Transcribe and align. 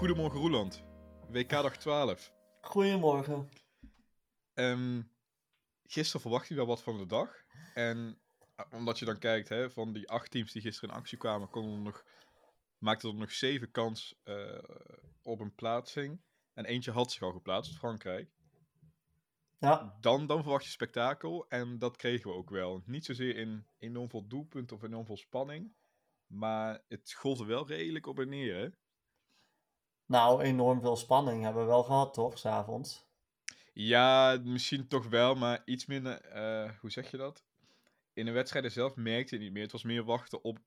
Goedemorgen 0.00 0.40
Roeland. 0.40 0.84
WK 1.28 1.50
dag 1.50 1.76
12. 1.76 2.32
Goedemorgen. 2.60 3.48
Ehm, 4.54 5.02
gisteren 5.86 6.20
verwacht 6.20 6.48
je 6.48 6.54
wel 6.54 6.66
wat 6.66 6.82
van 6.82 6.98
de 6.98 7.06
dag. 7.06 7.44
En 7.74 8.18
eh, 8.56 8.64
omdat 8.70 8.98
je 8.98 9.04
dan 9.04 9.18
kijkt, 9.18 9.48
hè, 9.48 9.70
van 9.70 9.92
die 9.92 10.08
acht 10.08 10.30
teams 10.30 10.52
die 10.52 10.62
gisteren 10.62 10.90
in 10.90 10.96
actie 10.96 11.18
kwamen, 11.18 11.50
kon 11.50 11.72
er 11.72 11.80
nog, 11.80 12.04
maakte 12.78 13.08
er 13.08 13.14
nog 13.14 13.32
zeven 13.32 13.70
kans 13.70 14.20
eh, 14.24 14.58
op 15.22 15.40
een 15.40 15.54
plaatsing. 15.54 16.20
En 16.54 16.64
eentje 16.64 16.90
had 16.90 17.12
zich 17.12 17.22
al 17.22 17.32
geplaatst, 17.32 17.78
Frankrijk. 17.78 18.30
Ja, 19.58 19.96
Dan, 20.00 20.26
dan 20.26 20.42
verwacht 20.42 20.64
je 20.64 20.70
spektakel. 20.70 21.48
En 21.48 21.78
dat 21.78 21.96
kregen 21.96 22.30
we 22.30 22.36
ook 22.36 22.50
wel. 22.50 22.82
Niet 22.86 23.04
zozeer 23.04 23.36
in 23.36 23.66
enorm 23.78 24.10
veel 24.10 24.26
doelpunten 24.26 24.76
of 24.76 24.82
enorm 24.82 25.06
veel 25.06 25.16
spanning. 25.16 25.72
Maar 26.26 26.80
het 26.88 27.12
golfde 27.12 27.44
wel 27.44 27.66
redelijk 27.66 28.06
op 28.06 28.18
en 28.18 28.28
neer, 28.28 28.56
hè? 28.56 28.68
Nou, 30.10 30.42
enorm 30.42 30.80
veel 30.80 30.96
spanning 30.96 31.42
hebben 31.42 31.62
we 31.62 31.68
wel 31.68 31.82
gehad, 31.82 32.14
toch, 32.14 32.38
s'avonds? 32.38 33.08
Ja, 33.72 34.40
misschien 34.44 34.88
toch 34.88 35.06
wel, 35.08 35.34
maar 35.34 35.62
iets 35.64 35.86
minder. 35.86 36.20
eh, 36.20 36.70
hoe 36.80 36.90
zeg 36.90 37.10
je 37.10 37.16
dat? 37.16 37.44
In 38.12 38.24
de 38.24 38.30
wedstrijden 38.32 38.70
zelf 38.72 38.96
merkte 38.96 39.28
je 39.30 39.34
het 39.34 39.40
niet 39.44 39.52
meer. 39.52 39.62
Het 39.62 39.72
was 39.72 39.82
meer 39.82 40.04
wachten 40.04 40.44
op 40.44 40.58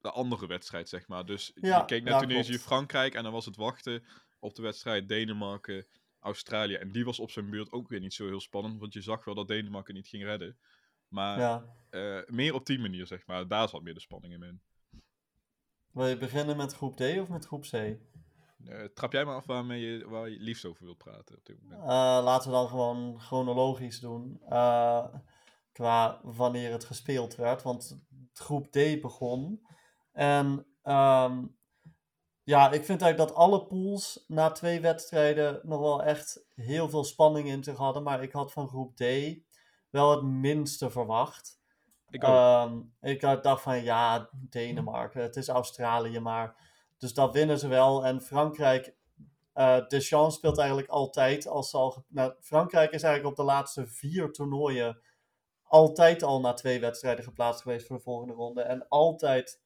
de 0.00 0.10
andere 0.10 0.46
wedstrijd, 0.46 0.88
zeg 0.88 1.08
maar. 1.08 1.26
Dus 1.26 1.52
Ja, 1.54 1.78
je 1.78 1.84
keek 1.84 2.02
naar 2.02 2.12
ja, 2.12 2.18
Tunesië, 2.20 2.48
klopt. 2.50 2.64
Frankrijk 2.64 3.14
en 3.14 3.22
dan 3.22 3.32
was 3.32 3.44
het 3.46 3.56
wachten 3.56 4.04
op 4.38 4.54
de 4.54 4.62
wedstrijd 4.62 5.08
Denemarken, 5.08 5.86
Australië. 6.20 6.74
En 6.74 6.92
die 6.92 7.04
was 7.04 7.18
op 7.18 7.30
zijn 7.30 7.50
beurt 7.50 7.72
ook 7.72 7.88
weer 7.88 8.00
niet 8.00 8.14
zo 8.14 8.26
heel 8.26 8.40
spannend, 8.40 8.80
want 8.80 8.92
je 8.92 9.00
zag 9.02 9.24
wel 9.24 9.34
dat 9.34 9.48
Denemarken 9.48 9.94
niet 9.94 10.08
ging 10.08 10.24
redden. 10.24 10.58
Maar 11.08 11.38
Ja. 11.38 11.76
eh, 11.90 12.20
meer 12.26 12.54
op 12.54 12.66
die 12.66 12.78
manier, 12.78 13.06
zeg 13.06 13.26
maar. 13.26 13.48
Daar 13.48 13.68
zat 13.68 13.82
meer 13.82 13.94
de 13.94 14.00
spanning 14.00 14.42
in. 14.44 14.60
Wil 15.92 16.06
je 16.06 16.16
beginnen 16.16 16.56
met 16.56 16.74
groep 16.74 16.96
D 16.96 17.00
of 17.00 17.28
met 17.28 17.46
groep 17.46 17.62
C? 17.62 17.96
Eh, 18.68 18.84
trap 18.84 19.12
jij 19.12 19.24
maar 19.24 19.34
af 19.34 19.46
waarmee 19.46 19.80
je, 19.80 20.08
waar 20.08 20.28
je 20.28 20.38
liefst 20.40 20.64
over 20.64 20.84
wilt 20.84 20.98
praten 20.98 21.36
op 21.36 21.44
dit 21.46 21.62
moment. 21.62 21.80
Eh, 21.80 21.86
laten 22.24 22.50
we 22.50 22.56
dan 22.56 22.68
gewoon 22.68 23.20
chronologisch 23.20 24.00
doen. 24.00 24.40
eh, 24.48 25.04
qua 25.72 26.20
wanneer 26.22 26.72
het 26.72 26.84
gespeeld 26.84 27.34
werd. 27.34 27.62
Want 27.62 28.00
groep 28.32 28.66
D 28.66 29.00
begon. 29.00 29.66
En 30.12 30.66
ehm, 30.82 31.44
ja, 32.42 32.66
ik 32.70 32.84
vind 32.84 33.02
eigenlijk 33.02 33.30
dat 33.30 33.34
alle 33.34 33.66
pools 33.66 34.24
na 34.26 34.50
twee 34.50 34.80
wedstrijden 34.80 35.60
nog 35.62 35.80
wel 35.80 36.02
echt 36.02 36.46
heel 36.54 36.88
veel 36.88 37.04
spanning 37.04 37.48
in 37.48 37.64
zich 37.64 37.76
hadden. 37.76 38.02
Maar 38.02 38.22
ik 38.22 38.32
had 38.32 38.52
van 38.52 38.68
groep 38.68 38.96
D 38.96 39.04
wel 39.90 40.10
het 40.10 40.22
minste 40.22 40.90
verwacht. 40.90 41.60
Ik 42.08 42.24
ook. 42.24 42.30
Ehm, 42.30 42.80
ik 43.00 43.22
had- 43.22 43.42
dacht 43.42 43.62
van 43.62 43.82
ja, 43.82 44.28
Denemarken, 44.32 45.22
het 45.22 45.36
is 45.36 45.48
Australië, 45.48 46.20
maar. 46.20 46.74
Dus 46.98 47.14
dat 47.14 47.32
winnen 47.32 47.58
ze 47.58 47.68
wel. 47.68 48.04
En 48.04 48.20
Frankrijk, 48.20 48.94
eh 49.52 49.86
Deschamps 49.86 50.34
speelt 50.34 50.58
eigenlijk 50.58 50.88
altijd 50.88 51.46
als 51.46 51.70
ze 51.70 51.76
al. 51.76 52.04
Nou, 52.08 52.34
Frankrijk 52.40 52.92
is 52.92 53.02
eigenlijk 53.02 53.38
op 53.38 53.46
de 53.46 53.52
laatste 53.52 53.86
vier 53.86 54.32
toernooien 54.32 55.00
altijd 55.62 56.22
al 56.22 56.40
na 56.40 56.52
twee 56.52 56.80
wedstrijden 56.80 57.24
geplaatst 57.24 57.62
geweest 57.62 57.86
voor 57.86 57.96
de 57.96 58.02
volgende 58.02 58.34
ronde. 58.34 58.62
En 58.62 58.88
altijd 58.88 59.60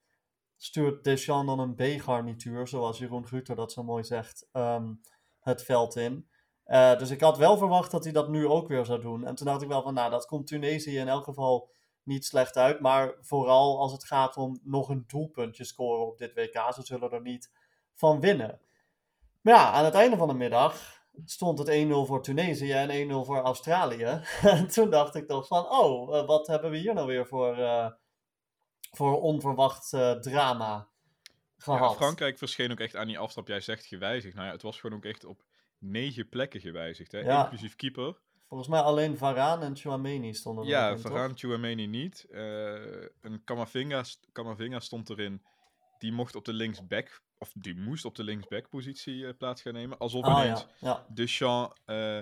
stuurt 0.57 1.05
Deschamps 1.05 1.47
dan 1.47 1.59
een 1.59 1.75
B-garnituur, 1.75 2.69
zoals 2.69 2.99
Jeroen 2.99 3.27
Gruter 3.27 3.57
dat 3.57 3.73
zo 3.73 3.83
mooi 3.83 4.05
zegt, 4.05 4.49
ehm, 4.53 4.95
het 5.41 5.63
veld 5.63 5.97
in. 5.97 6.29
Eh, 6.65 6.99
dus 6.99 7.11
ik 7.11 7.21
had 7.21 7.39
wel 7.39 7.57
verwacht 7.57 7.91
dat 7.91 8.05
hij 8.05 8.13
dat 8.13 8.29
nu 8.29 8.47
ook 8.47 8.69
weer 8.69 8.85
zou 8.85 9.01
doen. 9.01 9.27
En 9.27 9.35
toen 9.35 9.47
dacht 9.47 9.63
ik 9.63 9.69
wel 9.69 9.83
van, 9.83 9.95
nou, 9.95 10.11
dat 10.11 10.27
komt 10.27 10.47
Tunesië 10.47 10.99
in 10.99 11.09
elk 11.09 11.25
geval 11.25 11.71
niet 12.03 12.25
slecht 12.25 12.57
uit. 12.57 12.81
Maar 12.81 13.15
vooral 13.21 13.81
als 13.81 13.93
het 13.93 14.05
gaat 14.05 14.37
om 14.37 14.61
nog 14.63 14.89
een 14.89 15.05
doelpuntje 15.07 15.65
scoren 15.65 16.07
op 16.07 16.19
dit 16.19 16.35
WK. 16.35 16.73
Ze 16.75 16.83
zullen 16.83 17.11
er 17.11 17.21
niet 17.21 17.51
van 17.95 18.21
winnen. 18.21 18.61
Maar 19.41 19.55
ja, 19.55 19.73
aan 19.73 19.85
het 19.85 19.95
einde 19.95 20.17
van 20.17 20.29
de 20.29 20.35
middag 20.35 21.01
stond 21.25 21.59
het 21.59 21.69
1-0 21.69 21.91
voor 21.91 22.23
Tunesië 22.23 22.73
en 22.73 23.11
1-0 23.11 23.13
voor 23.27 23.39
Australië. 23.39 24.05
en 24.43 24.69
toen 24.69 24.91
dacht 24.91 25.15
ik 25.15 25.27
toch 25.27 25.47
van, 25.47 25.71
oh, 25.71 26.17
eh, 26.17 26.27
wat 26.27 26.47
hebben 26.47 26.71
we 26.71 26.77
hier 26.77 26.95
nou 26.95 27.07
weer 27.07 27.27
voor, 27.27 27.57
eh, 27.57 27.91
voor 28.91 29.21
onverwacht 29.21 29.93
eh, 29.93 30.13
drama 30.13 30.75
Ja, 30.75 30.87
gehad. 31.57 31.97
Frankrijk 31.97 32.39
verscheen 32.39 32.71
ook 32.71 32.81
echt 32.81 32.97
aan 32.97 33.07
die 33.07 33.19
afstand. 33.19 33.47
Jij 33.47 33.61
zegt 33.61 33.87
gewijzigd. 33.87 34.35
Nou 34.35 34.47
ja, 34.47 34.53
het 34.53 34.63
was 34.63 34.81
gewoon 34.81 34.97
ook 34.97 35.05
echt 35.05 35.25
op 35.25 35.43
negen 35.79 36.29
plekken 36.29 36.61
gewijzigd. 36.61 37.13
Hè? 37.13 37.19
Ja. 37.19 37.43
Inclusief 37.43 37.77
keeper. 37.77 38.17
Volgens 38.51 38.71
mij 38.71 38.81
alleen 38.81 39.17
Varane 39.17 39.65
en 39.65 39.77
Chouameni 39.77 40.35
stonden 40.35 40.65
er 40.65 40.71
nog 40.71 40.81
Ja? 40.81 41.09
Varane 41.11 41.35
Chouameni 41.37 41.87
niet. 41.87 42.27
Eh, 42.31 43.03
een 43.21 43.45
Camavinga, 43.45 44.03
st- 44.03 44.29
Camavinga 44.33 44.81
stond 44.81 45.11
erin. 45.11 45.43
Die 45.99 46.13
mocht 46.13 46.35
op 46.35 46.45
de 46.45 46.53
linksback, 46.53 47.21
of 47.39 47.53
die 47.55 47.75
moest 47.77 48.05
op 48.05 48.15
de 48.17 48.25
linksback-positie 48.25 49.27
eh, 49.27 49.37
plaats 49.39 49.63
gaan 49.63 49.73
nemen. 49.73 49.99
Alsof 49.99 50.25
Ah 50.25 50.43
ineens 50.45 50.61
ja, 50.61 50.67
ja. 50.79 51.07
Deschamps 51.15 51.81
eh, 51.85 52.19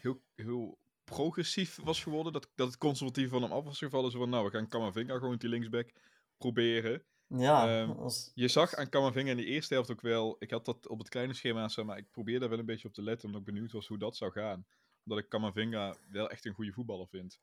heel, 0.00 0.20
heel 0.34 0.78
progressief 1.04 1.78
was 1.84 2.02
geworden. 2.02 2.32
Dat, 2.32 2.48
dat 2.54 2.66
het 2.66 2.78
conservatief 2.78 3.30
van 3.30 3.42
hem 3.42 3.52
af 3.52 3.64
was 3.64 3.78
gevallen. 3.78 4.10
Zo 4.10 4.18
van, 4.18 4.28
nou, 4.30 4.44
we 4.44 4.50
gaan 4.50 4.68
Camavinga 4.68 5.18
gewoon 5.18 5.36
die 5.36 5.48
linksback 5.48 5.90
proberen. 6.38 7.02
Ja, 7.26 7.80
Ehm, 7.82 7.90
als- 7.90 8.30
Je 8.34 8.48
zag 8.48 8.74
aan 8.74 8.88
Camavinga 8.88 9.30
in 9.30 9.36
de 9.36 9.44
eerste 9.44 9.74
helft 9.74 9.90
ook 9.90 10.00
wel... 10.00 10.36
Ik 10.38 10.50
had 10.50 10.64
dat 10.64 10.88
op 10.88 10.98
het 10.98 11.08
kleine 11.08 11.34
schema 11.34 11.68
staan, 11.68 11.86
maar 11.86 11.98
ik 11.98 12.10
probeerde 12.10 12.40
daar 12.40 12.48
wel 12.48 12.58
een 12.58 12.64
beetje 12.66 12.88
op 12.88 12.94
te 12.94 13.02
letten. 13.02 13.26
Omdat 13.26 13.40
ik 13.40 13.46
benieuwd 13.54 13.72
was 13.72 13.86
hoe 13.86 13.98
dat 13.98 14.16
zou 14.16 14.32
gaan. 14.32 14.66
Omdat 15.08 15.24
ik 15.24 15.30
Camavinga 15.30 15.96
wel 16.10 16.30
echt 16.30 16.44
een 16.44 16.52
goede 16.54 16.72
voetballer 16.72 17.08
vind. 17.08 17.40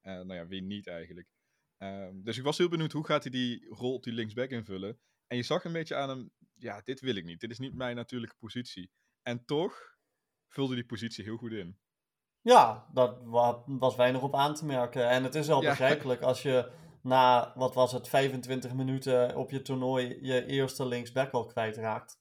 Eh 0.00 0.12
nou 0.12 0.34
ja, 0.34 0.46
wie 0.46 0.62
niet 0.62 0.86
eigenlijk. 0.86 1.28
Ehm, 1.76 2.22
dus 2.22 2.36
ik 2.38 2.44
was 2.44 2.58
heel 2.58 2.68
benieuwd 2.68 2.92
hoe 2.92 3.06
gaat 3.06 3.22
hij 3.22 3.32
die 3.32 3.66
rol 3.68 3.94
op 3.94 4.02
die 4.02 4.12
linksback 4.12 4.50
invullen. 4.50 4.98
En 5.26 5.36
je 5.36 5.42
zag 5.42 5.64
een 5.64 5.72
beetje 5.72 5.94
aan 5.94 6.08
hem... 6.08 6.30
Ja, 6.54 6.80
dit 6.84 7.00
wil 7.00 7.16
ik 7.16 7.24
niet. 7.24 7.40
Dit 7.40 7.50
is 7.50 7.58
niet 7.58 7.74
mijn 7.74 7.96
natuurlijke 7.96 8.36
positie. 8.38 8.90
En 9.22 9.44
toch 9.44 9.96
vulde 10.48 10.74
die 10.74 10.86
positie 10.86 11.24
heel 11.24 11.36
goed 11.36 11.52
in. 11.52 11.78
Ja, 12.40 12.86
wa- 12.92 13.62
was 13.66 13.96
weinig 13.96 14.22
op 14.22 14.34
aan 14.34 14.54
te 14.54 14.64
merken. 14.66 15.08
En 15.08 15.24
het 15.24 15.34
is 15.34 15.46
wel 15.46 15.62
Ja. 15.62 15.68
begrijpelijk 15.68 16.20
als 16.22 16.42
je 16.42 16.70
na, 17.02 17.52
wat 17.56 17.74
was 17.74 17.92
het, 17.92 18.08
25 18.08 18.74
minuten 18.74 19.36
op 19.36 19.50
je 19.50 19.62
toernooi 19.62 20.18
je 20.20 20.46
eerste 20.46 20.86
linksback 20.86 21.32
al 21.32 21.46
kwijtraakt. 21.46 22.20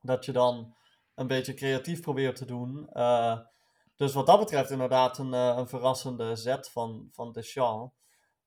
Dat 0.00 0.24
je 0.24 0.32
dan 0.32 0.76
een 1.14 1.26
beetje 1.26 1.54
creatief 1.54 2.00
probeert 2.00 2.36
te 2.36 2.44
doen. 2.44 2.88
Eh, 2.88 3.38
dus 3.96 4.14
wat 4.14 4.26
dat 4.26 4.38
betreft 4.38 4.70
inderdaad 4.70 5.18
een, 5.18 5.34
eh, 5.34 5.54
een 5.56 5.68
verrassende 5.68 6.36
zet 6.36 6.70
van, 6.70 7.08
van 7.12 7.32
Deschamps. 7.32 7.94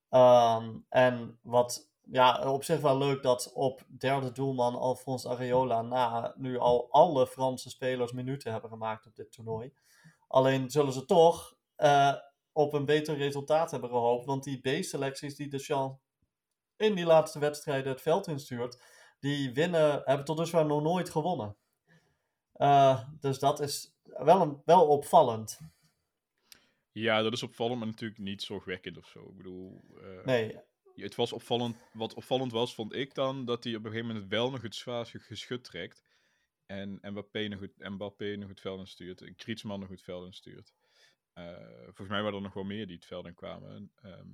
Ehm, 0.09 0.77
en 0.89 1.39
wat 1.41 1.89
ja, 2.11 2.51
op 2.51 2.63
zich 2.63 2.81
wel 2.81 2.97
leuk 2.97 3.23
dat 3.23 3.51
op 3.53 3.83
derde 3.87 4.31
doelman 4.31 4.75
Alphonse 4.75 5.29
Areola 5.29 5.81
na 5.81 6.33
nu 6.37 6.57
al 6.57 6.87
alle 6.91 7.27
Franse 7.27 7.69
spelers 7.69 8.11
minuten 8.11 8.51
hebben 8.51 8.69
gemaakt 8.69 9.05
op 9.05 9.15
dit 9.15 9.31
toernooi. 9.31 9.73
Alleen 10.27 10.69
zullen 10.69 10.93
ze 10.93 11.05
toch 11.05 11.57
eh, 11.75 12.13
op 12.51 12.73
een 12.73 12.85
beter 12.85 13.17
resultaat 13.17 13.71
hebben 13.71 13.89
gehoopt. 13.89 14.25
Want 14.25 14.43
die 14.43 14.59
B-selecties 14.59 15.35
die 15.35 15.47
Deschamps 15.47 15.99
in 16.75 16.95
die 16.95 17.05
laatste 17.05 17.39
wedstrijden 17.39 17.91
het 17.91 18.01
veld 18.01 18.27
instuurt, 18.27 18.81
die 19.19 19.53
winnen, 19.53 20.01
hebben 20.05 20.25
tot 20.25 20.37
dusver 20.37 20.66
nog 20.66 20.81
nooit 20.81 21.09
gewonnen. 21.09 21.55
Eh, 22.53 23.03
dus 23.19 23.39
dat 23.39 23.59
is 23.59 23.95
wel, 24.24 24.41
een, 24.41 24.62
wel 24.66 24.88
opvallend. 24.88 25.59
Ja, 26.91 27.22
dat 27.22 27.34
is 27.34 27.44
opvallend, 27.44 27.80
maar 27.80 27.88
natuurlijk 27.88 28.19
niet 28.19 28.41
zorgwekkend 28.41 28.97
of 28.97 29.07
zo. 29.07 29.30
Ik 29.30 29.38
bedoel, 29.38 29.84
eh, 30.02 30.25
Nee, 30.25 30.57
het 30.96 31.16
was 31.16 31.34
opvallend. 31.34 31.78
Wat 31.94 32.13
opvallend 32.13 32.52
was, 32.52 32.74
vond 32.75 32.94
ik 32.94 33.13
dan, 33.13 33.46
dat 33.46 33.63
hij 33.63 33.75
op 33.75 33.85
een 33.85 33.91
gegeven 33.91 34.12
moment 34.13 34.31
wel 34.31 34.52
nog 34.52 34.62
het 34.62 34.75
zwaarste 34.75 35.19
geschut 35.19 35.63
trekt. 35.63 36.03
En 36.66 37.00
Mbappé 37.02 37.47
nog 37.47 37.59
het, 37.59 37.78
Mbappé 37.78 38.35
nog 38.35 38.50
het 38.50 38.59
veld 38.62 38.79
instuurt. 38.79 39.22
En 39.22 39.35
Krietsman 39.35 39.79
nog 39.79 39.90
het 39.90 40.02
veld 40.02 40.25
instuurt. 40.25 40.74
Eh 41.34 41.58
volgens 41.84 42.08
mij 42.09 42.22
waren 42.22 42.35
er 42.38 42.41
nog 42.41 42.53
wel 42.53 42.63
meer 42.63 42.88
die 42.88 42.96
het 42.96 43.06
veld 43.06 43.25
in 43.25 43.34
kwamen. 43.34 43.91
ehm, 44.02 44.28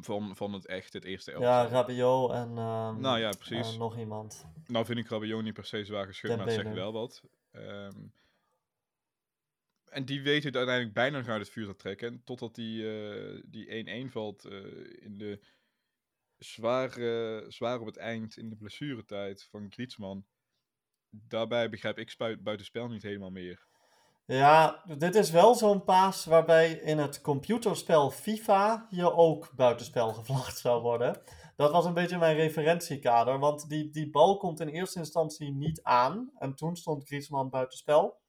van, 0.00 0.36
van 0.36 0.52
het 0.52 0.66
echt, 0.66 0.92
het 0.92 1.04
eerste 1.04 1.32
elftal. 1.32 1.52
ja, 1.52 1.66
Rabiot 1.66 2.30
en 2.30 2.48
ehm, 2.58 3.00
Nou 3.00 3.18
ja, 3.18 3.30
precies. 3.30 3.72
eh, 3.72 3.78
nog 3.78 3.98
iemand. 3.98 4.46
Nou 4.66 4.84
vind 4.84 4.98
ik 4.98 5.08
Rabiot 5.08 5.42
niet 5.42 5.54
per 5.54 5.64
se 5.64 5.84
zwaar 5.84 6.06
geschud, 6.06 6.36
maar 6.36 6.46
het 6.46 6.54
zegt 6.54 6.74
wel 6.74 6.92
wat. 6.92 7.22
Ehm, 7.50 8.06
en 9.90 10.04
die 10.04 10.22
weet 10.22 10.44
het 10.44 10.56
uiteindelijk 10.56 10.94
bijna 10.94 11.18
nog 11.18 11.26
het 11.26 11.50
vuur 11.50 11.66
te 11.66 11.76
trekken. 11.76 12.22
Totdat 12.24 12.54
die 12.54 13.00
eh, 13.00 13.42
die 13.44 14.06
1-1 14.08 14.12
valt 14.12 14.44
eh, 14.44 14.54
in 15.02 15.18
de 15.18 15.40
zwaar, 16.36 16.90
zwaar 17.52 17.80
op 17.80 17.86
het 17.86 17.96
eind 17.96 18.36
in 18.36 18.48
de 18.48 18.56
blessuretijd 18.56 19.46
van 19.50 19.72
Griezmann. 19.72 20.26
Daarbij 21.10 21.68
begrijp 21.68 21.98
ik 21.98 22.10
spui- 22.10 22.36
buitenspel 22.36 22.88
niet 22.88 23.02
helemaal 23.02 23.30
meer. 23.30 23.66
Ja, 24.26 24.82
dit 24.98 25.14
is 25.14 25.30
wel 25.30 25.54
zo'n 25.54 25.84
paas 25.84 26.24
waarbij 26.24 26.72
in 26.72 26.98
het 26.98 27.20
computerspel 27.20 28.10
FIFA 28.10 28.86
je 28.90 29.12
ook 29.12 29.52
buitenspel 29.54 30.12
gevlacht 30.18 30.58
zou 30.58 30.82
worden. 30.82 31.22
Dat 31.56 31.70
was 31.70 31.84
een 31.84 31.94
beetje 31.94 32.18
mijn 32.18 32.36
referentiekader, 32.36 33.38
want 33.38 33.68
die, 33.68 33.90
die 33.90 34.10
bal 34.10 34.36
komt 34.36 34.60
in 34.60 34.68
eerste 34.68 34.98
instantie 34.98 35.52
niet 35.52 35.82
aan. 35.82 36.30
En 36.38 36.54
toen 36.54 36.76
stond 36.76 37.06
Griezmann 37.06 37.50
buitenspel. 37.50 38.20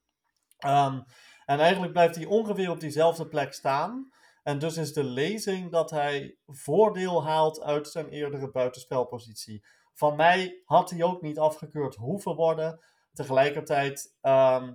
Ehm, 0.58 1.02
en 1.48 1.60
eigenlijk 1.60 1.92
blijft 1.92 2.16
hij 2.16 2.26
ongeveer 2.26 2.70
op 2.70 2.80
diezelfde 2.80 3.28
plek 3.28 3.54
staan. 3.54 4.12
En 4.44 4.60
dus 4.60 4.78
is 4.78 4.94
de 4.94 5.04
lezing 5.04 5.72
dat 5.72 5.90
hij 5.90 6.38
voordeel 6.48 7.24
haalt 7.24 7.62
uit 7.62 7.88
zijn 7.88 8.10
eerdere 8.10 8.52
buitenspelpositie. 8.52 9.66
van 9.94 10.16
mij 10.16 10.62
had 10.66 10.90
hij 10.90 11.04
ook 11.04 11.22
niet 11.22 11.40
afgekeurd 11.40 11.96
hoeven 11.96 12.36
worden. 12.36 12.80
Tegelijkertijd, 13.14 14.16
ehm, 14.22 14.74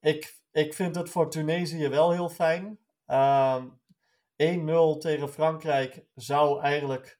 ik, 0.00 0.38
ik 0.52 0.74
vind 0.74 0.94
het 0.94 1.10
voor 1.10 1.30
Tunesië 1.30 1.88
wel 1.88 2.10
heel 2.10 2.28
fijn. 2.28 2.78
Ehm 3.06 3.66
1-0 4.36 4.98
tegen 4.98 5.28
Frankrijk 5.28 6.04
zou 6.14 6.60
eigenlijk, 6.60 7.18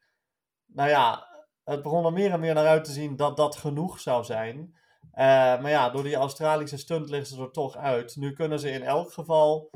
nou 0.66 0.88
ja, 0.88 1.28
het 1.64 1.82
begon 1.82 2.04
er 2.04 2.12
meer 2.12 2.30
en 2.32 2.40
meer 2.40 2.54
naar 2.54 2.66
uit 2.66 2.84
te 2.84 2.92
zien 2.92 3.16
dat 3.16 3.36
dat 3.36 3.56
genoeg 3.56 4.00
zou 4.00 4.24
zijn. 4.24 4.76
Eh, 5.14 5.25
maar 5.61 5.70
ja, 5.70 5.90
door 5.90 6.02
die 6.02 6.14
Australische 6.14 6.76
stunt 6.76 7.11
liggen 7.11 7.37
ze 7.37 7.43
er 7.43 7.50
toch 7.50 7.76
uit. 7.76 8.16
Nu 8.16 8.32
kunnen 8.32 8.61
ze 8.61 8.70
in 8.70 8.82
elk 8.82 9.12
geval 9.12 9.70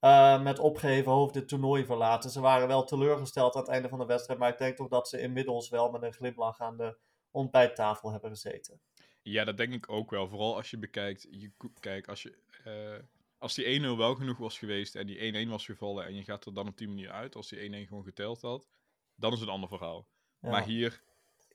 uh, 0.00 0.42
met 0.42 0.58
opgeheven 0.58 1.12
hoofd 1.12 1.34
dit 1.34 1.48
toernooi 1.48 1.84
verlaten. 1.84 2.30
Ze 2.30 2.40
waren 2.40 2.68
wel 2.68 2.84
teleurgesteld 2.84 3.54
aan 3.54 3.60
het 3.60 3.70
einde 3.70 3.88
van 3.88 3.98
de 3.98 4.06
wedstrijd, 4.06 4.38
maar 4.38 4.52
ik 4.52 4.58
denk 4.58 4.76
toch 4.76 4.88
dat 4.88 5.08
ze 5.08 5.20
inmiddels 5.20 5.68
wel 5.68 5.90
met 5.90 6.02
een 6.02 6.12
glimlach 6.12 6.60
aan 6.60 6.76
de 6.76 6.98
ontbijttafel 7.30 8.10
hebben 8.10 8.30
gezeten. 8.30 8.80
Ja, 9.22 9.44
dat 9.44 9.56
denk 9.56 9.74
ik 9.74 9.88
ook 9.88 10.10
wel. 10.10 10.28
Vooral 10.28 10.56
als 10.56 10.70
je 10.70 10.78
bekijkt, 10.78 11.26
je, 11.30 11.52
kijk, 11.80 12.08
als, 12.08 12.22
je, 12.22 12.38
uh, 12.66 13.04
als 13.38 13.54
die 13.54 13.80
1-0 13.80 13.96
wel 13.96 14.14
genoeg 14.14 14.38
was 14.38 14.58
geweest 14.58 14.94
en 14.94 15.06
die 15.06 15.46
1-1 15.46 15.48
was 15.48 15.64
gevallen 15.64 16.06
en 16.06 16.14
je 16.14 16.24
gaat 16.24 16.46
er 16.46 16.54
dan 16.54 16.68
op 16.68 16.78
die 16.78 16.88
manier 16.88 17.10
uit, 17.10 17.36
als 17.36 17.48
die 17.48 17.84
1-1 17.84 17.88
gewoon 17.88 18.04
geteld 18.04 18.40
had, 18.40 18.68
dan 19.14 19.32
is 19.32 19.38
het 19.38 19.48
een 19.48 19.54
ander 19.54 19.68
verhaal. 19.68 20.08
Ja. 20.40 20.50
Maar 20.50 20.64
hier 20.64 21.02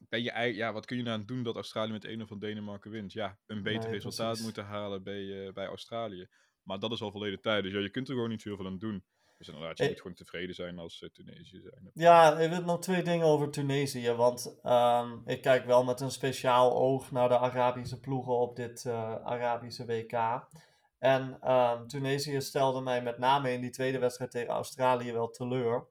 ben 0.10 0.24
je 0.24 0.54
ja, 0.56 0.74
wat 0.74 0.86
kun 0.86 0.98
je 0.98 1.04
nou 1.04 1.26
doen 1.26 1.44
dat 1.44 1.56
Australië 1.56 1.92
met 1.92 2.08
1-0 2.08 2.22
van 2.28 2.40
Denemarken 2.40 2.92
wint? 2.92 3.14
Ja, 3.14 3.38
een 3.46 3.64
beter 3.64 3.84
nee, 3.84 3.92
resultaat 3.92 4.28
precies. 4.28 4.44
moeten 4.44 4.66
halen 4.66 5.04
bij, 5.04 5.22
uh, 5.22 5.54
bij 5.54 5.66
Australië. 5.66 6.28
Maar 6.64 6.80
dat 6.80 6.92
is 6.92 7.02
al 7.02 7.12
verleden 7.12 7.42
tijd. 7.42 7.64
Dus 7.64 7.74
ja, 7.74 7.80
je 7.80 7.90
kunt 7.90 8.08
er 8.08 8.14
gewoon 8.14 8.30
niet 8.30 8.44
heel 8.44 8.56
veel 8.56 8.66
aan 8.66 8.78
doen. 8.78 9.04
Dus 9.38 9.50
inderdaad, 9.50 9.78
je 9.78 9.84
hey. 9.84 9.92
moet 9.92 10.02
gewoon 10.02 10.18
tevreden 10.18 10.56
zijn 10.56 10.80
als 10.80 11.02
uh, 11.02 11.10
Tunesië 11.10 11.62
zijn. 11.62 11.92
Ja, 11.94 12.40
ik 12.40 12.50
wil 12.50 12.62
nog 12.62 12.80
twee 12.80 13.04
dingen 13.04 13.26
over 13.26 13.52
Tunesië. 13.52 14.12
Want 14.12 14.60
um, 14.64 15.22
ik 15.26 15.42
kijk 15.42 15.66
wel 15.66 15.84
met 15.84 16.02
een 16.02 16.12
speciaal 16.12 16.76
oog 16.76 17.12
naar 17.12 17.30
de 17.30 17.38
Arabische 17.38 18.00
ploegen 18.00 18.38
op 18.38 18.56
dit 18.56 18.84
uh, 18.88 19.16
Arabische 19.16 19.86
WK. 19.86 20.48
En 21.00 21.52
um, 21.52 21.88
Tunesië 21.88 22.42
stelde 22.42 22.82
mij 22.82 23.02
met 23.02 23.18
name 23.18 23.52
in 23.52 23.62
die 23.62 23.70
tweede 23.70 24.00
wedstrijd 24.00 24.32
tegen 24.32 24.54
Australië 24.54 25.12
wel 25.12 25.30
teleur. 25.30 25.88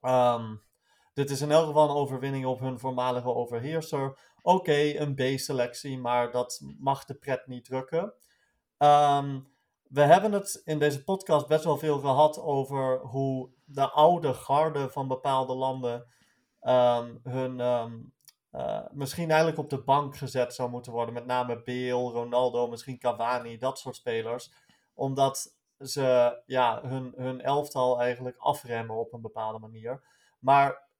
Um, 0.00 0.62
dit 1.12 1.30
is 1.30 1.40
in 1.40 1.50
elk 1.50 1.66
geval 1.66 1.88
een 1.88 1.96
overwinning 1.96 2.46
op 2.46 2.60
hun 2.60 2.78
voormalige 2.78 3.34
overheerser. 3.34 4.18
Oké, 4.42 4.98
een 4.98 5.14
B-selectie, 5.14 5.98
maar 5.98 6.30
dat 6.30 6.60
mag 6.78 7.04
de 7.04 7.14
pret 7.14 7.46
niet 7.46 7.64
drukken. 7.64 8.14
Um, 8.78 9.50
we 9.88 10.00
hebben 10.00 10.32
het 10.32 10.60
in 10.64 10.78
deze 10.78 11.04
podcast 11.04 11.46
best 11.46 11.64
wel 11.64 11.78
veel 11.78 11.98
gehad 11.98 12.40
over 12.40 12.98
hoe 12.98 13.50
de 13.64 13.90
oude 13.90 14.34
garde 14.34 14.90
van 14.90 15.08
bepaalde 15.08 15.54
landen 15.54 16.06
um, 16.60 17.20
hun 17.22 17.60
um, 17.60 18.12
uh, 18.52 18.80
misschien 18.90 19.28
eigenlijk 19.28 19.58
op 19.58 19.70
de 19.70 19.82
bank 19.82 20.16
gezet 20.16 20.54
zou 20.54 20.70
moeten 20.70 20.92
worden. 20.92 21.14
Met 21.14 21.26
name 21.26 21.62
Bale, 21.62 22.12
Ronaldo, 22.12 22.68
misschien 22.68 22.98
Cavani, 22.98 23.58
dat 23.58 23.78
soort 23.78 23.96
spelers. 23.96 24.52
Omdat 24.94 25.56
ze 25.78 26.40
ja, 26.46 26.80
hun, 26.82 27.12
hun 27.16 27.40
elftal 27.40 28.00
eigenlijk 28.00 28.36
afremmen 28.38 28.96
op 28.96 29.12
een 29.12 29.20
bepaalde 29.20 29.58
manier. 29.58 30.02
Maar 30.38 30.90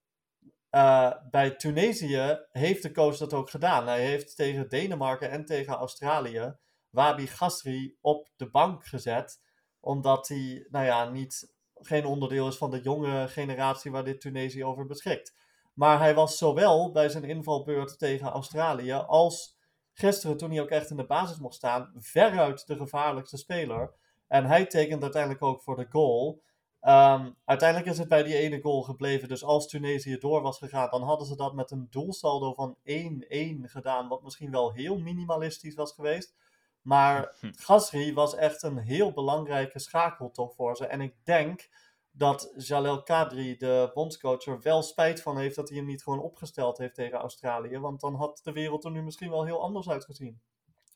uh, 0.74 1.12
bij 1.30 1.50
Tunesië 1.50 2.38
heeft 2.50 2.82
de 2.82 2.92
coach 2.92 3.16
dat 3.16 3.32
ook 3.32 3.50
gedaan. 3.50 3.86
Hij 3.86 4.04
heeft 4.04 4.36
tegen 4.36 4.69
Denemarken 4.69 5.30
en 5.30 5.44
tegen 5.44 5.74
Australië 5.74 6.56
Wabi 6.90 7.26
Gasri 7.26 7.96
op 8.00 8.28
de 8.36 8.50
bank 8.50 8.86
gezet. 8.86 9.40
Omdat 9.80 10.28
hij, 10.28 10.66
nou 10.70 10.84
ja, 10.84 11.10
niet, 11.10 11.54
geen 11.74 12.04
onderdeel 12.04 12.48
is 12.48 12.56
van 12.56 12.70
de 12.70 12.80
jonge 12.80 13.28
generatie 13.28 13.90
waar 13.90 14.04
dit 14.04 14.20
Tunesië 14.20 14.64
over 14.64 14.86
beschikt. 14.86 15.34
Maar 15.74 15.98
hij 15.98 16.14
was 16.14 16.38
zowel 16.38 16.92
bij 16.92 17.08
zijn 17.08 17.24
invalbeurt 17.24 17.98
tegen 17.98 18.28
Australië 18.28 18.92
als 18.92 19.56
gisteren, 19.92 20.36
toen 20.36 20.50
hij 20.50 20.60
ook 20.60 20.69
echt 20.69 20.90
in 20.90 20.96
de 20.96 21.06
basis 21.06 21.38
mocht 21.38 21.54
staan, 21.54 21.92
veruit 21.98 22.66
de 22.66 22.76
gevaarlijkste 22.76 23.36
speler. 23.36 23.94
En 24.26 24.44
hij 24.44 24.66
tekent 24.66 25.02
uiteindelijk 25.02 25.42
ook 25.42 25.62
voor 25.62 25.76
de 25.76 25.86
goal. 25.90 26.42
Um, 26.87 27.37
uiteindelijk 27.44 27.90
is 27.90 27.99
het 27.99 28.08
bij 28.08 28.23
die 28.23 28.37
ene 28.37 28.61
goal 28.61 28.82
gebleven. 28.82 29.29
Dus 29.29 29.44
als 29.44 29.69
Tunesië 29.69 30.19
door 30.19 30.43
was 30.43 30.58
gegaan, 30.58 30.90
dan 30.90 31.02
hadden 31.02 31.26
ze 31.26 31.37
dat 31.37 31.55
met 31.55 31.70
een 31.70 31.87
doelsaldo 31.90 32.55
van 32.55 32.76
1-1 32.84 33.70
gedaan. 33.70 34.08
Wat 34.08 34.23
misschien 34.23 34.50
wel 34.50 34.73
heel 34.73 34.99
minimalistisch 34.99 35.75
was 35.75 35.93
geweest. 35.93 36.34
Maar. 36.81 37.37
Gasri 37.67 38.14
was 38.14 38.34
echt 38.34 38.62
een 38.62 38.79
heel 38.79 39.12
belangrijke 39.12 39.79
schakel 39.79 40.31
toch 40.31 40.55
voor 40.55 40.76
ze. 40.76 40.87
En 40.87 41.00
ik 41.00 41.14
denk 41.25 41.69
dat 42.11 42.52
Jalel 42.56 43.02
Kadri, 43.02 43.56
de 43.56 43.90
bondscoach, 43.94 44.46
er 44.46 44.61
wel 44.61 44.82
spijt 44.82 45.23
van 45.23 45.38
heeft 45.38 45.56
dat 45.56 45.69
hij 45.69 45.79
hem 45.79 45.87
niet 45.87 46.02
gewoon 46.02 46.20
opgesteld 46.20 46.79
heeft 46.79 46.94
tegen 46.94 47.19
Australië. 47.19 47.79
Want 47.79 48.00
dan 48.00 48.14
had 48.14 48.40
de 48.43 48.52
wereld 48.52 48.84
er 48.84 48.90
nu 48.90 49.02
misschien 49.02 49.31
wel 49.31 49.44
heel 49.44 49.62
anders 49.62 49.88
uitgezien 49.88 50.40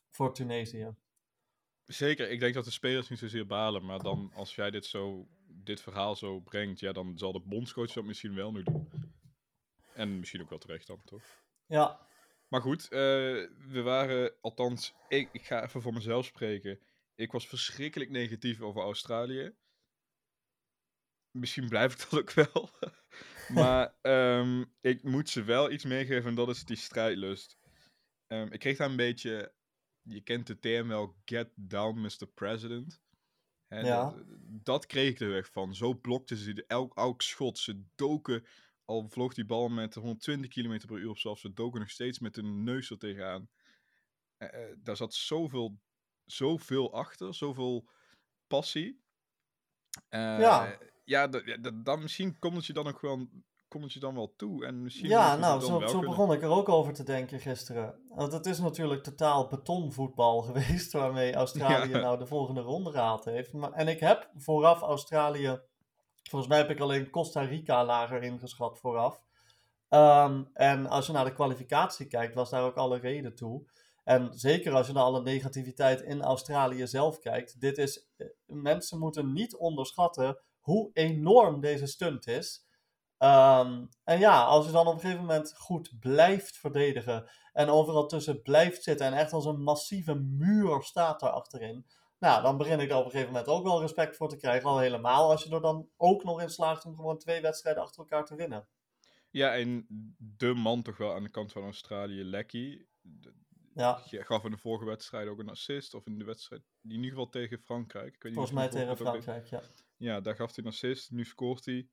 voor 0.09 0.33
Tunesië. 0.33 0.95
Zeker, 1.85 2.29
ik 2.29 2.39
denk 2.39 2.53
dat 2.53 2.65
de 2.65 2.71
spelers 2.71 3.09
niet 3.09 3.19
zozeer 3.19 3.45
balen. 3.45 3.85
Maar 3.85 3.99
dan, 3.99 4.31
als 4.35 4.55
jij 4.55 4.71
dit, 4.71 4.85
zo, 4.85 5.27
dit 5.67 5.81
verhaal 5.81 6.15
zo 6.15 6.39
brengt, 6.39 6.79
ja, 6.79 6.91
dan 6.91 7.17
zal 7.17 7.31
de 7.31 7.39
bondscoach 7.39 7.91
dat 7.91 8.03
misschien 8.03 8.35
wel 8.35 8.51
nu 8.51 8.63
doen. 8.63 8.89
En 9.93 10.19
misschien 10.19 10.41
ook 10.41 10.49
wel 10.49 10.59
terecht 10.59 10.87
dan, 10.87 11.01
toch? 11.03 11.23
Ja, 11.65 12.07
maar 12.47 12.61
goed, 12.61 12.83
uh, 12.83 12.89
we 13.67 13.81
waren, 13.83 14.33
althans, 14.41 14.93
ik, 15.07 15.29
ik 15.31 15.45
ga 15.45 15.63
even 15.63 15.81
voor 15.81 15.93
mezelf 15.93 16.25
spreken. 16.25 16.79
Ik 17.15 17.31
was 17.31 17.47
verschrikkelijk 17.47 18.09
negatief 18.09 18.61
over 18.61 18.81
Australië. 18.81 19.55
Misschien 21.31 21.69
blijf 21.69 21.93
ik 21.93 21.99
dat 22.09 22.19
ook 22.19 22.31
wel. 22.31 22.69
maar 23.59 23.95
um, 24.01 24.73
ik 24.81 25.03
moet 25.03 25.29
ze 25.29 25.43
wel 25.43 25.71
iets 25.71 25.85
meegeven 25.85 26.29
en 26.29 26.35
dat 26.35 26.49
is 26.49 26.65
die 26.65 26.77
strijdlust. 26.77 27.57
Um, 28.27 28.51
ik 28.51 28.59
kreeg 28.59 28.77
daar 28.77 28.89
een 28.89 28.95
beetje, 28.95 29.53
je 30.01 30.21
kent 30.21 30.47
de 30.47 30.59
term 30.59 30.87
wel, 30.87 31.15
get 31.25 31.49
down 31.55 31.99
Mr. 31.99 32.27
President. 32.33 33.01
Hè, 33.67 33.79
ja. 33.79 34.03
dat, 34.03 34.23
dat, 34.63 34.85
kreeg 34.85 35.09
ik 35.09 35.19
er 35.19 35.29
weg 35.29 35.51
van. 35.51 35.75
Zo 35.75 35.93
blokten 35.93 36.37
ze 36.37 36.63
elk, 36.67 36.95
elk 36.95 37.21
schot. 37.21 37.57
Ze 37.57 37.83
doken 37.95 38.45
al 38.85 39.09
vloog 39.09 39.33
die 39.33 39.45
bal 39.45 39.69
met 39.69 39.93
120 39.93 40.51
km 40.51 40.87
per 40.87 40.97
uur 40.97 41.09
of 41.09 41.19
zelfs, 41.19 41.41
ze 41.41 41.53
doken 41.53 41.79
nog 41.79 41.89
steeds 41.89 42.19
met 42.19 42.35
hun 42.35 42.63
neus 42.63 42.89
er 42.89 42.97
tegenaan. 42.97 43.49
Uh, 44.37 44.49
daar 44.77 44.97
zat 44.97 45.13
zoveel, 45.13 45.79
zoveel 46.25 46.93
achter, 46.93 47.35
zoveel 47.35 47.89
passie. 48.47 49.01
Uh, 50.09 50.39
ja. 50.39 50.77
Ja, 51.03 51.27
dan 51.73 52.01
misschien 52.01 52.39
komt 52.39 52.55
het 52.55 52.65
je 52.65 52.73
dan 52.73 52.85
nog 52.85 53.01
wel, 53.01 53.29
komt 53.67 53.83
het 53.83 53.93
je 53.93 53.99
dan 53.99 54.15
wel 54.15 54.33
toe. 54.37 54.65
En 54.65 54.81
misschien 54.81 55.09
ja, 55.09 55.35
nou, 55.35 55.61
zo, 55.61 55.87
zo 55.87 55.99
begon 55.99 56.33
ik 56.33 56.41
er 56.41 56.49
ook 56.49 56.69
over 56.69 56.93
te 56.93 57.03
denken 57.03 57.39
gisteren. 57.39 57.95
Want 58.09 58.31
het 58.31 58.45
is 58.45 58.59
natuurlijk 58.59 59.03
totaal 59.03 59.47
betonvoetbal 59.47 60.41
geweest 60.47 60.91
waarmee 60.91 61.33
Australië 61.33 61.89
ja. 61.89 61.99
nou 61.99 62.17
de 62.17 62.25
volgende 62.27 62.61
ronde 62.61 62.91
gehaald 62.91 63.25
heeft. 63.25 63.53
Maar, 63.53 63.71
en 63.71 63.87
ik 63.87 63.99
heb 63.99 64.29
vooraf 64.35 64.81
Australië 64.81 65.59
Volgens 66.29 66.51
mij 66.51 66.57
heb 66.59 66.69
ik 66.69 66.79
alleen 66.79 67.09
Costa 67.09 67.41
Rica 67.41 67.85
lager 67.85 68.23
ingeschat 68.23 68.79
vooraf. 68.79 69.25
Um, 69.89 70.49
en 70.53 70.87
als 70.87 71.05
je 71.05 71.11
naar 71.11 71.25
de 71.25 71.33
kwalificatie 71.33 72.07
kijkt, 72.07 72.33
was 72.33 72.49
daar 72.49 72.63
ook 72.63 72.75
alle 72.75 72.97
reden 72.97 73.35
toe. 73.35 73.69
En 74.03 74.29
zeker 74.33 74.73
als 74.73 74.87
je 74.87 74.93
naar 74.93 75.03
alle 75.03 75.21
negativiteit 75.21 76.01
in 76.01 76.21
Australië 76.21 76.87
zelf 76.87 77.19
kijkt. 77.19 77.59
Dit 77.59 77.77
is, 77.77 78.07
eh, 78.17 78.27
mensen 78.45 78.99
moeten 78.99 79.33
niet 79.33 79.55
onderschatten 79.55 80.39
hoe 80.59 80.89
enorm 80.93 81.59
deze 81.59 81.85
stunt 81.85 82.27
is. 82.27 82.66
Um, 83.19 83.89
en 84.03 84.19
ja, 84.19 84.43
als 84.43 84.65
je 84.65 84.71
dan 84.71 84.87
op 84.87 84.93
een 84.93 84.99
gegeven 84.99 85.21
moment 85.21 85.53
goed 85.57 85.99
blijft 85.99 86.57
verdedigen 86.57 87.29
en 87.53 87.69
overal 87.69 88.07
tussen 88.07 88.41
blijft 88.41 88.83
zitten 88.83 89.05
en 89.05 89.13
echt 89.13 89.33
als 89.33 89.45
een 89.45 89.63
massieve 89.63 90.15
muur 90.15 90.81
staat 90.81 91.19
daar 91.19 91.29
achterin, 91.29 91.85
nou, 92.19 92.41
dan 92.41 92.57
begin 92.57 92.79
ik 92.79 92.89
er 92.89 92.97
op 92.97 93.05
een 93.05 93.11
gegeven 93.11 93.31
moment 93.31 93.49
ook 93.49 93.63
wel 93.63 93.81
respect 93.81 94.15
voor 94.15 94.29
te 94.29 94.37
krijgen. 94.37 94.69
Al 94.69 94.79
helemaal 94.79 95.29
als 95.29 95.43
je 95.43 95.55
er 95.55 95.61
dan 95.61 95.89
ook 95.97 96.23
nog 96.23 96.41
in 96.41 96.49
slaagt 96.49 96.85
om 96.85 96.95
gewoon 96.95 97.17
twee 97.17 97.41
wedstrijden 97.41 97.83
achter 97.83 97.99
elkaar 97.99 98.25
te 98.25 98.35
winnen. 98.35 98.67
Ja, 99.29 99.55
en 99.55 99.85
de 100.17 100.53
man 100.53 100.81
toch 100.81 100.97
wel 100.97 101.13
aan 101.13 101.23
de 101.23 101.29
kant 101.29 101.51
van 101.51 101.63
Australië, 101.63 102.23
Lecky. 102.23 102.85
Ja. 103.73 104.01
gaf 104.09 104.43
in 104.43 104.51
de 104.51 104.57
vorige 104.57 104.85
wedstrijd 104.85 105.27
ook 105.27 105.39
een 105.39 105.49
assist. 105.49 105.93
Of 105.93 106.05
in 106.05 106.17
de 106.19 106.25
wedstrijd, 106.25 106.61
in 106.83 106.91
ieder 106.91 107.09
geval 107.09 107.29
tegen 107.29 107.59
Frankrijk. 107.59 108.15
Ik 108.15 108.23
weet 108.23 108.33
Volgens 108.33 108.55
mij 108.55 108.69
tegen 108.69 108.97
Frankrijk, 108.97 109.47
ja. 109.47 109.61
Ja, 109.97 110.21
daar 110.21 110.35
gaf 110.35 110.55
hij 110.55 110.63
een 110.63 110.71
assist. 110.71 111.11
Nu 111.11 111.25
scoort 111.25 111.65
hij. 111.65 111.87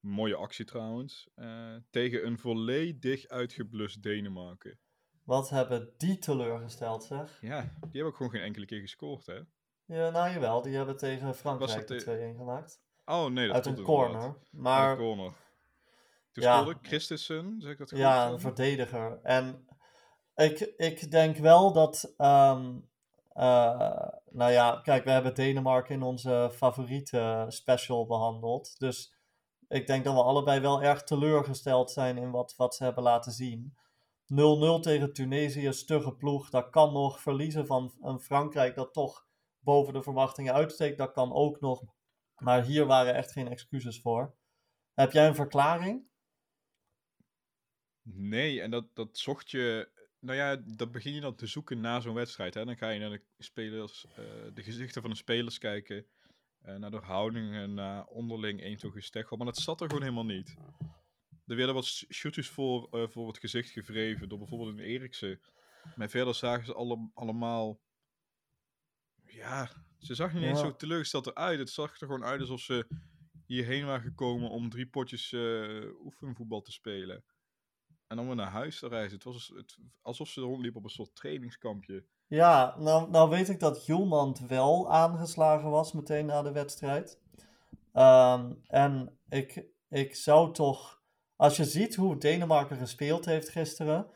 Mooie 0.00 0.36
actie 0.36 0.64
trouwens. 0.64 1.28
Uh, 1.36 1.74
tegen 1.90 2.26
een 2.26 2.38
volledig 2.38 3.28
uitgeblust 3.28 4.02
Denemarken. 4.02 4.78
Wat 5.24 5.50
hebben 5.50 5.92
die 5.96 6.18
teleurgesteld, 6.18 7.04
zeg? 7.04 7.38
Ja, 7.40 7.60
die 7.60 7.78
hebben 7.80 8.04
ook 8.04 8.16
gewoon 8.16 8.32
geen 8.32 8.42
enkele 8.42 8.66
keer 8.66 8.80
gescoord, 8.80 9.26
hè? 9.26 9.40
Ja, 9.84 10.10
nou 10.10 10.30
jawel. 10.32 10.62
Die 10.62 10.76
hebben 10.76 10.96
tegen 10.96 11.34
Frankrijk 11.34 11.86
de 11.86 12.32
2-1 12.34 12.36
gemaakt. 12.36 12.82
Oh, 13.04 13.26
nee, 13.26 13.46
dat 13.46 13.56
Uit 13.56 13.66
een 13.66 13.82
corner. 13.82 14.36
Maar... 14.50 14.90
Een 14.90 14.96
corner. 14.96 15.32
Toen 16.32 16.44
ja, 16.44 16.60
speelde 16.60 16.78
Christensen, 16.82 17.56
zeg 17.58 17.72
ik 17.72 17.78
dat 17.78 17.88
goed? 17.88 17.98
Ja, 17.98 18.28
een 18.28 18.40
verdediger. 18.40 19.20
En 19.22 19.66
ik, 20.34 20.60
ik 20.76 21.10
denk 21.10 21.36
wel 21.36 21.72
dat... 21.72 22.14
Um, 22.18 22.88
uh, 23.34 24.08
nou 24.30 24.52
ja, 24.52 24.80
kijk, 24.82 25.04
we 25.04 25.10
hebben 25.10 25.34
Denemarken 25.34 25.94
in 25.94 26.02
onze 26.02 26.50
favoriete 26.52 27.46
special 27.48 28.06
behandeld. 28.06 28.78
Dus 28.78 29.14
ik 29.70 29.86
denk 29.86 30.04
dat 30.04 30.14
we 30.14 30.22
allebei 30.22 30.60
wel 30.60 30.82
erg 30.82 31.02
teleurgesteld 31.02 31.90
zijn 31.90 32.18
in 32.18 32.30
wat, 32.30 32.54
wat 32.56 32.74
ze 32.74 32.84
hebben 32.84 33.02
laten 33.02 33.32
zien. 33.32 33.76
0-0 34.24 34.80
tegen 34.80 35.12
Tunesië, 35.12 35.72
stugge 35.72 36.14
ploeg. 36.14 36.50
Dat 36.50 36.70
kan 36.70 36.92
nog 36.92 37.20
verliezen 37.20 37.66
van 37.66 37.94
een 38.00 38.20
Frankrijk 38.20 38.74
dat 38.74 38.92
toch 38.92 39.26
boven 39.58 39.92
de 39.92 40.02
verwachtingen 40.02 40.54
uitsteekt. 40.54 40.98
Dat 40.98 41.12
kan 41.12 41.32
ook 41.32 41.60
nog. 41.60 41.82
Maar 42.36 42.64
hier 42.64 42.86
waren 42.86 43.14
echt 43.14 43.32
geen 43.32 43.48
excuses 43.48 44.00
voor. 44.00 44.34
Heb 44.94 45.12
jij 45.12 45.26
een 45.26 45.34
verklaring? 45.34 46.08
Nee, 48.02 48.60
en 48.60 48.70
dat, 48.70 48.94
dat 48.94 49.18
zocht 49.18 49.50
je. 49.50 49.88
Nou 50.18 50.36
ja, 50.36 50.56
dat 50.56 50.92
begin 50.92 51.14
je 51.14 51.20
dan 51.20 51.34
te 51.34 51.46
zoeken 51.46 51.80
na 51.80 52.00
zo'n 52.00 52.14
wedstrijd. 52.14 52.54
Hè? 52.54 52.64
Dan 52.64 52.76
ga 52.76 52.88
je 52.88 53.00
naar 53.00 53.10
de, 53.10 53.22
spelers, 53.38 54.06
uh, 54.10 54.16
de 54.54 54.62
gezichten 54.62 55.02
van 55.02 55.10
de 55.10 55.16
spelers 55.16 55.58
kijken. 55.58 56.06
Uh, 56.66 56.76
naar 56.76 56.90
de 56.90 56.96
houdingen, 56.96 57.74
naar 57.74 58.06
onderling 58.06 58.62
een 58.62 58.78
zo'n 58.78 58.92
gesteggel. 58.92 59.36
Maar 59.36 59.46
dat 59.46 59.56
zat 59.56 59.80
er 59.80 59.86
gewoon 59.86 60.02
helemaal 60.02 60.24
niet. 60.24 60.56
Er 61.46 61.56
werden 61.56 61.74
wat 61.74 61.84
shootjes 61.86 62.48
voor, 62.48 62.88
uh, 62.90 63.08
voor 63.08 63.26
het 63.26 63.38
gezicht 63.38 63.70
gevreven 63.70 64.28
door 64.28 64.38
bijvoorbeeld 64.38 64.70
een 64.70 64.84
Eriksen. 64.84 65.40
Maar 65.96 66.08
verder 66.08 66.34
zagen 66.34 66.64
ze 66.64 66.74
alle, 66.74 67.10
allemaal. 67.14 67.80
Ja, 69.24 69.70
ze 69.98 70.14
zag 70.14 70.32
niet 70.32 70.42
eens 70.42 70.60
zo 70.60 70.76
teleurgesteld 70.76 71.26
eruit. 71.26 71.58
Het 71.58 71.70
zag 71.70 71.90
er 71.90 72.06
gewoon 72.06 72.24
uit 72.24 72.40
alsof 72.40 72.60
ze 72.60 72.86
hierheen 73.46 73.86
waren 73.86 74.02
gekomen 74.02 74.50
om 74.50 74.70
drie 74.70 74.86
potjes 74.86 75.32
uh, 75.32 76.02
oefenvoetbal 76.04 76.62
te 76.62 76.72
spelen. 76.72 77.24
En 78.06 78.16
dan 78.16 78.26
weer 78.26 78.34
naar 78.34 78.50
huis 78.50 78.78
te 78.78 78.88
reizen. 78.88 79.14
Het 79.14 79.24
was 79.24 79.48
het, 79.48 79.78
alsof 80.00 80.28
ze 80.28 80.40
rondliepen 80.40 80.78
op 80.78 80.84
een 80.84 80.90
soort 80.90 81.14
trainingskampje. 81.14 82.06
Ja, 82.30 82.74
nou, 82.78 83.10
nou 83.10 83.30
weet 83.30 83.48
ik 83.48 83.60
dat 83.60 83.86
Julmand 83.86 84.40
wel 84.46 84.90
aangeslagen 84.90 85.70
was 85.70 85.92
meteen 85.92 86.26
na 86.26 86.42
de 86.42 86.52
wedstrijd. 86.52 87.20
Um, 87.94 88.60
en 88.66 89.18
ik, 89.28 89.64
ik 89.88 90.14
zou 90.14 90.52
toch, 90.52 91.02
als 91.36 91.56
je 91.56 91.64
ziet 91.64 91.94
hoe 91.94 92.18
Denemarken 92.18 92.76
gespeeld 92.76 93.24
heeft 93.24 93.48
gisteren. 93.48 94.06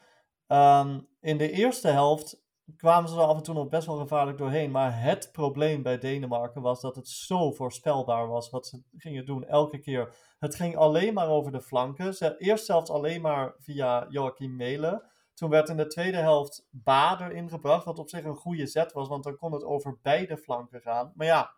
Um, 0.48 1.08
in 1.20 1.38
de 1.38 1.50
eerste 1.50 1.88
helft 1.88 2.42
kwamen 2.76 3.08
ze 3.08 3.16
er 3.16 3.22
af 3.22 3.36
en 3.36 3.42
toe 3.42 3.54
nog 3.54 3.68
best 3.68 3.86
wel 3.86 3.98
gevaarlijk 3.98 4.38
doorheen. 4.38 4.70
Maar 4.70 5.02
het 5.02 5.28
probleem 5.32 5.82
bij 5.82 5.98
Denemarken 5.98 6.62
was 6.62 6.80
dat 6.80 6.96
het 6.96 7.08
zo 7.08 7.52
voorspelbaar 7.52 8.28
was 8.28 8.50
wat 8.50 8.66
ze 8.66 8.82
gingen 8.96 9.26
doen 9.26 9.44
elke 9.44 9.78
keer. 9.78 10.14
Het 10.38 10.54
ging 10.54 10.76
alleen 10.76 11.14
maar 11.14 11.28
over 11.28 11.52
de 11.52 11.62
flanken. 11.62 12.14
Ze, 12.14 12.36
eerst 12.38 12.64
zelfs 12.64 12.90
alleen 12.90 13.20
maar 13.20 13.54
via 13.58 14.06
Joachim 14.08 14.56
Melen. 14.56 15.02
Toen 15.34 15.50
werd 15.50 15.68
in 15.68 15.76
de 15.76 15.86
tweede 15.86 16.16
helft 16.16 16.66
Bader 16.70 17.32
ingebracht, 17.32 17.84
wat 17.84 17.98
op 17.98 18.08
zich 18.08 18.24
een 18.24 18.36
goede 18.36 18.66
zet 18.66 18.92
was, 18.92 19.08
want 19.08 19.24
dan 19.24 19.36
kon 19.36 19.52
het 19.52 19.64
over 19.64 19.98
beide 20.02 20.36
flanken 20.36 20.80
gaan. 20.80 21.12
Maar 21.14 21.26
ja, 21.26 21.52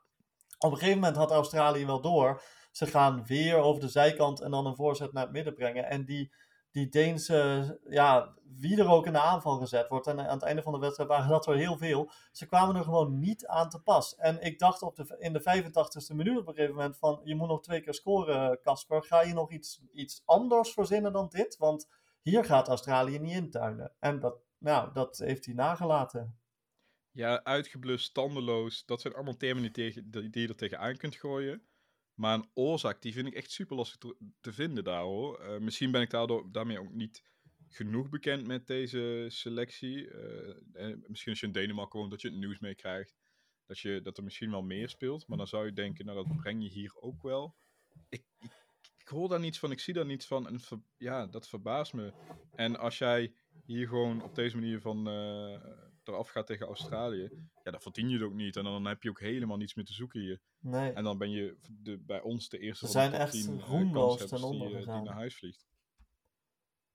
op 0.58 0.70
een 0.70 0.78
gegeven 0.78 1.00
moment 1.00 1.16
had 1.16 1.30
Australië 1.30 1.86
wel 1.86 2.00
door. 2.00 2.42
Ze 2.70 2.86
gaan 2.86 3.24
weer 3.26 3.56
over 3.56 3.80
de 3.80 3.88
zijkant 3.88 4.40
en 4.40 4.50
dan 4.50 4.66
een 4.66 4.76
voorzet 4.76 5.12
naar 5.12 5.22
het 5.22 5.32
midden 5.32 5.54
brengen. 5.54 5.84
En 5.84 6.04
die 6.04 6.32
die 6.76 6.88
Deense, 6.88 7.78
ja, 7.88 8.34
wie 8.56 8.80
er 8.80 8.88
ook 8.88 9.06
in 9.06 9.12
de 9.12 9.20
aanval 9.20 9.58
gezet 9.58 9.88
wordt. 9.88 10.06
En 10.06 10.20
aan 10.20 10.34
het 10.34 10.42
einde 10.42 10.62
van 10.62 10.72
de 10.72 10.78
wedstrijd 10.78 11.08
waren 11.08 11.28
dat 11.28 11.46
er 11.46 11.56
heel 11.56 11.76
veel. 11.76 12.10
Ze 12.32 12.46
kwamen 12.46 12.76
er 12.76 12.84
gewoon 12.84 13.18
niet 13.18 13.46
aan 13.46 13.68
te 13.68 13.82
pas. 13.82 14.14
En 14.14 14.40
ik 14.40 14.58
dacht 14.58 14.82
op 14.82 14.96
de, 14.96 15.16
in 15.18 15.32
de 15.32 15.40
85ste 15.40 16.14
minuut 16.14 16.38
op 16.38 16.48
een 16.48 16.54
gegeven 16.54 16.74
moment 16.74 16.96
van, 16.96 17.20
je 17.24 17.34
moet 17.34 17.48
nog 17.48 17.62
twee 17.62 17.80
keer 17.80 17.94
scoren, 17.94 18.60
Casper. 18.62 19.02
Ga 19.02 19.22
je 19.22 19.34
nog 19.34 19.50
iets, 19.50 19.80
iets 19.92 20.22
anders 20.24 20.72
verzinnen 20.72 21.12
dan 21.12 21.28
dit? 21.28 21.56
Want 21.56 21.88
hier 22.30 22.44
gaat 22.44 22.68
Australië 22.68 23.18
niet 23.18 23.34
intuinen. 23.34 23.92
En 23.98 24.20
dat, 24.20 24.40
nou, 24.58 24.92
dat 24.92 25.18
heeft 25.18 25.44
hij 25.44 25.54
nagelaten. 25.54 26.38
Ja, 27.10 27.44
uitgeblust, 27.44 28.14
tandeloos. 28.14 28.84
Dat 28.84 29.00
zijn 29.00 29.14
allemaal 29.14 29.36
termen 29.36 29.72
die, 29.72 30.08
die 30.10 30.42
je 30.42 30.48
er 30.48 30.56
tegenaan 30.56 30.96
kunt 30.96 31.14
gooien. 31.14 31.66
Maar 32.14 32.34
een 32.34 32.50
oorzaak, 32.54 33.02
die 33.02 33.12
vind 33.12 33.26
ik 33.26 33.34
echt 33.34 33.50
super 33.50 33.76
lastig 33.76 34.12
te, 34.40 34.52
vinden 34.52 34.84
daar 34.84 35.02
hoor. 35.02 35.40
Uh, 35.40 35.58
misschien 35.58 35.90
ben 35.90 36.00
ik 36.00 36.10
daardoor, 36.10 36.52
daarmee 36.52 36.80
ook 36.80 36.92
niet 36.92 37.22
genoeg 37.68 38.08
bekend 38.08 38.46
met 38.46 38.66
deze 38.66 39.26
selectie. 39.28 40.10
Uh, 40.10 40.96
misschien 41.06 41.32
als 41.32 41.40
je 41.40 41.46
in 41.46 41.52
Denemarken 41.52 41.98
woont, 41.98 42.10
dat 42.10 42.20
je 42.20 42.28
het 42.28 42.36
nieuws 42.36 42.58
meekrijgt. 42.58 43.16
Dat, 43.66 43.78
je, 43.78 44.00
dat 44.02 44.16
er 44.16 44.24
misschien 44.24 44.50
wel 44.50 44.62
meer 44.62 44.88
speelt. 44.88 45.26
Maar 45.26 45.38
dan 45.38 45.46
zou 45.46 45.66
je 45.66 45.72
denken, 45.72 46.04
nou 46.04 46.26
dat 46.26 46.36
breng 46.36 46.62
je 46.62 46.68
hier 46.68 46.96
ook 47.00 47.22
wel. 47.22 47.56
Ik, 48.08 48.24
ik 49.06 49.12
hoor 49.12 49.28
daar 49.28 49.40
niets 49.40 49.58
van, 49.58 49.70
ik 49.70 49.80
zie 49.80 49.94
daar 49.94 50.06
niets 50.06 50.26
van. 50.26 50.46
En 50.46 50.60
ja, 50.96 51.26
dat 51.26 51.48
verbaast 51.48 51.92
me. 51.92 52.12
En 52.54 52.78
als 52.78 52.98
jij 52.98 53.34
hier 53.64 53.88
gewoon 53.88 54.22
op 54.22 54.34
deze 54.34 54.56
manier 54.56 54.80
van 54.80 55.08
uh, 55.08 55.60
eraf 56.04 56.28
gaat 56.28 56.46
tegen 56.46 56.66
Australië, 56.66 57.30
ja, 57.62 57.70
dan 57.70 57.80
verdien 57.80 58.08
je 58.08 58.14
het 58.14 58.24
ook 58.24 58.34
niet. 58.34 58.56
En 58.56 58.64
dan 58.64 58.84
heb 58.84 59.02
je 59.02 59.08
ook 59.08 59.20
helemaal 59.20 59.56
niets 59.56 59.74
meer 59.74 59.84
te 59.84 59.92
zoeken 59.92 60.20
hier. 60.20 60.40
Nee. 60.58 60.92
En 60.92 61.04
dan 61.04 61.18
ben 61.18 61.30
je 61.30 61.56
de, 61.68 61.98
bij 61.98 62.20
ons 62.20 62.48
de 62.48 62.58
eerste 62.58 62.86
Ze 62.86 62.92
zijn 62.92 63.12
echt 63.12 63.46
roemloos 63.46 64.26
ten 64.26 64.42
onder 64.42 64.68
die, 64.68 64.76
die 64.76 64.86
naar 64.86 65.14
huis 65.14 65.36
vliegt. 65.36 65.66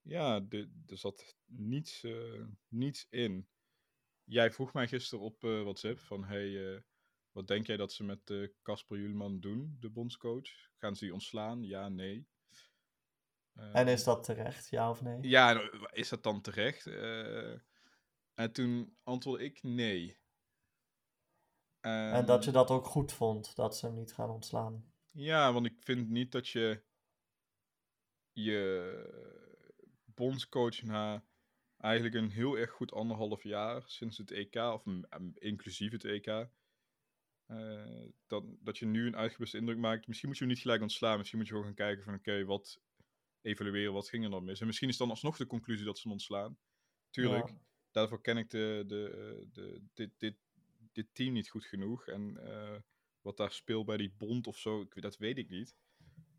Ja, 0.02 0.40
de, 0.40 0.84
er 0.88 0.98
zat 0.98 1.36
niets, 1.46 2.04
uh, 2.04 2.46
niets 2.68 3.08
in. 3.10 3.48
Jij 4.24 4.52
vroeg 4.52 4.74
mij 4.74 4.88
gisteren 4.88 5.26
op 5.26 5.44
uh, 5.44 5.62
WhatsApp 5.62 6.00
van, 6.00 6.24
hey, 6.24 6.84
wat 7.32 7.48
denk 7.48 7.68
jij 7.68 7.78
dat 7.78 7.92
ze 7.92 8.04
met 8.04 8.52
Casper 8.62 8.98
Julman 8.98 9.40
doen, 9.40 9.78
de 9.80 9.90
bondscoach? 9.90 10.50
Gaan 10.78 10.96
ze 10.96 11.04
die 11.04 11.14
ontslaan? 11.14 11.64
Ja, 11.64 11.90
nee. 11.90 12.28
en 13.54 13.88
is 13.88 14.04
dat 14.04 14.24
terecht, 14.24 14.70
ja 14.70 14.90
of 14.90 15.02
nee? 15.02 15.18
Ja, 15.22 15.54
nou, 15.54 15.88
is 15.92 16.10
dat 16.10 16.24
dan 16.24 16.42
terecht? 16.42 16.86
en 18.34 18.52
toen 18.52 18.98
antwoordde 19.04 19.46
ik 19.46 19.64
nee. 19.64 20.20
en 21.82 22.26
dat 22.26 22.44
je 22.44 22.52
dat 22.52 22.70
ook 22.70 22.86
goed 22.86 23.12
vond, 23.12 23.56
dat 23.56 23.78
ze 23.78 23.86
hem 23.86 23.96
niet 23.96 24.14
gaan 24.14 24.30
ontslaan. 24.30 24.94
Ja, 25.12 25.54
want 25.54 25.66
ik 25.66 25.76
vind 25.80 26.10
niet 26.10 26.32
dat 26.32 26.48
je 26.48 26.84
je 28.32 28.94
bondscoach 30.06 30.82
na 30.82 31.26
eigenlijk 31.78 32.16
een 32.16 32.30
heel 32.30 32.58
erg 32.58 32.72
goed 32.72 32.92
anderhalf 32.92 33.44
jaar 33.44 33.84
sinds 33.86 34.18
het 34.18 34.32
EK, 34.32 34.56
of 34.56 34.84
inclusief 35.34 35.92
het 35.92 36.04
EK, 36.06 36.48
uh, 37.52 38.10
dat, 38.28 38.44
dat 38.60 38.78
je 38.78 38.86
nu 38.86 39.08
een 39.08 39.16
uitgebuste 39.16 39.58
indruk 39.58 39.78
maakt. 39.78 40.08
Misschien 40.08 40.30
moet 40.30 40.38
je 40.38 40.44
hem 40.44 40.54
niet 40.54 40.62
gelijk 40.62 40.82
ontslaan, 40.82 41.18
misschien 41.18 41.38
moet 41.38 41.48
je 41.48 41.54
gewoon 41.54 41.68
gaan 41.68 41.86
kijken 41.86 42.04
van 42.04 42.14
oké, 42.14 42.46
wat 42.46 42.82
evalueren, 43.42 43.94
wat 43.94 44.10
ging 44.10 44.24
er 44.24 44.30
dan 44.30 44.44
mis. 44.44 44.60
En 44.60 44.68
misschien 44.68 44.90
is 44.90 44.98
dan 44.98 45.10
alsnog 45.10 45.38
de 45.38 45.46
conclusie 45.46 45.86
dat 45.86 45.98
ze 45.98 46.04
hem 46.04 46.12
ontslaan. 46.12 46.58
Tuurlijk, 47.10 47.54
daarvoor 47.92 48.22
ken 48.22 48.38
ik 48.38 48.50
de, 48.50 48.84
de, 48.88 49.48
de, 49.52 49.84
dit, 49.94 50.12
dit, 50.18 50.36
dit 50.92 51.08
team 51.14 51.34
niet 51.34 51.50
goed 51.50 51.66
genoeg. 51.66 52.08
En 52.08 52.38
uh, 52.40 52.78
wat 53.22 53.38
daar 53.38 53.52
speelt 53.52 53.86
bij 53.86 53.98
die 53.98 54.14
bond 54.18 54.48
of 54.48 54.58
zo, 54.58 54.88
dat 54.88 55.18
weet 55.18 55.38
ik 55.38 55.50
niet. 55.50 55.76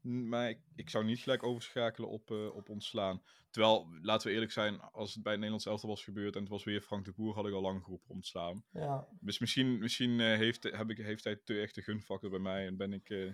Maar 0.02 0.48
ik, 0.48 0.58
ik 0.74 0.90
zou 0.90 1.04
niet 1.04 1.18
gelijk 1.18 1.42
overschakelen 1.42 2.08
op, 2.08 2.30
uh, 2.30 2.54
op 2.54 2.68
ontslaan. 2.68 3.22
Terwijl, 3.50 3.88
laten 4.02 4.26
we 4.28 4.32
eerlijk 4.34 4.52
zijn, 4.52 4.80
als 4.80 5.14
het 5.14 5.22
bij 5.22 5.32
het 5.32 5.40
Nederlands 5.40 5.66
elftal 5.66 5.88
was 5.88 6.04
gebeurd 6.04 6.34
en 6.34 6.40
het 6.40 6.50
was 6.50 6.64
weer 6.64 6.80
Frank 6.80 7.04
de 7.04 7.12
Boer, 7.12 7.34
had 7.34 7.46
ik 7.46 7.52
al 7.52 7.60
lang 7.60 7.82
geroepen 7.82 8.14
ontslaan. 8.14 8.64
Ja. 8.72 9.08
Dus 9.20 9.38
misschien, 9.38 9.78
misschien 9.78 10.10
uh, 10.10 10.36
heeft, 10.36 10.62
heb 10.62 10.90
ik, 10.90 10.96
heeft 10.96 11.24
hij 11.24 11.36
te 11.44 11.60
echt 11.60 11.74
de 11.74 11.82
gunfactor 11.82 12.30
bij 12.30 12.38
mij 12.38 12.66
en 12.66 12.76
ben 12.76 12.92
ik, 12.92 13.08
uh, 13.08 13.32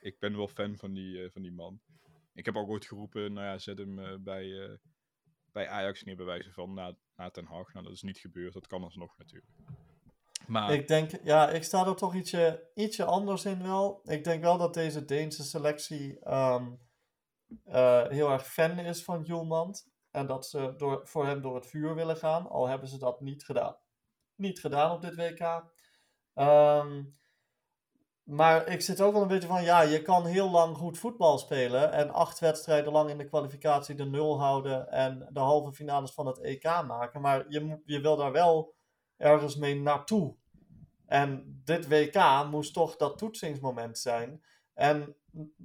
ik 0.00 0.18
ben 0.18 0.36
wel 0.36 0.48
fan 0.48 0.76
van 0.76 0.92
die, 0.92 1.30
van 1.30 1.42
die 1.42 1.52
man. 1.52 1.80
Ik 2.34 2.44
heb 2.44 2.56
ook 2.56 2.68
ooit 2.68 2.86
geroepen, 2.86 3.32
nou 3.32 3.46
ja, 3.46 3.58
zet 3.58 3.78
hem 3.78 4.22
bij, 4.22 4.78
bij 5.52 5.68
Ajax 5.68 6.02
neer 6.02 6.16
bij 6.16 6.24
wijze 6.24 6.52
van 6.52 6.74
na, 6.74 6.96
na 7.16 7.30
Ten 7.30 7.44
Hag. 7.44 7.72
Nou, 7.72 7.84
dat 7.84 7.94
is 7.94 8.02
niet 8.02 8.18
gebeurd, 8.18 8.52
dat 8.52 8.66
kan 8.66 8.82
alsnog 8.82 9.18
natuurlijk. 9.18 9.52
Maar... 10.46 10.72
Ik 10.72 10.88
denk, 10.88 11.10
ja, 11.22 11.50
ik 11.50 11.62
sta 11.62 11.86
er 11.86 11.96
toch 11.96 12.14
ietsje, 12.14 12.70
ietsje 12.74 13.04
anders 13.04 13.44
in 13.44 13.62
wel. 13.62 14.00
Ik 14.04 14.24
denk 14.24 14.42
wel 14.42 14.58
dat 14.58 14.74
deze 14.74 15.04
Deense 15.04 15.44
selectie 15.44 16.32
um, 16.32 16.78
uh, 17.66 18.08
heel 18.08 18.30
erg 18.30 18.46
fan 18.46 18.78
is 18.78 19.04
van 19.04 19.22
Julmand. 19.22 19.92
En 20.10 20.26
dat 20.26 20.46
ze 20.46 20.74
door, 20.76 21.00
voor 21.04 21.26
hem 21.26 21.40
door 21.40 21.54
het 21.54 21.66
vuur 21.66 21.94
willen 21.94 22.16
gaan. 22.16 22.48
Al 22.48 22.68
hebben 22.68 22.88
ze 22.88 22.98
dat 22.98 23.20
niet 23.20 23.44
gedaan. 23.44 23.76
Niet 24.34 24.60
gedaan 24.60 24.90
op 24.90 25.02
dit 25.02 25.14
WK. 25.14 25.64
Um, 26.34 27.16
maar 28.22 28.68
ik 28.68 28.80
zit 28.80 29.00
ook 29.00 29.12
wel 29.12 29.22
een 29.22 29.28
beetje 29.28 29.48
van, 29.48 29.62
ja, 29.62 29.80
je 29.80 30.02
kan 30.02 30.26
heel 30.26 30.50
lang 30.50 30.76
goed 30.76 30.98
voetbal 30.98 31.38
spelen. 31.38 31.92
En 31.92 32.10
acht 32.10 32.38
wedstrijden 32.38 32.92
lang 32.92 33.10
in 33.10 33.18
de 33.18 33.28
kwalificatie 33.28 33.94
de 33.94 34.04
nul 34.04 34.40
houden. 34.40 34.90
En 34.90 35.28
de 35.30 35.40
halve 35.40 35.72
finales 35.72 36.12
van 36.12 36.26
het 36.26 36.40
EK 36.40 36.64
maken. 36.64 37.20
Maar 37.20 37.44
je, 37.48 37.80
je 37.84 38.00
wil 38.00 38.16
daar 38.16 38.32
wel 38.32 38.74
ergens 39.16 39.56
mee 39.56 39.80
naartoe. 39.80 40.34
En 41.06 41.60
dit 41.64 41.88
WK 41.88 42.46
moest 42.50 42.72
toch 42.72 42.96
dat 42.96 43.18
toetsingsmoment 43.18 43.98
zijn. 43.98 44.42
En 44.74 45.16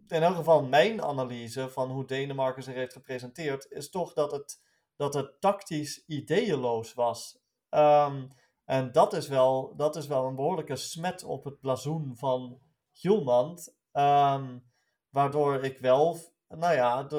in 0.08 0.24
elk 0.24 0.36
geval 0.36 0.64
mijn 0.64 1.02
analyse 1.02 1.70
van 1.70 1.90
hoe 1.90 2.06
Denemarken 2.06 2.64
zich 2.64 2.74
heeft 2.74 2.94
gepresenteerd, 2.94 3.72
is 3.72 3.90
toch 3.90 4.14
dat 4.14 4.32
het, 4.32 4.62
dat 4.96 5.14
het 5.14 5.42
tactisch 5.42 6.06
ideeënloos 6.06 6.94
was. 6.94 7.40
Um, 7.70 8.28
en 8.66 8.92
dat 8.92 9.14
is, 9.14 9.28
wel, 9.28 9.76
dat 9.76 9.96
is 9.96 10.08
wel 10.08 10.26
een 10.26 10.36
behoorlijke 10.36 10.76
smet 10.76 11.24
op 11.24 11.44
het 11.44 11.60
blazoen 11.60 12.16
van 12.16 12.60
Hjulmand. 12.92 13.76
Um, 13.94 14.68
waardoor 15.10 15.64
ik 15.64 15.80
wel, 15.80 16.18
nou 16.48 16.74
ja, 16.74 17.10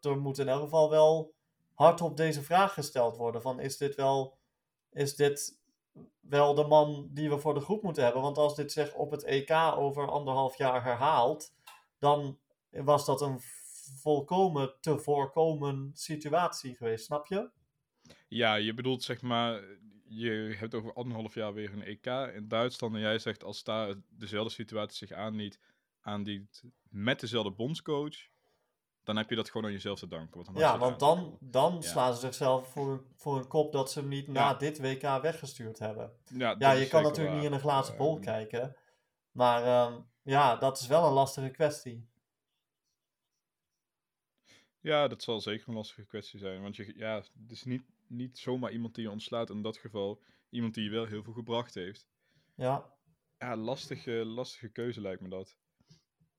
er 0.00 0.18
moet 0.18 0.38
in 0.38 0.48
elk 0.48 0.62
geval 0.62 0.90
wel 0.90 1.34
hard 1.74 2.00
op 2.00 2.16
deze 2.16 2.42
vraag 2.42 2.74
gesteld 2.74 3.16
worden. 3.16 3.42
Van 3.42 3.60
is 3.60 3.76
dit 3.76 3.94
wel, 3.94 4.38
is 4.90 5.16
dit 5.16 5.60
wel 6.20 6.54
de 6.54 6.64
man 6.64 7.08
die 7.10 7.28
we 7.28 7.38
voor 7.38 7.54
de 7.54 7.60
groep 7.60 7.82
moeten 7.82 8.04
hebben. 8.04 8.22
Want 8.22 8.38
als 8.38 8.56
dit 8.56 8.72
zich 8.72 8.94
op 8.94 9.10
het 9.10 9.24
EK 9.24 9.50
over 9.76 10.10
anderhalf 10.10 10.58
jaar 10.58 10.84
herhaalt, 10.84 11.54
dan 11.98 12.38
was 12.70 13.06
dat 13.06 13.20
een 13.20 13.40
volkomen 14.00 14.74
te 14.80 14.98
voorkomen 14.98 15.90
situatie 15.94 16.76
geweest, 16.76 17.04
snap 17.04 17.26
je? 17.26 17.50
Ja, 18.28 18.54
je 18.54 18.74
bedoelt 18.74 19.02
zeg 19.02 19.22
maar, 19.22 19.62
je 20.04 20.54
hebt 20.58 20.74
over 20.74 20.92
anderhalf 20.92 21.34
jaar 21.34 21.52
weer 21.52 21.72
een 21.72 21.84
EK 21.84 22.06
in 22.34 22.48
Duitsland 22.48 22.94
en 22.94 23.00
jij 23.00 23.18
zegt 23.18 23.44
als 23.44 23.64
daar 23.64 23.94
dezelfde 24.08 24.52
situatie 24.52 25.06
zich 25.06 25.16
aandient, 25.16 25.58
aandient 26.00 26.62
met 26.88 27.20
dezelfde 27.20 27.50
bondscoach, 27.50 28.28
dan 29.04 29.16
heb 29.16 29.30
je 29.30 29.36
dat 29.36 29.50
gewoon 29.50 29.66
aan 29.66 29.72
jezelf 29.72 29.98
te 29.98 30.08
danken. 30.08 30.34
Want 30.34 30.46
dan 30.46 30.56
ja, 30.56 30.78
want 30.78 30.98
dan, 30.98 31.38
dan 31.40 31.82
slaan 31.82 32.14
ze 32.14 32.20
zichzelf 32.20 32.68
voor, 32.68 33.04
voor 33.14 33.36
een 33.36 33.48
kop 33.48 33.72
dat 33.72 33.90
ze 33.90 33.98
hem 33.98 34.08
niet 34.08 34.28
na 34.28 34.54
dit 34.54 34.80
WK 34.80 35.02
weggestuurd 35.22 35.78
hebben. 35.78 36.12
Ja, 36.24 36.54
ja 36.58 36.72
je 36.72 36.88
kan 36.88 37.02
natuurlijk 37.02 37.34
niet 37.34 37.44
in 37.44 37.52
een 37.52 37.60
glazen 37.60 37.96
bol 37.96 38.14
ehm, 38.14 38.24
kijken. 38.24 38.76
Maar 39.30 39.62
ehm, 39.62 40.00
ja, 40.22 40.56
dat 40.56 40.80
is 40.80 40.86
wel 40.86 41.06
een 41.06 41.12
lastige 41.12 41.50
kwestie. 41.50 42.10
Ja, 44.80 45.08
dat 45.08 45.22
zal 45.22 45.40
zeker 45.40 45.68
een 45.68 45.74
lastige 45.74 46.06
kwestie 46.06 46.38
zijn. 46.38 46.62
Want 46.62 46.76
je, 46.76 46.92
ja, 46.96 47.14
het 47.14 47.50
is 47.50 47.64
niet, 47.64 47.82
niet 48.06 48.38
zomaar 48.38 48.72
iemand 48.72 48.94
die 48.94 49.04
je 49.04 49.10
ontslaat. 49.10 49.50
In 49.50 49.62
dat 49.62 49.76
geval 49.76 50.22
iemand 50.50 50.74
die 50.74 50.84
je 50.84 50.90
wel 50.90 51.04
heel 51.04 51.22
veel 51.22 51.32
gebracht 51.32 51.74
heeft. 51.74 52.06
Ja. 52.54 52.92
Ja, 53.38 53.56
lastige, 53.56 54.10
lastige 54.10 54.68
keuze 54.68 55.00
lijkt 55.00 55.20
me 55.20 55.28
dat. 55.28 55.56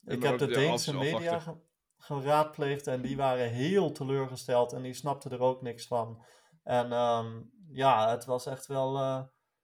Ik 0.05 0.23
heb 0.23 0.37
de 0.37 0.47
Deense 0.47 0.93
media 0.93 1.61
geraadpleegd 2.03 2.87
en 2.87 3.01
die 3.01 3.17
waren 3.17 3.49
heel 3.49 3.91
teleurgesteld 3.91 4.73
en 4.73 4.81
die 4.81 4.93
snapten 4.93 5.31
er 5.31 5.39
ook 5.39 5.61
niks 5.61 5.87
van. 5.87 6.23
En 6.63 6.91
ehm, 6.91 7.41
ja, 7.71 8.09
het 8.09 8.25
was 8.25 8.45
echt 8.45 8.65
wel. 8.65 8.95
Uh, 8.95 9.23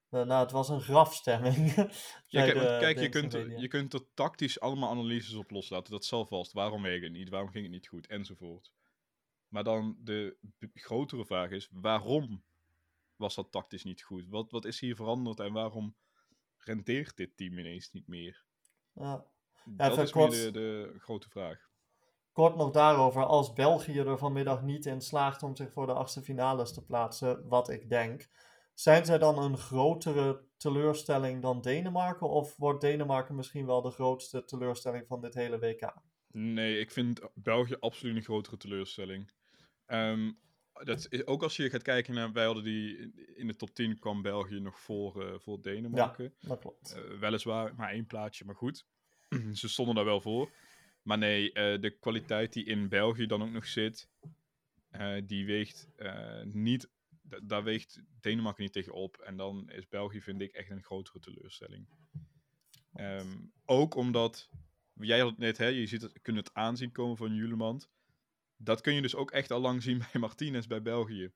nou, 0.09 0.31
het 0.31 0.51
was 0.51 0.69
een 0.69 0.81
grafstemming. 0.81 1.73
kijk, 2.27 2.53
kijk 2.53 2.99
je, 2.99 3.09
kunt, 3.09 3.31
je 3.57 3.67
kunt 3.67 3.93
er 3.93 4.13
tactisch 4.13 4.59
allemaal 4.59 4.89
analyses 4.89 5.33
op 5.33 5.51
loslaten. 5.51 5.91
Dat 5.91 6.05
zal 6.05 6.25
vast. 6.25 6.51
Waarom 6.51 6.81
weeg 6.81 7.01
het 7.01 7.11
niet? 7.11 7.29
Waarom 7.29 7.49
ging 7.49 7.63
het 7.63 7.73
niet 7.73 7.87
goed? 7.87 8.07
Enzovoort. 8.07 8.71
Maar 9.47 9.63
dan 9.63 9.97
de 9.99 10.37
grotere 10.73 11.25
vraag 11.25 11.49
is: 11.49 11.69
waarom 11.71 12.43
was 13.15 13.35
dat 13.35 13.51
tactisch 13.51 13.83
niet 13.83 14.01
goed? 14.01 14.27
Wat, 14.27 14.51
wat 14.51 14.65
is 14.65 14.79
hier 14.79 14.95
veranderd 14.95 15.39
en 15.39 15.53
waarom 15.53 15.95
rendeert 16.57 17.17
dit 17.17 17.37
team 17.37 17.57
ineens 17.57 17.91
niet 17.91 18.07
meer? 18.07 18.43
Ja. 18.93 19.25
dat 19.65 19.97
is 19.97 20.11
kort, 20.11 20.31
de, 20.31 20.51
de 20.51 20.95
grote 20.97 21.29
vraag. 21.29 21.68
Kort 22.39 22.55
nog 22.55 22.71
daarover, 22.71 23.25
als 23.25 23.53
België 23.53 23.99
er 23.99 24.17
vanmiddag 24.17 24.61
niet 24.61 24.85
in 24.85 25.01
slaagt 25.01 25.43
om 25.43 25.55
zich 25.55 25.71
voor 25.71 25.85
de 25.85 25.93
achtste 25.93 26.21
finales 26.21 26.73
te 26.73 26.85
plaatsen, 26.85 27.47
wat 27.47 27.69
ik 27.69 27.89
denk, 27.89 28.27
zijn 28.73 29.05
zij 29.05 29.17
dan 29.17 29.39
een 29.39 29.57
grotere 29.57 30.43
teleurstelling 30.57 31.41
dan 31.41 31.61
Denemarken? 31.61 32.29
Of 32.29 32.57
wordt 32.57 32.81
Denemarken 32.81 33.35
misschien 33.35 33.65
wel 33.65 33.81
de 33.81 33.89
grootste 33.89 34.43
teleurstelling 34.45 35.07
van 35.07 35.21
dit 35.21 35.33
hele 35.33 35.59
WK? 35.59 35.93
Nee, 36.27 36.79
ik 36.79 36.91
vind 36.91 37.21
België 37.33 37.75
absoluut 37.79 38.15
een 38.15 38.23
grotere 38.23 38.57
teleurstelling. 38.57 39.31
Um, 39.87 40.39
dat 40.73 41.07
is, 41.09 41.25
ook 41.25 41.43
als 41.43 41.55
je 41.55 41.69
gaat 41.69 41.81
kijken 41.81 42.13
naar, 42.13 42.31
wij 42.31 42.45
hadden 42.45 42.63
die, 42.63 43.13
in 43.35 43.47
de 43.47 43.55
top 43.55 43.69
10 43.69 43.99
kwam 43.99 44.21
België 44.21 44.59
nog 44.59 44.79
voor, 44.79 45.23
uh, 45.23 45.33
voor 45.39 45.61
Denemarken. 45.61 46.33
Ja, 46.37 46.47
dat 46.47 46.59
klopt. 46.59 46.95
Uh, 46.97 47.19
weliswaar 47.19 47.75
maar 47.75 47.91
één 47.91 48.05
plaatje, 48.05 48.45
maar 48.45 48.55
goed. 48.55 48.85
Ze 49.53 49.69
stonden 49.69 49.95
daar 49.95 50.05
wel 50.05 50.21
voor. 50.21 50.51
Maar 51.09 51.17
nee, 51.17 51.47
uh, 51.47 51.81
de 51.81 51.97
kwaliteit 51.99 52.53
die 52.53 52.65
in 52.65 52.89
België 52.89 53.25
dan 53.25 53.41
ook 53.41 53.51
nog 53.51 53.67
zit, 53.67 54.09
die 55.25 55.45
weegt 55.45 55.87
niet, 56.43 56.89
daar 57.43 57.63
weegt 57.63 58.01
Denemarken 58.19 58.63
niet 58.63 58.73
tegen 58.73 58.93
op. 58.93 59.17
En 59.17 59.37
dan 59.37 59.69
is 59.69 59.87
België, 59.87 60.21
vind 60.21 60.41
ik, 60.41 60.51
echt 60.51 60.69
een 60.69 60.83
grotere 60.83 61.19
teleurstelling. 61.19 61.87
Um, 62.93 63.51
ook 63.65 63.95
omdat, 63.95 64.49
jij 64.93 65.19
had 65.19 65.29
het 65.29 65.37
net, 65.37 65.57
hè, 65.57 65.65
je 65.65 65.85
ziet 65.85 66.01
het, 66.01 66.21
kunt 66.21 66.37
het 66.37 66.53
aanzien 66.53 66.91
komen 66.91 67.17
van 67.17 67.33
Julemand 67.33 67.89
dat 68.61 68.81
kun 68.81 68.93
je 68.93 69.01
dus 69.01 69.15
ook 69.15 69.31
echt 69.31 69.51
al 69.51 69.59
lang 69.59 69.83
zien 69.83 69.97
bij 70.11 70.21
Martinez 70.21 70.65
bij 70.65 70.81
België. 70.81 71.31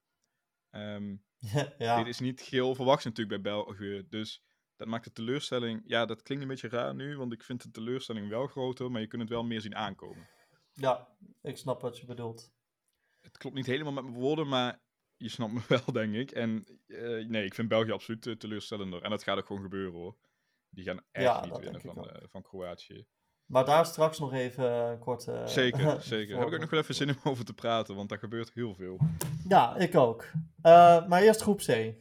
Um, 0.70 1.24
ja. 1.78 1.98
Dit 1.98 2.06
is 2.06 2.18
niet 2.18 2.40
geel 2.40 2.74
verwacht 2.74 3.04
natuurlijk 3.04 3.42
bij 3.42 3.52
België. 3.52 4.06
Dus 4.08 4.42
dat 4.76 4.88
maakt 4.88 5.04
de 5.04 5.12
teleurstelling. 5.12 5.82
Ja, 5.86 6.06
dat 6.06 6.22
klinkt 6.22 6.44
een 6.44 6.50
beetje 6.50 6.68
raar 6.68 6.94
nu, 6.94 7.16
want 7.16 7.32
ik 7.32 7.42
vind 7.42 7.62
de 7.62 7.70
teleurstelling 7.70 8.28
wel 8.28 8.46
groter, 8.46 8.90
maar 8.90 9.00
je 9.00 9.06
kunt 9.06 9.22
het 9.22 9.30
wel 9.30 9.44
meer 9.44 9.60
zien 9.60 9.76
aankomen. 9.76 10.28
Ja, 10.72 11.08
ik 11.42 11.56
snap 11.56 11.80
wat 11.80 11.98
je 11.98 12.06
bedoelt. 12.06 12.52
Het 13.20 13.36
klopt 13.36 13.56
niet 13.56 13.66
helemaal 13.66 13.92
met 13.92 14.04
mijn 14.04 14.16
woorden, 14.16 14.48
maar 14.48 14.82
je 15.16 15.28
snapt 15.28 15.52
me 15.52 15.60
wel, 15.84 15.92
denk 15.92 16.14
ik. 16.14 16.30
En 16.30 16.66
uh, 16.86 17.28
nee, 17.28 17.44
ik 17.44 17.54
vind 17.54 17.68
België 17.68 17.90
absoluut 17.90 18.26
uh, 18.26 18.34
teleurstellender. 18.34 19.02
En 19.02 19.10
dat 19.10 19.22
gaat 19.22 19.38
ook 19.38 19.46
gewoon 19.46 19.62
gebeuren 19.62 19.92
hoor. 19.92 20.16
Die 20.68 20.84
gaan 20.84 21.00
echt 21.10 21.44
niet 21.44 21.58
winnen 21.58 21.80
van, 21.80 21.98
uh, 21.98 22.14
van 22.30 22.42
Kroatië. 22.42 23.06
Maar 23.44 23.64
daar 23.64 23.86
straks 23.86 24.18
nog 24.18 24.32
even 24.32 24.72
een 24.72 24.98
korte... 24.98 25.42
Zeker, 25.44 26.02
zeker. 26.14 26.38
Heb 26.38 26.46
ik 26.46 26.54
ook 26.54 26.60
nog 26.60 26.70
wel 26.70 26.80
even 26.80 26.94
zin 26.94 27.08
om 27.08 27.16
over 27.30 27.44
te 27.44 27.54
praten, 27.54 27.94
want 27.94 28.08
daar 28.08 28.18
gebeurt 28.18 28.52
heel 28.52 28.74
veel. 28.74 29.00
Ja, 29.48 29.76
ik 29.76 29.96
ook. 29.96 30.30
Maar 30.62 31.22
eerst 31.22 31.42
groep 31.42 31.58
C. 31.58 31.94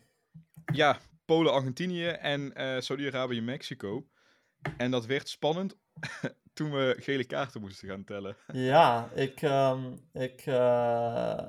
Ja, 0.74 1.00
Polen, 1.26 1.54
Argentinië 1.54 2.08
en 2.08 2.62
uh, 2.62 2.80
Saudi-Arabië, 2.80 3.42
Mexico. 3.42 4.08
En 4.78 4.92
dat 4.92 5.06
werd 5.06 5.30
spannend 5.30 5.78
toen 6.54 6.72
we 6.72 6.96
gele 7.00 7.26
kaarten 7.26 7.62
moesten 7.62 7.90
gaan 7.90 8.04
tellen. 8.04 8.38
ja, 8.72 9.12
ik... 9.14 9.42
Um, 9.42 10.10
ik 10.14 10.46
uh, 10.46 11.48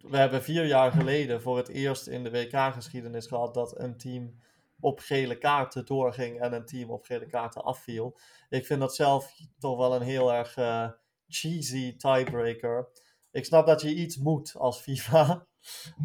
we 0.00 0.16
hebben 0.16 0.42
vier 0.42 0.66
jaar 0.66 0.92
geleden 0.92 1.42
voor 1.42 1.56
het 1.56 1.68
eerst 1.68 2.06
in 2.06 2.24
de 2.24 2.30
WK-geschiedenis 2.30 3.26
gehad 3.26 3.54
dat 3.54 3.80
een 3.80 3.96
team 3.96 4.34
op 4.80 4.98
gele 4.98 5.38
kaarten 5.38 5.84
doorging 5.84 6.40
en 6.40 6.52
een 6.52 6.66
team 6.66 6.90
op 6.90 7.04
gele 7.04 7.26
kaarten 7.26 7.64
afviel. 7.64 8.18
Ik 8.48 8.66
vind 8.66 8.80
dat 8.80 8.94
zelf 8.94 9.34
toch 9.58 9.76
wel 9.76 9.94
een 9.94 10.02
heel 10.02 10.32
erg 10.32 10.56
uh, 10.56 10.88
cheesy 11.28 11.96
tiebreaker. 11.96 12.88
Ik 13.30 13.44
snap 13.44 13.66
dat 13.66 13.80
je 13.80 13.94
iets 13.94 14.16
moet 14.16 14.54
als 14.56 14.80
FIFA. 14.80 15.46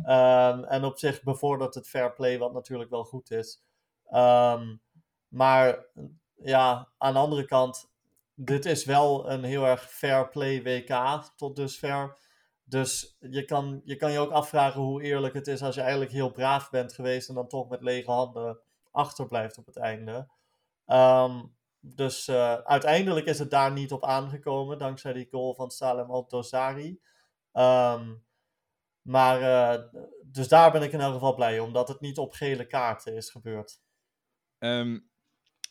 Um, 0.06 0.64
en 0.64 0.84
op 0.84 0.98
zich 0.98 1.24
bevordert 1.24 1.76
het 1.76 1.88
fair 1.88 2.14
play, 2.14 2.38
wat 2.38 2.54
natuurlijk 2.54 2.90
wel 2.90 3.04
goed 3.04 3.32
is. 3.32 3.64
Um, 4.12 4.82
maar 5.28 5.86
ja, 6.36 6.90
aan 6.98 7.14
de 7.14 7.20
andere 7.20 7.46
kant, 7.46 7.92
dit 8.36 8.66
is 8.66 8.86
wel 8.86 9.30
een 9.30 9.44
heel 9.44 9.66
erg 9.66 9.90
fair 9.90 10.30
play 10.30 10.64
WK 10.64 11.24
tot 11.36 11.56
dusver. 11.56 12.18
Dus 12.64 13.18
je 13.20 13.46
kan, 13.46 13.82
je 13.84 13.96
kan 13.96 14.12
je 14.12 14.20
ook 14.20 14.32
afvragen 14.32 14.82
hoe 14.82 15.02
eerlijk 15.02 15.34
het 15.34 15.48
is 15.48 15.62
als 15.62 15.76
je 15.76 15.82
eigenlijk 15.82 16.12
heel 16.12 16.32
braaf 16.32 16.70
bent 16.70 16.94
geweest 16.94 17.30
en 17.30 17.36
dan 17.36 17.48
toch 17.48 17.70
met 17.70 17.82
lege 17.82 18.12
handen 18.12 18.60
achterblijft 18.92 19.58
op 19.58 19.66
het 19.66 19.78
einde. 19.78 20.28
Um, 20.88 21.56
dus 21.80 22.28
uh, 22.28 22.54
uiteindelijk 22.54 23.26
is 23.26 23.40
het 23.40 23.52
daar 23.52 23.72
niet 23.72 23.92
op 23.92 24.04
aangekomen, 24.04 24.78
dankzij 24.78 25.14
die 25.14 25.28
goal 25.32 25.54
van 25.54 25.72
Salem 25.72 26.12
Al-Dosari. 26.12 27.00
Um, 27.54 28.24
maar, 29.04 29.42
uh, 29.42 30.02
dus 30.26 30.48
daar 30.48 30.72
ben 30.72 30.82
ik 30.82 30.92
in 30.92 31.00
elk 31.00 31.14
geval 31.14 31.36
blij, 31.36 31.60
omdat 31.60 31.88
het 31.88 32.00
niet 32.00 32.18
op 32.18 32.34
gele 32.34 32.68
kaarten 32.68 33.16
is 33.16 33.30
gebeurd. 33.30 33.82
Um, 34.60 35.10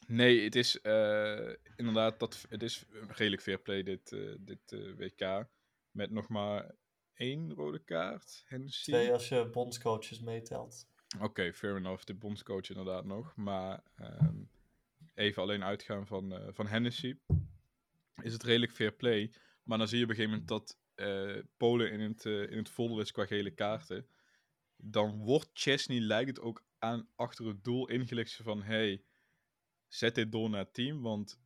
nee, 0.07 0.45
het 0.45 0.55
is 0.55 0.79
uh, 0.83 1.55
inderdaad, 1.77 2.21
dat, 2.21 2.47
het 2.49 2.63
is 2.63 2.85
redelijk 3.09 3.43
fair 3.43 3.59
play 3.59 3.83
dit, 3.83 4.17
dit 4.41 4.95
WK. 4.97 5.49
Met 5.91 6.11
nog 6.11 6.29
maar 6.29 6.75
één 7.15 7.55
rode 7.55 7.79
kaart. 7.79 8.43
Hennessy. 8.47 8.91
Twee 8.91 9.13
als 9.13 9.29
je 9.29 9.49
bondscoaches 9.53 10.21
meetelt. 10.21 10.87
Oké, 11.15 11.25
okay, 11.25 11.53
fair 11.53 11.77
enough. 11.77 12.05
De 12.05 12.15
bondscoach 12.15 12.69
inderdaad 12.69 13.05
nog. 13.05 13.37
Maar 13.37 13.83
um, 14.01 14.51
even 15.15 15.43
alleen 15.43 15.65
uitgaan 15.65 16.07
van, 16.07 16.33
uh, 16.33 16.49
van 16.51 16.67
Hennessy. 16.67 17.19
Is 18.23 18.33
het 18.33 18.43
redelijk 18.43 18.73
fair 18.73 18.93
play. 18.93 19.33
Maar 19.63 19.79
dan 19.79 19.89
zie 19.89 19.99
je 19.99 20.05
op 20.05 20.11
een 20.11 20.17
gegeven 20.17 20.39
moment 20.39 20.59
dat 20.59 20.79
uh, 21.03 21.43
Polen 21.57 21.91
in 21.91 22.01
het, 22.01 22.25
uh, 22.25 22.51
in 22.51 22.57
het 22.57 22.71
voordeel 22.71 23.01
is 23.01 23.13
qua 23.13 23.27
gele 23.27 23.51
kaarten. 23.51 24.07
Dan 24.77 25.19
wordt 25.19 25.51
Chesney, 25.53 26.01
lijkt 26.01 26.29
het 26.29 26.41
ook 26.41 26.65
aan, 26.79 27.09
achter 27.17 27.47
het 27.47 27.65
doel 27.65 27.89
ingelegd 27.89 28.41
van... 28.43 28.63
Hey, 28.63 29.05
zet 29.89 30.15
dit 30.15 30.33
door 30.33 30.51
naar 30.51 30.65
het 30.65 30.75
team, 30.75 31.03
want 31.03 31.41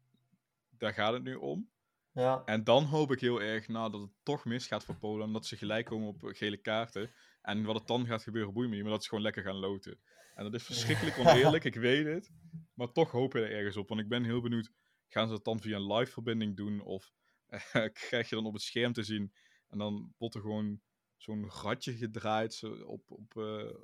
daar 0.71 0.93
gaat 0.93 1.13
het 1.13 1.23
nu 1.23 1.35
om. 1.35 1.71
Ja. 2.13 2.43
En 2.45 2.65
dan 2.65 2.85
hoop 2.85 3.13
ik 3.13 3.21
heel 3.21 3.43
erg 3.43 3.69
nou, 3.69 3.91
dat 3.91 4.01
het 4.01 4.11
toch 4.23 4.45
misgaat 4.45 4.85
voor 4.85 4.97
Polen. 4.97 5.27
Omdat 5.27 5.47
ze 5.47 5.57
gelijk 5.57 5.87
komen 5.87 6.09
op 6.09 6.21
gele 6.23 6.57
kaarten. 6.57 7.11
En 7.43 7.65
wat 7.65 7.75
het 7.75 7.87
dan 7.87 8.07
gaat 8.07 8.23
gebeuren, 8.23 8.53
boeit 8.53 8.69
me 8.69 8.75
niet. 8.75 8.83
Maar 8.83 8.93
dat 8.93 9.03
ze 9.03 9.09
gewoon 9.09 9.25
lekker 9.25 9.43
gaan 9.43 9.57
loten. 9.57 9.99
En 10.35 10.45
dat 10.45 10.55
is 10.55 10.63
verschrikkelijk 10.63 11.19
oneerlijk, 11.19 11.65
ik 11.65 11.75
weet 11.75 12.07
het. 12.07 12.31
Maar 12.75 12.93
toch 12.93 13.11
hoop 13.11 13.33
je 13.33 13.39
er 13.39 13.53
ergens 13.53 13.77
op. 13.77 13.89
Want 13.89 14.01
ik 14.01 14.09
ben 14.09 14.25
heel 14.25 14.41
benieuwd, 14.41 14.73
gaan 15.09 15.29
ze 15.29 15.35
het 15.35 15.45
dan 15.45 15.61
via 15.61 15.77
een 15.77 15.93
live 15.93 16.13
verbinding 16.13 16.57
doen? 16.57 16.81
Of 16.81 17.13
uh, 17.51 17.61
krijg 18.09 18.29
je 18.29 18.35
dan 18.35 18.47
op 18.47 18.53
het 18.53 18.63
scherm 18.63 18.93
te 18.93 19.03
zien 19.03 19.33
en 19.69 19.79
dan 19.79 20.15
wordt 20.19 20.35
er 20.35 20.41
gewoon 20.41 20.81
zo'n 21.17 21.51
ratje 21.51 21.97
gedraaid 21.97 22.55
zo 22.55 22.73
op, 22.87 23.11
op, 23.11 23.35
uh, 23.37 23.75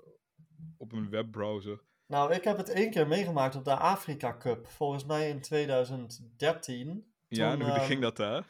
op 0.76 0.92
een 0.92 1.10
webbrowser. 1.10 1.82
Nou, 2.06 2.32
ik 2.32 2.44
heb 2.44 2.56
het 2.56 2.68
één 2.68 2.90
keer 2.90 3.08
meegemaakt 3.08 3.56
op 3.56 3.64
de 3.64 3.76
Afrika 3.76 4.36
Cup. 4.36 4.66
Volgens 4.66 5.04
mij 5.04 5.28
in 5.28 5.40
2013 5.40 7.12
ja, 7.36 7.56
hoe 7.56 7.64
ging 7.64 7.90
ehm, 7.90 8.00
dat 8.00 8.16
daar? 8.16 8.46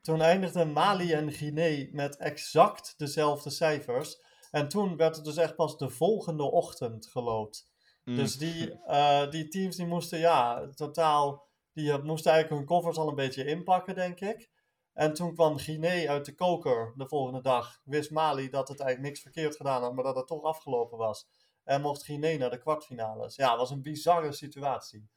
Toen 0.00 0.20
eindigden 0.20 0.72
Mali 0.72 1.12
en 1.12 1.32
Guinea 1.32 1.88
met 1.92 2.16
exact 2.16 2.94
dezelfde 2.96 3.50
cijfers. 3.50 4.22
En 4.50 4.68
toen 4.68 4.96
werd 4.96 5.16
het 5.16 5.24
dus 5.24 5.36
echt 5.36 5.54
pas 5.56 5.78
de 5.78 5.88
volgende 5.88 6.42
ochtend 6.42 7.06
geloot. 7.06 7.66
Mm. 8.04 8.16
Dus 8.16 8.36
die, 8.36 8.80
uh, 8.86 9.28
die 9.30 9.48
teams 9.48 9.76
die 9.76 9.86
moesten 9.86 10.18
ja, 10.18 10.68
totaal... 10.74 11.52
Die 11.72 11.98
moesten 12.02 12.32
eigenlijk 12.32 12.60
hun 12.60 12.76
koffers 12.76 12.96
al 12.96 13.08
een 13.08 13.14
beetje 13.14 13.44
inpakken, 13.44 13.94
denk 13.94 14.20
ik. 14.20 14.50
En 14.94 15.14
toen 15.14 15.34
kwam 15.34 15.58
Guinea 15.58 16.10
uit 16.10 16.24
de 16.24 16.34
koker 16.34 16.92
de 16.96 17.08
volgende 17.08 17.40
dag. 17.40 17.80
Wist 17.84 18.10
Mali 18.10 18.48
dat 18.48 18.68
het 18.68 18.80
eigenlijk 18.80 19.08
niks 19.08 19.22
verkeerd 19.22 19.56
gedaan 19.56 19.82
had, 19.82 19.94
maar 19.94 20.04
dat 20.04 20.16
het 20.16 20.26
toch 20.26 20.42
afgelopen 20.42 20.98
was. 20.98 21.26
En 21.64 21.80
mocht 21.80 22.04
Guinea 22.04 22.38
naar 22.38 22.50
de 22.50 22.58
kwartfinales. 22.58 23.36
Ja, 23.36 23.50
het 23.50 23.58
was 23.58 23.70
een 23.70 23.82
bizarre 23.82 24.32
situatie. 24.32 25.08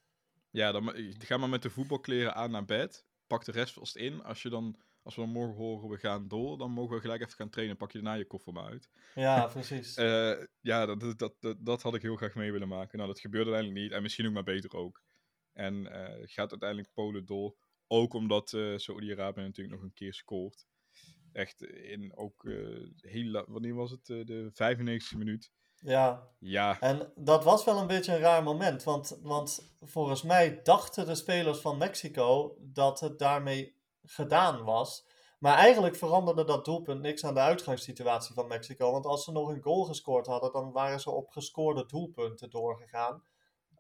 Ja, 0.49 0.71
dan 0.71 0.93
ga 1.17 1.37
maar 1.37 1.49
met 1.49 1.61
de 1.61 1.69
voetbalkleren 1.69 2.35
aan 2.35 2.51
naar 2.51 2.65
bed. 2.65 3.05
Pak 3.27 3.45
de 3.45 3.51
rest 3.51 3.73
vast 3.73 3.95
in. 3.95 4.23
Als, 4.23 4.41
je 4.41 4.49
dan, 4.49 4.77
als 5.03 5.15
we 5.15 5.21
dan 5.21 5.29
morgen 5.29 5.55
horen 5.55 5.89
we 5.89 5.97
gaan 5.97 6.27
door, 6.27 6.57
dan 6.57 6.71
mogen 6.71 6.95
we 6.95 7.01
gelijk 7.01 7.21
even 7.21 7.33
gaan 7.33 7.49
trainen. 7.49 7.77
Pak 7.77 7.91
je 7.91 8.01
daarna 8.01 8.17
je 8.17 8.27
koffer 8.27 8.53
maar 8.53 8.69
uit. 8.69 8.89
Ja, 9.15 9.45
precies. 9.53 9.95
Eh, 9.95 10.43
ja, 10.61 10.85
dat, 10.85 11.19
dat, 11.19 11.35
dat, 11.39 11.57
dat, 11.59 11.81
had 11.81 11.95
ik 11.95 12.01
heel 12.01 12.15
graag 12.15 12.35
mee 12.35 12.51
willen 12.51 12.67
maken. 12.67 12.97
Nou, 12.97 13.09
dat 13.09 13.19
gebeurde 13.19 13.51
uiteindelijk 13.51 13.83
niet. 13.83 13.97
En 13.97 14.01
misschien 14.01 14.27
ook 14.27 14.33
maar 14.33 14.43
beter 14.43 14.75
ook. 14.75 15.01
En 15.53 15.73
uh, 15.73 16.27
gaat 16.27 16.51
uiteindelijk 16.51 16.93
Polen 16.93 17.25
door. 17.25 17.55
Ook 17.87 18.13
omdat 18.13 18.51
uh, 18.51 18.77
Saudi-Arabië 18.77 19.41
natuurlijk 19.41 19.75
nog 19.75 19.85
een 19.85 19.93
keer 19.93 20.13
scoort. 20.13 20.67
Echt 21.31 21.61
in 21.63 22.17
ook 22.17 22.43
uh, 22.43 22.87
heel 23.01 23.45
Wanneer 23.47 23.75
was 23.75 23.91
het? 23.91 24.05
de 24.05 24.51
95e 24.53 25.17
minuut. 25.17 25.51
Ja. 25.79 26.27
ja. 26.39 26.79
En 26.79 27.11
dat 27.15 27.43
was 27.43 27.63
wel 27.63 27.77
een 27.77 27.87
beetje 27.87 28.13
een 28.13 28.19
raar 28.19 28.43
moment. 28.43 28.83
Want, 28.83 29.19
want 29.21 29.75
volgens 29.81 30.23
mij 30.23 30.59
dachten 30.63 31.05
de 31.05 31.15
spelers 31.15 31.59
van 31.59 31.77
Mexico 31.77 32.57
dat 32.59 32.99
het 32.99 33.19
daarmee 33.19 33.75
gedaan 34.03 34.63
was. 34.63 35.05
Maar 35.39 35.55
eigenlijk 35.55 35.95
veranderde 35.95 36.43
dat 36.43 36.65
doelpunt 36.65 37.01
niks 37.01 37.23
aan 37.23 37.33
de 37.33 37.39
uitgangssituatie 37.39 38.33
van 38.33 38.47
Mexico. 38.47 38.91
Want 38.91 39.05
als 39.05 39.23
ze 39.23 39.31
nog 39.31 39.49
een 39.49 39.61
goal 39.61 39.83
gescoord 39.83 40.25
hadden, 40.25 40.51
dan 40.51 40.71
waren 40.71 40.99
ze 40.99 41.11
op 41.11 41.29
gescoorde 41.29 41.85
doelpunten 41.85 42.49
doorgegaan. 42.49 43.23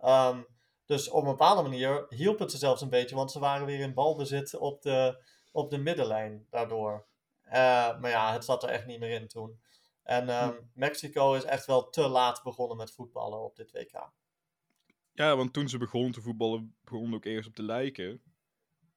Um, 0.03 0.45
dus 0.87 1.09
op 1.09 1.23
een 1.23 1.29
bepaalde 1.29 1.61
manier 1.61 2.05
hielp 2.09 2.39
het 2.39 2.51
ze 2.51 2.57
zelfs 2.57 2.81
een 2.81 2.89
beetje, 2.89 3.15
want 3.15 3.31
ze 3.31 3.39
waren 3.39 3.65
weer 3.65 3.79
in 3.79 3.93
balbezit 3.93 4.55
op 4.55 4.81
de, 4.81 5.23
op 5.51 5.69
de 5.69 5.77
middenlijn 5.77 6.45
daardoor. 6.49 7.05
Uh, 7.45 7.51
maar 7.99 8.09
ja, 8.09 8.33
het 8.33 8.45
zat 8.45 8.63
er 8.63 8.69
echt 8.69 8.85
niet 8.85 8.99
meer 8.99 9.21
in 9.21 9.27
toen. 9.27 9.59
En 10.03 10.43
um, 10.43 10.69
Mexico 10.73 11.33
is 11.33 11.43
echt 11.43 11.65
wel 11.65 11.89
te 11.89 12.07
laat 12.07 12.43
begonnen 12.43 12.77
met 12.77 12.91
voetballen 12.91 13.39
op 13.39 13.55
dit 13.55 13.71
WK. 13.71 14.11
Ja, 15.13 15.35
want 15.35 15.53
toen 15.53 15.69
ze 15.69 15.77
begonnen 15.77 16.11
te 16.11 16.21
voetballen, 16.21 16.75
begon 16.83 17.13
ook 17.13 17.25
eerst 17.25 17.47
op 17.47 17.55
te 17.55 17.63
lijken. 17.63 18.21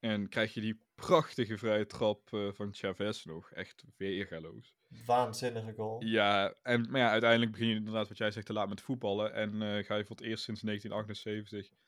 En 0.00 0.28
krijg 0.28 0.54
je 0.54 0.60
die 0.60 0.82
prachtige 0.94 1.58
vrije 1.58 1.86
trap 1.86 2.30
uh, 2.30 2.52
van 2.52 2.74
Chavez 2.74 3.24
nog. 3.24 3.50
Echt 3.50 3.84
weergaloos. 3.96 4.74
Waanzinnige 5.06 5.72
goal. 5.72 6.04
Ja, 6.04 6.54
en, 6.62 6.90
maar 6.90 7.00
ja, 7.00 7.10
uiteindelijk 7.10 7.50
begin 7.50 7.68
je 7.68 7.74
inderdaad, 7.74 8.08
wat 8.08 8.18
jij 8.18 8.30
zegt, 8.30 8.46
te 8.46 8.52
laat 8.52 8.68
met 8.68 8.80
voetballen. 8.80 9.34
En 9.34 9.54
uh, 9.54 9.84
ga 9.84 9.96
je 9.96 10.04
voor 10.04 10.16
het 10.16 10.24
eerst 10.24 10.44
sinds 10.44 10.60
1978 10.60 11.78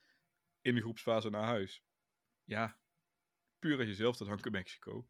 in 0.60 0.74
de 0.74 0.80
groepsfase 0.80 1.30
naar 1.30 1.44
huis. 1.44 1.84
Ja, 2.44 2.76
puur 3.58 3.78
aan 3.78 3.86
jezelf 3.86 4.16
te 4.16 4.24
danken 4.24 4.52
Mexico. 4.52 5.06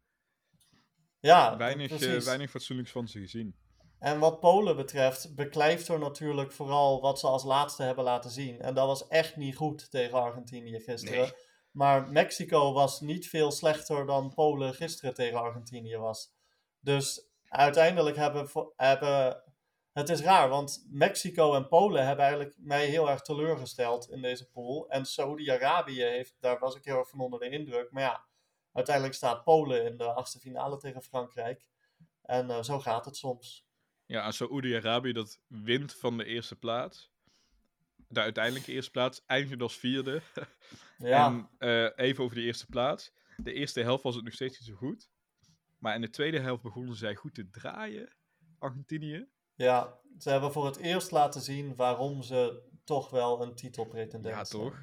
Ja, 1.19 1.57
weinig, 1.57 2.01
uh, 2.01 2.19
weinig 2.19 2.49
fatsoenlijks 2.49 2.91
van 2.91 3.07
ze 3.07 3.19
gezien. 3.19 3.55
En 3.99 4.19
wat 4.19 4.39
Polen 4.39 4.75
betreft, 4.75 5.35
beklijft 5.35 5.87
er 5.87 5.99
natuurlijk 5.99 6.51
vooral 6.51 7.01
wat 7.01 7.19
ze 7.19 7.27
als 7.27 7.43
laatste 7.43 7.83
hebben 7.83 8.03
laten 8.03 8.31
zien. 8.31 8.59
En 8.59 8.73
dat 8.73 8.87
was 8.87 9.07
echt 9.07 9.35
niet 9.35 9.55
goed 9.55 9.91
tegen 9.91 10.21
Argentinië 10.21 10.79
gisteren. 10.79 11.21
Nee. 11.21 11.33
Maar 11.71 12.11
Mexico 12.11 12.73
was 12.73 13.01
niet 13.01 13.27
veel 13.29 13.51
slechter 13.51 14.05
dan 14.05 14.33
Polen 14.33 14.73
gisteren 14.73 15.13
tegen 15.13 15.39
Argentinië 15.39 15.97
was. 15.97 16.33
Dus 16.79 17.32
uiteindelijk 17.53 18.15
hebben, 18.15 18.49
hebben. 18.75 19.43
Het 19.91 20.09
is 20.09 20.21
raar, 20.21 20.49
want 20.49 20.85
Mexico 20.89 21.53
en 21.53 21.67
Polen 21.67 22.05
hebben 22.05 22.25
eigenlijk 22.25 22.55
mij 22.57 22.85
heel 22.85 23.09
erg 23.09 23.21
teleurgesteld 23.21 24.09
in 24.09 24.21
deze 24.21 24.49
pool. 24.49 24.89
En 24.89 25.05
Saudi-Arabië 25.05 26.01
heeft, 26.01 26.35
daar 26.39 26.59
was 26.59 26.75
ik 26.75 26.85
heel 26.85 26.97
erg 26.97 27.09
van 27.09 27.19
onder 27.19 27.39
de 27.39 27.49
indruk. 27.49 27.91
Maar 27.91 28.03
ja, 28.03 28.25
uiteindelijk 28.71 29.15
staat 29.15 29.43
Polen 29.43 29.85
in 29.85 29.97
de 29.97 30.13
achtste 30.13 30.39
finale 30.39 30.77
tegen 30.77 31.01
Frankrijk. 31.01 31.65
En 32.21 32.49
uh, 32.49 32.63
zo 32.63 32.79
gaat 32.79 33.05
het 33.05 33.17
soms. 33.17 33.67
Ja, 34.05 34.31
Saoedi-Arabië 34.31 35.11
dat 35.11 35.39
wint 35.47 35.95
van 35.95 36.17
de 36.17 36.25
eerste 36.25 36.55
plaats. 36.55 37.11
De 38.07 38.19
uiteindelijke 38.19 38.71
eerste 38.71 38.91
plaats 38.91 39.23
eindigde 39.25 39.63
als 39.63 39.77
vierde. 39.77 40.21
ja. 40.97 41.27
En 41.27 41.49
uh, 41.59 41.89
even 41.95 42.23
over 42.23 42.35
de 42.35 42.43
eerste 42.43 42.65
plaats. 42.65 43.13
De 43.37 43.53
eerste 43.53 43.81
helft 43.81 44.03
was 44.03 44.15
het 44.15 44.23
nog 44.23 44.33
steeds 44.33 44.59
niet 44.59 44.67
zo 44.67 44.75
goed. 44.75 45.09
Maar 45.83 45.95
in 45.95 46.01
de 46.01 46.09
tweede 46.09 46.39
helft 46.39 46.63
begonnen 46.63 46.95
zij 46.95 47.15
goed 47.15 47.35
te 47.35 47.49
draaien, 47.49 48.15
Argentinië. 48.57 49.27
Ja, 49.55 49.99
ze 50.17 50.29
hebben 50.29 50.51
voor 50.51 50.65
het 50.65 50.77
eerst 50.77 51.11
laten 51.11 51.41
zien 51.41 51.75
waarom 51.75 52.21
ze 52.21 52.63
toch 52.83 53.09
wel 53.09 53.41
een 53.41 53.55
titel 53.55 53.85
pretenderen. 53.85 54.37
Ja, 54.37 54.43
toch? 54.43 54.73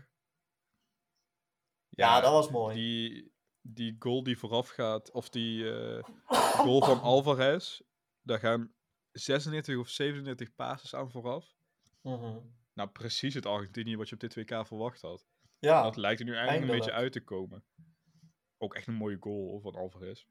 Ja, 1.88 2.14
ja, 2.14 2.20
dat 2.20 2.32
was 2.32 2.50
mooi. 2.50 2.74
Die, 2.74 3.32
die 3.60 3.96
goal 3.98 4.22
die 4.22 4.38
vooraf 4.38 4.68
gaat, 4.68 5.10
of 5.10 5.28
die 5.28 5.62
uh, 5.62 6.02
goal 6.28 6.80
van 6.80 7.00
Alvarez, 7.12 7.80
daar 8.22 8.38
gaan 8.38 8.74
36 9.12 9.78
of 9.78 9.88
37 9.88 10.54
passes 10.54 10.94
aan 10.94 11.10
vooraf. 11.10 11.54
Mm 12.02 12.54
Nou, 12.72 12.88
precies 12.88 13.34
het 13.34 13.46
Argentinië 13.46 13.96
wat 13.96 14.08
je 14.08 14.14
op 14.14 14.20
dit 14.20 14.34
WK 14.34 14.66
verwacht 14.66 15.00
had. 15.00 15.26
Ja, 15.58 15.82
dat 15.82 15.96
lijkt 15.96 16.20
er 16.20 16.26
nu 16.26 16.34
eigenlijk 16.34 16.70
een 16.70 16.76
beetje 16.78 16.92
uit 16.92 17.12
te 17.12 17.24
komen. 17.24 17.64
Ook 18.58 18.74
echt 18.74 18.86
een 18.86 18.94
mooie 18.94 19.16
goal 19.20 19.60
van 19.60 19.74
Alvarez. 19.74 20.24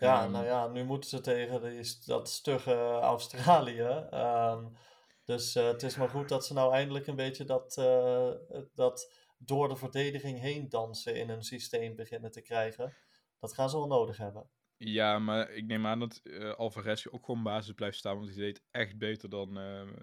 Ja, 0.00 0.24
um, 0.24 0.30
nou 0.30 0.44
ja, 0.44 0.66
nu 0.66 0.84
moeten 0.84 1.10
ze 1.10 1.20
tegen 1.20 1.62
die, 1.62 1.94
dat 2.04 2.28
stugge 2.28 2.74
Australië. 2.90 4.08
Um, 4.14 4.76
dus 5.24 5.56
uh, 5.56 5.66
het 5.66 5.82
is 5.82 5.96
maar 5.96 6.08
goed 6.08 6.28
dat 6.28 6.46
ze 6.46 6.52
nou 6.52 6.72
eindelijk 6.72 7.06
een 7.06 7.16
beetje 7.16 7.44
dat, 7.44 7.76
uh, 7.78 8.30
dat 8.74 9.12
door 9.38 9.68
de 9.68 9.76
verdediging 9.76 10.40
heen 10.40 10.68
dansen 10.68 11.16
in 11.16 11.28
een 11.28 11.42
systeem 11.42 11.96
beginnen 11.96 12.30
te 12.30 12.40
krijgen. 12.40 12.94
Dat 13.38 13.54
gaan 13.54 13.70
ze 13.70 13.76
wel 13.76 13.86
nodig 13.86 14.16
hebben. 14.16 14.50
Ja, 14.76 15.18
maar 15.18 15.50
ik 15.50 15.66
neem 15.66 15.86
aan 15.86 15.98
dat 15.98 16.20
uh, 16.22 16.54
Alvarez 16.54 17.06
ook 17.06 17.24
gewoon 17.24 17.42
basis 17.42 17.74
blijft 17.74 17.96
staan, 17.96 18.16
want 18.16 18.28
hij 18.28 18.36
deed 18.36 18.62
echt 18.70 18.98
beter 18.98 19.28
dan. 19.28 19.54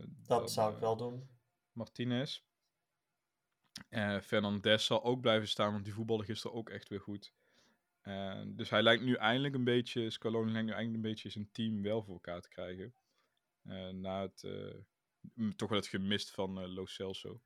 dat 0.08 0.40
dan, 0.40 0.50
zou 0.50 0.74
ik 0.74 0.80
wel 0.80 0.98
doen. 0.98 1.30
Martinez. 1.72 2.42
Fernandez 4.22 4.86
zal 4.86 5.04
ook 5.04 5.22
blijven 5.22 5.48
staan, 5.48 5.72
want 5.72 5.84
die 5.84 5.94
voetbalde 5.94 6.24
gisteren 6.24 6.58
ook 6.58 6.70
echt 6.70 6.90
weer 6.90 7.02
goed. 7.02 7.34
Uh, 8.08 8.42
dus 8.46 8.70
hij 8.70 8.82
lijkt 8.82 9.04
nu 9.04 9.14
eindelijk 9.14 9.54
een 9.56 9.64
beetje, 9.64 10.10
Scaloni 10.10 10.52
lijkt 10.52 10.68
nu 10.68 10.74
eindelijk 10.74 11.04
een 11.04 11.10
beetje 11.12 11.30
zijn 11.30 11.52
team 11.52 11.82
wel 11.82 12.04
voor 12.04 12.14
elkaar 12.14 12.42
te 12.42 12.50
krijgen. 12.50 12.94
Uh, 13.64 13.90
na 13.90 14.22
het, 14.22 14.44
uh, 14.44 15.52
toch 15.56 15.70
wel 15.70 15.78
het 15.78 15.88
gemist 15.88 16.32
van 16.32 16.74
Lo 16.74 16.86
Celso. 16.86 17.42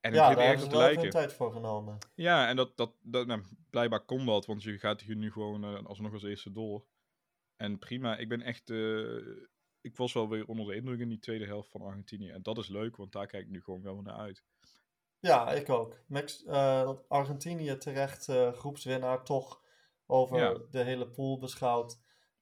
En 0.00 0.12
ja, 0.14 0.34
daar 0.34 0.46
hebben 0.46 0.64
ze 0.64 0.70
wel 0.70 0.88
even 0.88 1.10
tijd 1.10 1.32
voor 1.32 1.52
genomen. 1.52 1.98
Ja, 2.14 2.48
en 2.48 2.56
dat, 2.56 2.76
dat, 2.76 2.94
dat 3.02 3.26
nou, 3.26 3.42
blijkbaar 3.70 4.04
kon 4.04 4.26
dat, 4.26 4.46
want 4.46 4.62
je 4.62 4.78
gaat 4.78 5.00
hier 5.00 5.16
nu 5.16 5.32
gewoon 5.32 5.86
alsnog 5.86 6.12
als 6.12 6.22
eerste 6.22 6.52
door. 6.52 6.86
En 7.56 7.78
prima, 7.78 8.16
ik 8.16 8.28
ben 8.28 8.40
echt, 8.40 8.70
ik 9.80 9.96
was 9.96 10.12
wel 10.12 10.28
weer 10.28 10.46
onder 10.46 10.66
de 10.66 10.74
indruk 10.74 11.00
in 11.00 11.08
die 11.08 11.18
tweede 11.18 11.46
helft 11.46 11.70
van 11.70 11.80
Argentinië. 11.80 12.30
En 12.30 12.42
dat 12.42 12.58
is 12.58 12.68
leuk, 12.68 12.96
want 12.96 13.12
daar 13.12 13.26
kijk 13.26 13.44
ik 13.44 13.50
nu 13.50 13.62
gewoon 13.62 13.82
wel 13.82 14.02
naar 14.02 14.16
uit. 14.16 14.44
Ja, 15.22 15.52
ik 15.52 15.70
ook. 15.70 15.96
Mex 16.06 16.44
uh, 16.46 16.90
Argentinië 17.08 17.76
terecht 17.76 18.28
uh, 18.28 18.52
groepswinnaar 18.52 19.24
toch 19.24 19.60
over 20.06 20.38
ja. 20.38 20.58
de 20.70 20.82
hele 20.82 21.06
pool 21.08 21.38
beschouwd. 21.38 21.98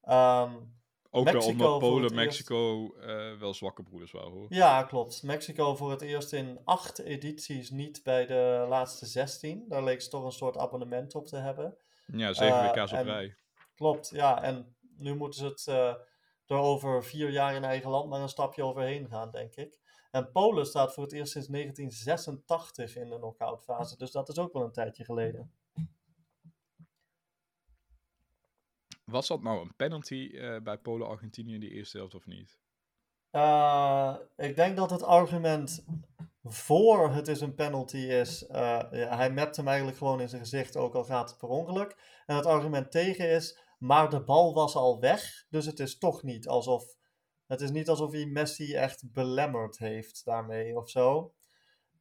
Um, 0.08 0.78
ook 1.10 1.24
Mexico 1.24 1.56
wel 1.56 1.72
omdat 1.72 1.78
Polen 1.78 2.14
Mexico 2.14 2.94
uh, 3.00 3.38
wel 3.38 3.54
zwakke 3.54 3.82
broeders 3.82 4.12
waren 4.12 4.30
hoor. 4.30 4.46
Ja, 4.48 4.82
klopt. 4.82 5.22
Mexico 5.22 5.74
voor 5.74 5.90
het 5.90 6.00
eerst 6.00 6.32
in 6.32 6.58
acht 6.64 6.98
edities 6.98 7.70
niet 7.70 8.02
bij 8.02 8.26
de 8.26 8.66
laatste 8.68 9.06
16. 9.06 9.64
Daar 9.68 9.84
leek 9.84 10.00
ze 10.02 10.08
toch 10.08 10.24
een 10.24 10.32
soort 10.32 10.56
abonnement 10.56 11.14
op 11.14 11.26
te 11.26 11.36
hebben. 11.36 11.76
Ja, 12.06 12.32
zeven 12.32 12.62
WK's 12.62 12.92
op 12.92 13.04
rij. 13.04 13.34
Klopt, 13.76 14.10
ja. 14.12 14.42
En 14.42 14.76
nu 14.96 15.14
moeten 15.14 15.40
ze 15.40 15.46
het 15.46 15.66
er 16.46 16.56
over 16.56 17.04
vier 17.04 17.30
jaar 17.30 17.54
in 17.54 17.64
eigen 17.64 17.90
land 17.90 18.08
maar 18.08 18.20
een 18.20 18.28
stapje 18.28 18.64
overheen 18.64 19.08
gaan, 19.08 19.30
denk 19.30 19.54
ik. 19.54 19.78
En 20.10 20.30
Polen 20.32 20.66
staat 20.66 20.94
voor 20.94 21.02
het 21.02 21.12
eerst 21.12 21.32
sinds 21.32 21.48
1986 21.48 22.96
in 22.96 23.10
de 23.10 23.16
knock-out 23.16 23.64
fase. 23.64 23.96
Dus 23.96 24.10
dat 24.10 24.28
is 24.28 24.38
ook 24.38 24.52
wel 24.52 24.64
een 24.64 24.72
tijdje 24.72 25.04
geleden. 25.04 25.52
Was 29.04 29.26
dat 29.26 29.42
nou 29.42 29.60
een 29.60 29.76
penalty 29.76 30.28
uh, 30.32 30.60
bij 30.60 30.78
Polen-Argentinië 30.78 31.54
in 31.54 31.60
die 31.60 31.70
eerste 31.70 31.98
helft 31.98 32.14
of 32.14 32.26
niet? 32.26 32.58
Uh, 33.32 34.16
ik 34.36 34.56
denk 34.56 34.76
dat 34.76 34.90
het 34.90 35.02
argument 35.02 35.84
voor 36.42 37.10
het 37.10 37.28
is 37.28 37.40
een 37.40 37.54
penalty 37.54 37.96
is. 37.96 38.42
Uh, 38.42 38.56
ja, 38.90 39.16
hij 39.16 39.30
mept 39.30 39.56
hem 39.56 39.68
eigenlijk 39.68 39.98
gewoon 39.98 40.20
in 40.20 40.28
zijn 40.28 40.42
gezicht, 40.42 40.76
ook 40.76 40.94
al 40.94 41.04
gaat 41.04 41.28
het 41.30 41.38
per 41.38 41.48
ongeluk. 41.48 41.96
En 42.26 42.36
het 42.36 42.46
argument 42.46 42.90
tegen 42.90 43.30
is, 43.30 43.58
maar 43.78 44.10
de 44.10 44.24
bal 44.24 44.54
was 44.54 44.74
al 44.74 45.00
weg. 45.00 45.46
Dus 45.50 45.66
het 45.66 45.80
is 45.80 45.98
toch 45.98 46.22
niet 46.22 46.48
alsof 46.48 46.96
het 47.50 47.60
is 47.60 47.70
niet 47.70 47.88
alsof 47.88 48.12
hij 48.12 48.26
Messi 48.26 48.74
echt 48.74 49.12
belemmerd 49.12 49.78
heeft 49.78 50.24
daarmee 50.24 50.76
of 50.76 50.90
zo. 50.90 51.34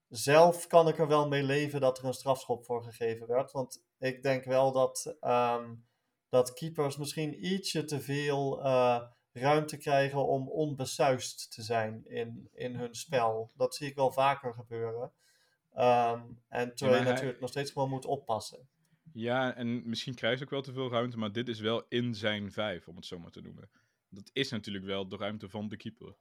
Zelf 0.09 0.67
kan 0.67 0.87
ik 0.87 0.97
er 0.97 1.07
wel 1.07 1.27
mee 1.27 1.43
leven 1.43 1.81
dat 1.81 1.97
er 1.97 2.05
een 2.05 2.13
strafschop 2.13 2.65
voor 2.65 2.83
gegeven 2.83 3.27
werd. 3.27 3.51
Want 3.51 3.83
ik 3.99 4.23
denk 4.23 4.43
wel 4.43 4.71
dat, 4.71 5.17
um, 5.21 5.85
dat 6.29 6.53
keepers 6.53 6.97
misschien 6.97 7.45
ietsje 7.45 7.85
te 7.85 8.01
veel 8.01 8.59
uh, 8.65 9.01
ruimte 9.31 9.77
krijgen 9.77 10.27
om 10.27 10.49
onbesuist 10.49 11.51
te 11.51 11.61
zijn 11.61 12.03
in, 12.05 12.49
in 12.53 12.75
hun 12.75 12.95
spel. 12.95 13.51
Dat 13.55 13.75
zie 13.75 13.87
ik 13.87 13.95
wel 13.95 14.11
vaker 14.11 14.53
gebeuren. 14.53 15.11
Um, 15.77 16.41
en 16.47 16.75
terwijl 16.75 16.99
ja, 16.99 17.07
je 17.07 17.13
natuurlijk 17.13 17.39
nog 17.39 17.49
steeds 17.49 17.71
gewoon 17.71 17.89
moet 17.89 18.05
oppassen. 18.05 18.67
Ja, 19.13 19.55
en 19.55 19.89
misschien 19.89 20.15
krijgt 20.15 20.37
hij 20.37 20.45
ook 20.45 20.53
wel 20.53 20.61
te 20.61 20.73
veel 20.73 20.89
ruimte, 20.89 21.17
maar 21.17 21.31
dit 21.31 21.47
is 21.47 21.59
wel 21.59 21.85
in 21.87 22.15
zijn 22.15 22.51
vijf, 22.51 22.87
om 22.87 22.95
het 22.95 23.05
zo 23.05 23.19
maar 23.19 23.31
te 23.31 23.41
noemen. 23.41 23.69
Dat 24.09 24.29
is 24.33 24.49
natuurlijk 24.49 24.85
wel 24.85 25.07
de 25.07 25.17
ruimte 25.17 25.49
van 25.49 25.67
de 25.67 25.77
keeper. 25.77 26.15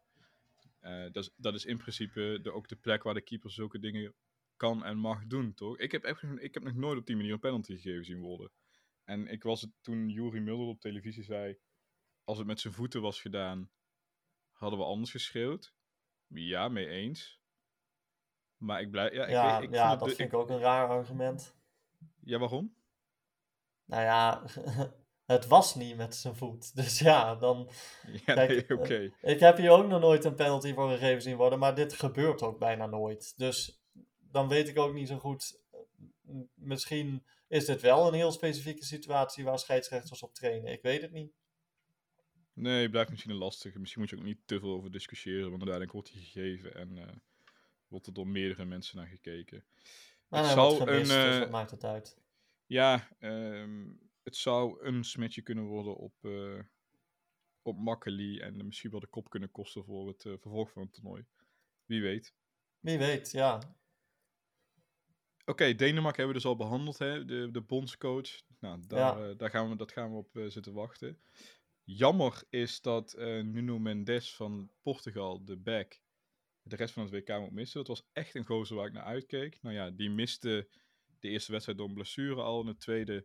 Uh, 0.81 1.13
dat, 1.13 1.25
is, 1.25 1.31
dat 1.37 1.55
is 1.55 1.65
in 1.65 1.77
principe 1.77 2.39
de, 2.43 2.53
ook 2.53 2.69
de 2.69 2.77
plek 2.77 3.03
waar 3.03 3.15
de 3.15 3.21
keeper 3.21 3.51
zulke 3.51 3.79
dingen 3.79 4.15
kan 4.57 4.85
en 4.85 4.99
mag 4.99 5.27
doen, 5.27 5.55
toch? 5.55 5.79
Ik 5.79 5.93
heb, 5.93 6.05
echt, 6.05 6.23
ik 6.23 6.55
heb 6.55 6.63
nog 6.63 6.75
nooit 6.75 6.99
op 6.99 7.07
die 7.07 7.17
manier 7.17 7.33
een 7.33 7.39
penalty 7.39 7.75
gegeven 7.75 8.05
zien 8.05 8.21
worden. 8.21 8.53
En 9.05 9.27
ik 9.27 9.43
was 9.43 9.61
het 9.61 9.71
toen 9.81 10.09
Jurie 10.09 10.41
Mulder 10.41 10.67
op 10.67 10.81
televisie 10.81 11.23
zei, 11.23 11.59
als 12.25 12.39
het 12.39 12.47
met 12.47 12.61
zijn 12.61 12.75
voeten 12.75 13.01
was 13.01 13.21
gedaan, 13.21 13.71
hadden 14.51 14.79
we 14.79 14.85
anders 14.85 15.11
geschreeuwd. 15.11 15.75
Ja, 16.27 16.69
mee 16.69 16.89
eens. 16.89 17.41
Maar 18.57 18.81
ik 18.81 18.91
blijf... 18.91 19.13
Ja, 19.13 19.29
ja, 19.29 19.57
ik, 19.57 19.63
ik 19.63 19.75
ja 19.75 19.97
dat 19.97 20.15
vind 20.15 20.33
ik 20.33 20.39
ook 20.39 20.51
een 20.51 20.59
raar 20.59 20.89
argument. 20.89 21.57
Ja, 22.21 22.39
waarom? 22.39 22.77
Nou 23.85 24.03
ja, 24.03 24.45
het 25.29 25.47
was 25.47 25.75
niet 25.75 25.97
met 25.97 26.15
zijn 26.15 26.37
voet. 26.37 26.75
Dus 26.77 26.99
ja, 26.99 27.35
dan... 27.35 27.71
Ja, 28.27 28.35
nee, 28.35 28.71
oké. 28.71 29.13
Ik 29.21 29.41
heb 29.41 29.57
hier 29.57 29.71
ook 29.71 29.87
nog 29.87 30.01
nooit 30.01 30.25
een 30.25 30.35
penalty 30.35 30.75
voor 30.75 30.91
gegeven 30.91 31.23
zien 31.23 31.37
worden, 31.37 31.59
maar 31.59 31.75
dit 31.75 31.93
gebeurt 31.93 32.43
ook 32.43 32.59
bijna 32.59 32.87
nooit. 32.87 33.35
Dus 33.37 33.81
dan 34.19 34.49
weet 34.49 34.69
ik 34.69 34.79
ook 34.79 34.95
niet 34.95 35.09
zo 35.09 35.19
goed. 35.19 35.61
Misschien 36.55 37.25
is 37.49 37.65
dit 37.65 37.81
wel 37.81 38.07
een 38.07 38.15
heel 38.15 38.33
specifieke 38.33 38.85
situatie 38.85 39.45
waar 39.45 39.59
scheidsrechters 39.59 40.23
op 40.23 40.35
trainen. 40.35 40.73
Ik 40.73 40.83
weet 40.83 41.03
het 41.03 41.13
niet. 41.13 41.33
Nee, 42.53 42.91
blijft 42.91 43.11
misschien 43.11 43.31
een 43.31 43.37
lastige. 43.37 43.79
Misschien 43.79 44.01
moet 44.01 44.11
je 44.11 44.17
ook 44.17 44.23
niet 44.23 44.41
te 44.45 44.61
veel 44.61 44.73
over 44.73 44.91
discussiëren, 44.91 45.51
want 45.51 45.69
uiteindelijk 45.69 45.93
wordt 45.93 46.11
hij 46.13 46.21
gegeven 46.21 46.75
en 46.75 46.97
uh, 46.97 47.05
wordt 47.89 48.07
er 48.07 48.13
door 48.13 48.29
meerdere 48.29 48.65
mensen 48.65 48.97
naar 48.97 49.07
gekeken. 49.07 49.65
Maar 50.29 50.43
het 50.43 50.51
zou 50.51 50.77
gemist, 50.77 51.11
een, 51.11 51.31
dus 51.31 51.39
wat 51.39 51.51
maakt 51.51 51.71
het 51.71 51.85
uit? 51.85 52.19
Ja, 52.67 53.09
um, 53.21 54.08
het 54.29 54.37
zou 54.37 54.87
een 54.87 55.05
smetje 55.05 55.43
kunnen 55.43 55.65
worden 55.65 55.97
op, 55.97 56.15
uh, 56.23 56.61
op 57.63 57.79
Makkeli 57.79 58.39
en 58.39 58.67
misschien 58.67 58.91
wel 58.91 59.01
de 59.01 59.07
kop 59.07 59.31
kunnen 59.31 59.51
kosten 59.51 59.85
voor 59.85 60.09
het 60.09 60.25
uh, 60.25 60.33
vervolg 60.39 60.73
van 60.73 60.83
het 60.83 60.93
toernooi. 60.93 61.25
Wie 61.85 62.03
weet. 62.03 62.35
Wie 62.81 62.99
weet, 62.99 63.31
ja. 63.31 63.77
Oké, 65.45 65.75
Denemarken 65.75 66.17
hebben 66.17 66.27
we 66.27 66.43
dus 66.43 66.51
al 66.51 66.57
behandeld, 66.57 66.99
hè? 66.99 67.25
De, 67.25 67.51
de 67.51 67.61
bondscoach. 67.61 68.43
Nou, 68.61 68.83
daar, 68.87 69.19
ja. 69.19 69.29
uh, 69.29 69.39
daar 69.39 69.51
gaan 69.51 69.71
we, 69.71 69.77
dat 69.77 69.93
gaan 69.93 70.11
we 70.11 70.17
op 70.17 70.31
zitten 70.47 70.73
wachten. 70.73 71.21
Jammer 71.85 72.43
is 72.49 72.81
dat 72.81 73.15
Nuno 73.19 73.79
Mendes 73.79 74.35
van 74.35 74.71
Portugal, 74.83 75.45
de 75.45 75.57
back, 75.57 76.01
de 76.63 76.77
rest 76.77 76.95
van 76.95 77.03
het 77.03 77.13
WK 77.13 77.39
moet 77.39 77.53
missen. 77.53 77.79
Dat 77.79 77.89
was 77.89 78.09
echt 78.13 78.35
een 78.35 78.47
gozer 78.47 78.77
waar 78.77 78.87
ik 78.87 78.93
naar 78.93 79.05
uitkeek. 79.05 79.63
Nou 79.63 79.75
ja, 79.75 79.91
die 79.91 80.11
miste 80.11 80.69
de 81.21 81.29
eerste 81.29 81.53
wedstrijd 81.53 81.79
door 81.79 81.89
een 81.89 81.95
blessure 81.95 82.43
al. 82.43 82.61
En 82.61 82.67
de 82.67 82.77
tweede 82.77 83.23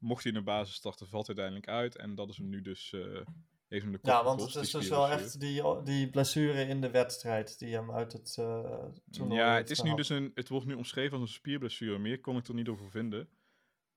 mocht 0.00 0.22
hij 0.22 0.32
in 0.32 0.38
de 0.38 0.44
basis 0.44 0.74
starten, 0.74 1.08
valt 1.08 1.26
uiteindelijk 1.26 1.68
uit. 1.68 1.96
En 1.96 2.14
dat 2.14 2.28
is 2.28 2.36
hem 2.36 2.48
nu 2.48 2.62
dus 2.62 2.92
uh, 2.92 3.20
even 3.68 3.92
de 3.92 3.98
kop 3.98 4.06
Ja, 4.06 4.24
want 4.24 4.40
het 4.40 4.54
is 4.54 4.70
dus 4.70 4.88
wel 4.88 5.08
echt 5.08 5.40
die, 5.40 5.82
die 5.82 6.10
blessure 6.10 6.64
in 6.64 6.80
de 6.80 6.90
wedstrijd 6.90 7.58
die 7.58 7.74
hem 7.74 7.92
uit 7.92 8.12
het 8.12 8.36
uh, 8.40 8.84
Ja, 9.28 9.56
het, 9.56 9.70
is 9.70 9.82
nu 9.82 9.94
dus 9.94 10.08
een, 10.08 10.30
het 10.34 10.48
wordt 10.48 10.66
nu 10.66 10.74
omschreven 10.74 11.12
als 11.12 11.28
een 11.28 11.34
spierblessure. 11.34 11.98
Meer 11.98 12.20
kon 12.20 12.36
ik 12.36 12.48
er 12.48 12.54
niet 12.54 12.68
over 12.68 12.90
vinden. 12.90 13.28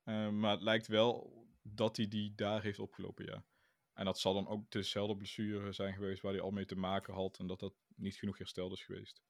Uh, 0.06 0.30
maar 0.30 0.52
het 0.52 0.62
lijkt 0.62 0.88
wel 0.88 1.42
dat 1.62 1.98
hij 1.98 2.08
die 2.08 2.34
daar 2.36 2.62
heeft 2.62 2.80
opgelopen, 2.80 3.26
ja. 3.26 3.46
En 3.94 4.06
dat 4.06 4.20
zal 4.20 4.34
dan 4.34 4.48
ook 4.48 4.72
dezelfde 4.72 5.16
blessure 5.16 5.72
zijn 5.72 5.94
geweest 5.94 6.22
waar 6.22 6.32
hij 6.32 6.42
al 6.42 6.52
mee 6.52 6.66
te 6.66 6.76
maken 6.76 7.14
had. 7.14 7.40
En 7.40 7.48
dat 7.48 7.60
dat 7.60 7.74
niet 7.96 8.16
genoeg 8.16 8.38
hersteld 8.38 8.72
is 8.72 8.84
geweest. 8.84 9.22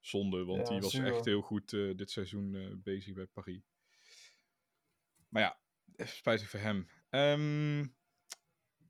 Zonde, 0.00 0.44
want 0.44 0.66
ja, 0.66 0.72
hij 0.72 0.82
was 0.82 0.94
echt 0.94 1.24
heel 1.24 1.40
goed 1.40 1.72
uh, 1.72 1.96
dit 1.96 2.10
seizoen 2.10 2.80
bezig 2.82 3.14
bij 3.14 3.26
Paris. 3.26 3.62
Maar 5.28 5.42
ja, 5.42 5.58
spijtig 5.96 6.48
voor 6.48 6.60
hem. 6.60 6.88
Um, 7.10 7.96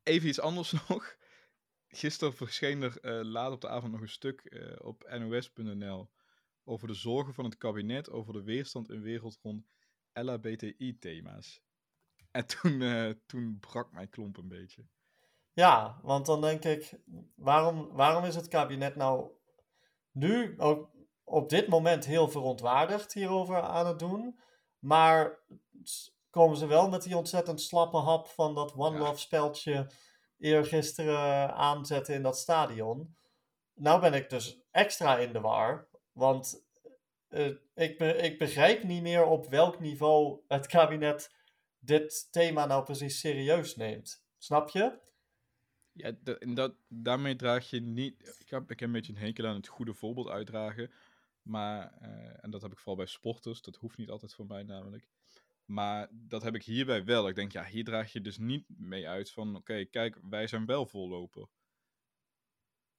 even 0.03 0.29
iets 0.29 0.41
anders 0.41 0.73
nog. 0.89 1.17
Gisteren 1.89 2.35
verscheen 2.35 2.83
er 2.83 2.99
uh, 3.03 3.31
laat 3.31 3.53
op 3.53 3.61
de 3.61 3.69
avond 3.69 3.93
nog 3.93 4.01
een 4.01 4.09
stuk 4.09 4.59
op 4.83 5.09
nos.nl 5.09 6.11
over 6.65 6.89
de 6.89 6.95
zorgen 6.95 7.35
van 7.35 7.45
het 7.45 7.57
kabinet 7.57 8.11
over 8.11 8.33
de 8.33 8.43
weerstand 8.43 8.91
in 8.91 9.03
wereld 9.03 9.39
rond 9.43 9.67
LHBTI-thema's. 10.13 11.63
En 12.31 12.47
toen, 12.47 12.83
toen 13.27 13.59
brak 13.61 13.93
mijn 13.93 14.09
klomp 14.09 14.37
een 14.37 14.49
beetje. 14.49 14.87
Ja, 15.57 15.99
want 16.03 16.27
dan 16.27 16.41
denk 16.41 16.65
ik, 16.65 17.01
waarom, 17.35 17.93
waarom 17.93 18.25
is 18.25 18.35
het 18.35 18.49
kabinet 18.49 18.97
nou 18.97 19.31
nu 20.11 20.61
ook 20.61 20.91
op 21.25 21.49
dit 21.49 21.69
moment 21.69 22.05
heel 22.05 22.29
verontwaardigd 22.29 23.13
hierover 23.13 23.61
aan 23.61 23.87
het 23.87 23.99
doen? 23.99 24.41
Maar 24.79 25.39
komen 26.37 26.57
ze 26.57 26.67
wel 26.67 26.89
met 26.89 27.03
die 27.03 27.17
ontzettend 27.17 27.61
slappe 27.61 27.97
hap 27.97 28.27
van 28.27 28.55
dat 28.55 28.75
One 28.75 28.99
Love 28.99 29.19
speldje 29.19 29.91
eergisteren 30.39 31.55
aanzetten 31.55 32.15
in 32.15 32.23
dat 32.23 32.39
stadion? 32.39 33.17
Nou 33.75 34.01
ben 34.01 34.15
ik 34.15 34.31
dus 34.31 34.61
extra 34.71 35.19
in 35.19 35.33
de 35.33 35.41
war, 35.41 35.89
want 36.13 36.65
uh, 37.29 37.47
ik, 37.75 37.99
be 37.99 38.17
ik 38.17 38.39
begrijp 38.39 38.83
niet 38.83 39.03
meer 39.03 39.25
op 39.25 39.47
welk 39.47 39.81
niveau 39.81 40.41
het 40.49 40.67
kabinet 40.67 41.35
dit 41.79 42.29
thema 42.31 42.67
nou 42.67 42.85
precies 42.85 43.21
serieus 43.21 43.77
neemt. 43.77 44.25
Snap 44.39 44.69
je? 44.69 44.99
Ja, 45.93 46.13
en 46.39 46.55
dat, 46.55 46.75
daarmee 46.89 47.37
draag 47.37 47.71
je 47.71 47.81
niet. 47.81 48.37
Ik 48.39 48.51
heb, 48.51 48.71
ik 48.71 48.81
heb 48.81 48.89
een 48.89 48.95
beetje 48.95 49.13
een 49.13 49.19
hekel 49.19 49.47
aan 49.47 49.55
het 49.55 49.69
goede 49.69 49.95
voorbeeld 49.95 50.29
uitdragen. 50.29 50.91
Maar, 51.43 51.99
uh, 52.03 52.45
en 52.45 52.51
dat 52.51 52.63
heb 52.63 52.73
ik 52.73 52.79
vooral 52.79 52.97
bij 52.97 53.07
sporters. 53.07 53.63
Dat 53.63 53.77
hoeft 53.77 53.97
niet 53.97 54.11
altijd 54.11 54.35
voor 54.35 54.47
mij 54.47 54.63
namelijk. 54.63 55.09
Maar 55.67 56.09
dat 56.13 56.43
heb 56.43 56.55
ik 56.55 56.65
hierbij 56.65 57.05
wel. 57.05 57.29
Ik 57.29 57.35
denk, 57.35 57.53
ja, 57.53 57.65
hier 57.65 57.85
draag 57.85 58.13
je 58.13 58.21
dus 58.21 58.39
niet 58.39 58.65
mee 58.69 59.09
uit 59.09 59.33
van: 59.33 59.57
oké, 59.57 59.85
kijk, 59.85 60.19
wij 60.23 60.47
zijn 60.47 60.67
wel 60.67 60.87
voorloper. 60.87 61.49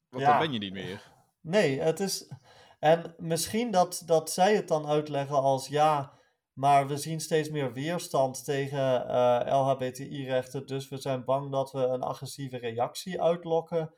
Want 0.10 0.24
ja. 0.24 0.30
dan 0.30 0.40
ben 0.40 0.54
je 0.54 0.60
niet 0.60 0.74
meer. 0.74 1.12
Nee, 1.42 1.80
het 1.80 2.00
is. 2.00 2.32
En 2.80 3.16
misschien 3.18 3.72
dat, 3.72 4.04
dat 4.06 4.32
zij 4.32 4.56
het 4.56 4.68
dan 4.68 4.88
uitleggen 4.88 5.42
als 5.42 5.68
ja. 5.68 6.16
Maar 6.54 6.88
we 6.88 6.98
zien 6.98 7.20
steeds 7.20 7.50
meer 7.50 7.74
weerstand 7.74 8.44
tegen 8.44 9.08
uh, 9.08 9.40
eh, 9.42 9.68
LHBTI-rechten. 9.68 10.66
Dus 10.66 10.90
we 10.90 10.98
zijn 10.98 11.26
bang 11.26 11.52
dat 11.52 11.72
we 11.72 11.80
een 11.80 12.02
agressieve 12.02 12.58
reactie 12.58 13.22
uitlokken 13.22 13.94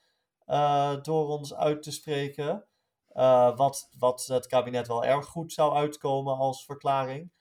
uh, 0.45 1.01
door 1.01 1.27
ons 1.27 1.53
uit 1.53 1.83
te 1.83 1.91
spreken. 1.91 2.67
Uh, 3.13 3.57
wat, 3.57 3.89
wat 3.97 4.25
het 4.25 4.47
kabinet 4.47 4.87
wel 4.87 5.05
erg 5.05 5.25
goed 5.25 5.53
zou 5.53 5.75
uitkomen 5.75 6.37
als 6.37 6.65
verklaring. 6.65 7.31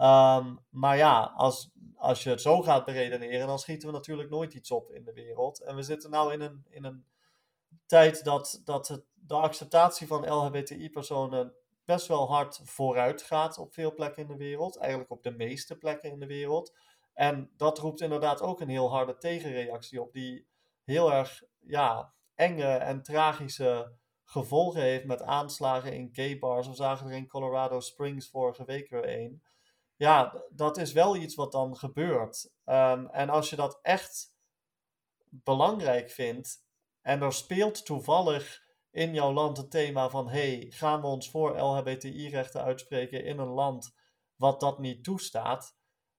Um, 0.00 0.58
maar 0.70 0.96
ja, 0.96 1.32
als, 1.36 1.70
als 1.96 2.22
je 2.22 2.30
het 2.30 2.40
zo 2.40 2.62
gaat 2.62 2.84
beredeneren, 2.84 3.46
dan 3.46 3.58
schieten 3.58 3.88
we 3.88 3.94
natuurlijk 3.94 4.30
nooit 4.30 4.54
iets 4.54 4.70
op 4.70 4.90
in 4.90 5.04
de 5.04 5.12
wereld. 5.12 5.60
En 5.60 5.76
we 5.76 5.82
zitten 5.82 6.10
nou 6.10 6.32
in 6.32 6.40
een, 6.40 6.64
in 6.68 6.84
een 6.84 7.04
tijd 7.86 8.24
dat, 8.24 8.60
dat 8.64 9.02
de 9.14 9.34
acceptatie 9.34 10.06
van 10.06 10.28
LHBTI-personen 10.28 11.54
best 11.84 12.06
wel 12.06 12.28
hard 12.28 12.60
vooruit 12.64 13.22
gaat 13.22 13.58
op 13.58 13.72
veel 13.72 13.94
plekken 13.94 14.22
in 14.22 14.28
de 14.28 14.36
wereld. 14.36 14.76
Eigenlijk 14.76 15.10
op 15.10 15.22
de 15.22 15.30
meeste 15.30 15.78
plekken 15.78 16.10
in 16.10 16.18
de 16.18 16.26
wereld. 16.26 16.72
En 17.14 17.50
dat 17.56 17.78
roept 17.78 18.00
inderdaad 18.00 18.40
ook 18.40 18.60
een 18.60 18.68
heel 18.68 18.90
harde 18.90 19.16
tegenreactie 19.16 20.02
op, 20.02 20.12
die 20.12 20.46
heel 20.84 21.12
erg 21.12 21.42
ja, 21.58 22.12
enge 22.34 22.66
en 22.66 23.02
tragische 23.02 23.92
gevolgen 24.24 24.80
heeft 24.80 25.04
met 25.04 25.22
aanslagen 25.22 25.92
in 25.92 26.08
gay 26.12 26.38
bars. 26.38 26.66
We 26.66 26.74
zagen 26.74 27.06
er 27.06 27.16
in 27.16 27.26
Colorado 27.26 27.80
Springs 27.80 28.28
vorige 28.30 28.64
week 28.64 28.90
weer 28.90 29.18
een. 29.20 29.42
Ja, 29.98 30.44
dat 30.50 30.76
is 30.76 30.92
wel 30.92 31.16
iets 31.16 31.34
wat 31.34 31.52
dan 31.52 31.76
gebeurt. 31.76 32.50
Um, 32.64 33.08
en 33.08 33.28
als 33.28 33.50
je 33.50 33.56
dat 33.56 33.78
echt 33.82 34.34
belangrijk 35.28 36.10
vindt 36.10 36.66
en 37.00 37.22
er 37.22 37.32
speelt 37.32 37.84
toevallig 37.84 38.66
in 38.90 39.14
jouw 39.14 39.32
land 39.32 39.56
het 39.56 39.70
thema 39.70 40.10
van: 40.10 40.28
hey, 40.28 40.66
gaan 40.70 41.00
we 41.00 41.06
ons 41.06 41.30
voor 41.30 41.58
LHBTI-rechten 41.58 42.62
uitspreken 42.62 43.24
in 43.24 43.38
een 43.38 43.48
land 43.48 43.94
wat 44.36 44.60
dat 44.60 44.78
niet 44.78 45.04
toestaat? 45.04 45.76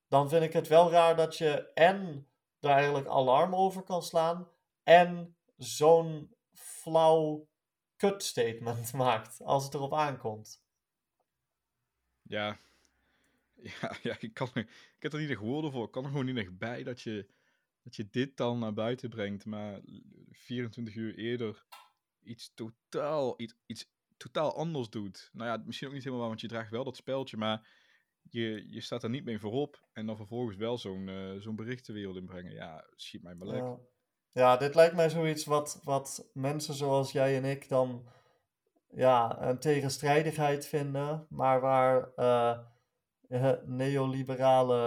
Dan 0.08 0.30
vind 0.30 0.44
ik 0.44 0.54
het 0.54 0.68
wel 0.68 0.92
raar 0.92 1.15
dat 1.15 1.38
je 1.38 1.72
en 1.74 2.28
daar 2.60 2.76
eigenlijk 2.76 3.08
alarm 3.08 3.56
over 3.56 3.84
kan 3.84 4.04
slaan 4.04 4.50
en 4.84 5.38
zo'n 5.58 6.36
flauw 6.54 7.48
kut-statement 7.96 8.94
maakt 9.04 9.42
als 9.44 9.63
het 9.63 9.74
erop 9.74 9.94
aankomt. 9.94 10.63
Ja, 12.22 12.60
ja, 13.82 13.95
ja 14.02 14.15
ik, 14.19 14.34
kan, 14.34 14.50
ik 14.54 14.95
heb 15.00 15.13
er 15.13 15.19
niet 15.19 15.30
echt 15.30 15.39
woorden 15.39 15.72
voor. 15.72 15.86
Ik 15.86 15.91
kan 15.91 16.04
er 16.04 16.10
gewoon 16.10 16.26
niet 16.26 16.38
echt 16.38 16.58
bij 16.58 16.84
dat 16.84 17.02
je, 17.02 17.30
dat 17.84 17.95
je 17.95 18.08
dit 18.12 18.38
dan 18.38 18.60
naar 18.60 18.74
buiten 18.74 19.10
brengt. 19.10 19.45
Maar 19.45 19.82
24 20.32 20.95
uur 20.95 21.15
eerder 21.15 21.65
iets 22.24 22.54
totaal, 22.54 23.34
iets, 23.41 23.56
iets 23.65 23.91
totaal 24.17 24.56
anders 24.56 24.89
doet. 24.89 25.30
Nou 25.34 25.50
ja, 25.50 25.63
misschien 25.65 25.88
ook 25.88 25.93
niet 25.93 26.04
helemaal 26.04 26.22
waar, 26.22 26.36
want 26.36 26.41
je 26.41 26.48
draagt 26.48 26.72
wel 26.72 26.84
dat 26.84 26.95
speldje, 26.95 27.38
maar 27.38 27.67
je, 28.22 28.65
je 28.69 28.82
staat 28.82 29.04
er 29.04 29.10
niet 29.10 29.26
mee 29.26 29.39
voorop. 29.39 29.88
En 29.93 30.06
dan 30.06 30.15
vervolgens 30.15 30.58
wel 30.58 30.78
zo'n 30.78 31.08
uh, 31.08 31.41
zo'n 31.41 31.56
bericht 31.56 31.86
de 31.86 31.93
wereld 31.93 32.15
inbrengen. 32.15 32.54
Ja, 32.54 32.86
schiet 32.95 33.24
mij 33.24 33.36
maar 33.36 33.48
lek. 33.48 33.78
Ja. 34.32 34.58
dit 34.58 34.76
lijkt 34.76 34.95
mij 34.95 35.10
zoiets 35.10 35.45
wat, 35.45 35.80
wat 35.84 36.30
mensen 36.34 36.74
zoals 36.74 37.12
jij 37.12 37.38
en 37.38 37.45
ik 37.45 37.69
dan 37.69 38.08
ja, 38.91 39.41
een 39.41 39.60
tegenstrijdigheid 39.60 40.65
vinden, 40.67 41.26
maar 41.30 41.62
waar 41.62 42.12
uh, 42.15 42.60
neoliberale 43.65 44.78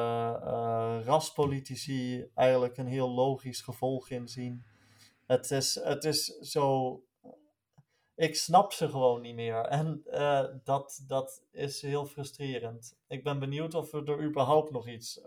uh, 0.45 1.05
raspolitici 1.05 2.31
eigenlijk 2.35 2.77
een 2.77 2.87
heel 2.87 3.11
logisch 3.11 3.61
gevolg 3.61 4.11
in 4.11 4.29
zien. 4.29 4.65
Het 5.27 5.51
is, 5.51 5.75
het 5.75 6.05
is 6.05 6.27
zo. 6.27 6.97
Ik 8.15 8.37
snap 8.37 8.73
ze 8.73 8.89
gewoon 8.89 9.21
niet 9.21 9.35
meer. 9.35 9.65
En 9.65 10.03
uh, 10.07 10.45
dat, 10.65 11.05
dat 11.07 11.43
is 11.51 11.83
heel 11.83 12.07
frustrerend. 12.07 12.97
Ik 13.09 13.25
ben 13.25 13.39
benieuwd 13.39 13.75
of 13.75 13.91
we 13.91 14.05
er 14.05 14.25
überhaupt 14.25 14.71
nog 14.71 14.89
iets 14.89 15.21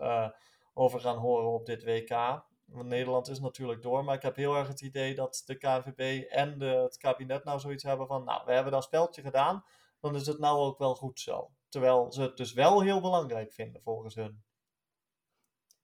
over 0.74 1.00
gaan 1.00 1.16
horen 1.16 1.52
op 1.52 1.66
dit 1.66 1.84
WK. 1.84 2.44
Nederland 2.66 3.28
is 3.28 3.40
natuurlijk 3.40 3.82
door, 3.82 4.04
maar 4.04 4.14
ik 4.14 4.22
heb 4.22 4.36
heel 4.36 4.56
erg 4.56 4.68
het 4.68 4.80
idee 4.80 5.14
dat 5.14 5.42
de 5.46 5.54
KNVB 5.54 6.24
en 6.30 6.60
het 6.60 6.96
kabinet 6.96 7.44
nou 7.44 7.60
zoiets 7.60 7.82
hebben 7.82 8.06
van, 8.06 8.24
nou, 8.24 8.42
we 8.44 8.52
hebben 8.52 8.72
dat 8.72 8.84
speltje 8.84 9.22
gedaan, 9.22 9.64
dan 10.00 10.14
is 10.14 10.26
het 10.26 10.38
nou 10.38 10.58
ook 10.58 10.78
wel 10.78 10.94
goed 10.94 11.20
zo. 11.20 11.50
Terwijl 11.68 12.12
ze 12.12 12.22
het 12.22 12.36
dus 12.36 12.52
wel 12.52 12.82
heel 12.82 13.00
belangrijk 13.00 13.52
vinden 13.52 13.82
volgens 13.82 14.14
hun. 14.14 14.44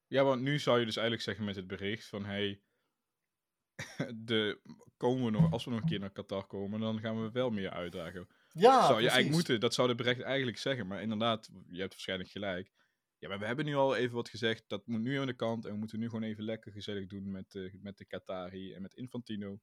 Ja, 0.07 0.25
want 0.25 0.42
nu 0.42 0.59
zou 0.59 0.79
je 0.79 0.85
dus 0.85 0.97
eigenlijk 0.97 1.27
zeggen 1.27 1.45
met 1.45 1.57
het 1.57 1.66
bericht 1.66 2.07
van, 2.07 2.25
hey, 2.25 2.62
de, 4.14 4.61
komen 4.97 5.25
we 5.25 5.31
nog, 5.31 5.53
als 5.53 5.64
we 5.64 5.71
nog 5.71 5.81
een 5.81 5.88
keer 5.88 5.99
naar 5.99 6.12
Qatar 6.12 6.47
komen, 6.47 6.81
dan 6.81 7.01
gaan 7.01 7.23
we 7.23 7.31
wel 7.31 7.51
meer 7.51 7.71
uitdragen. 7.71 8.29
Ja, 8.49 8.71
zou 8.71 8.87
je 8.87 8.87
precies. 8.87 8.97
eigenlijk 8.97 9.31
moeten, 9.31 9.61
dat 9.61 9.75
zou 9.75 9.88
de 9.88 9.95
bericht 9.95 10.21
eigenlijk 10.21 10.59
zeggen, 10.59 10.87
maar 10.87 11.03
inderdaad, 11.03 11.51
je 11.68 11.81
hebt 11.81 11.92
waarschijnlijk 11.92 12.31
gelijk. 12.31 12.73
Ja, 13.23 13.29
maar 13.29 13.38
we 13.38 13.47
hebben 13.47 13.64
nu 13.64 13.75
al 13.75 13.97
even 13.97 14.14
wat 14.14 14.29
gezegd. 14.29 14.64
Dat 14.68 14.87
moet 14.87 15.01
nu 15.01 15.18
aan 15.18 15.27
de 15.27 15.35
kant. 15.35 15.64
En 15.64 15.73
we 15.73 15.79
moeten 15.79 15.99
nu 15.99 16.07
gewoon 16.07 16.23
even 16.23 16.45
lekker 16.45 16.73
gezellig 16.73 17.07
doen 17.07 17.31
met, 17.31 17.55
uh, 17.55 17.75
met 17.81 17.99
de 17.99 18.05
Qatari 18.05 18.73
en 18.73 18.83
met 18.83 18.95
Infantino. 18.95 19.61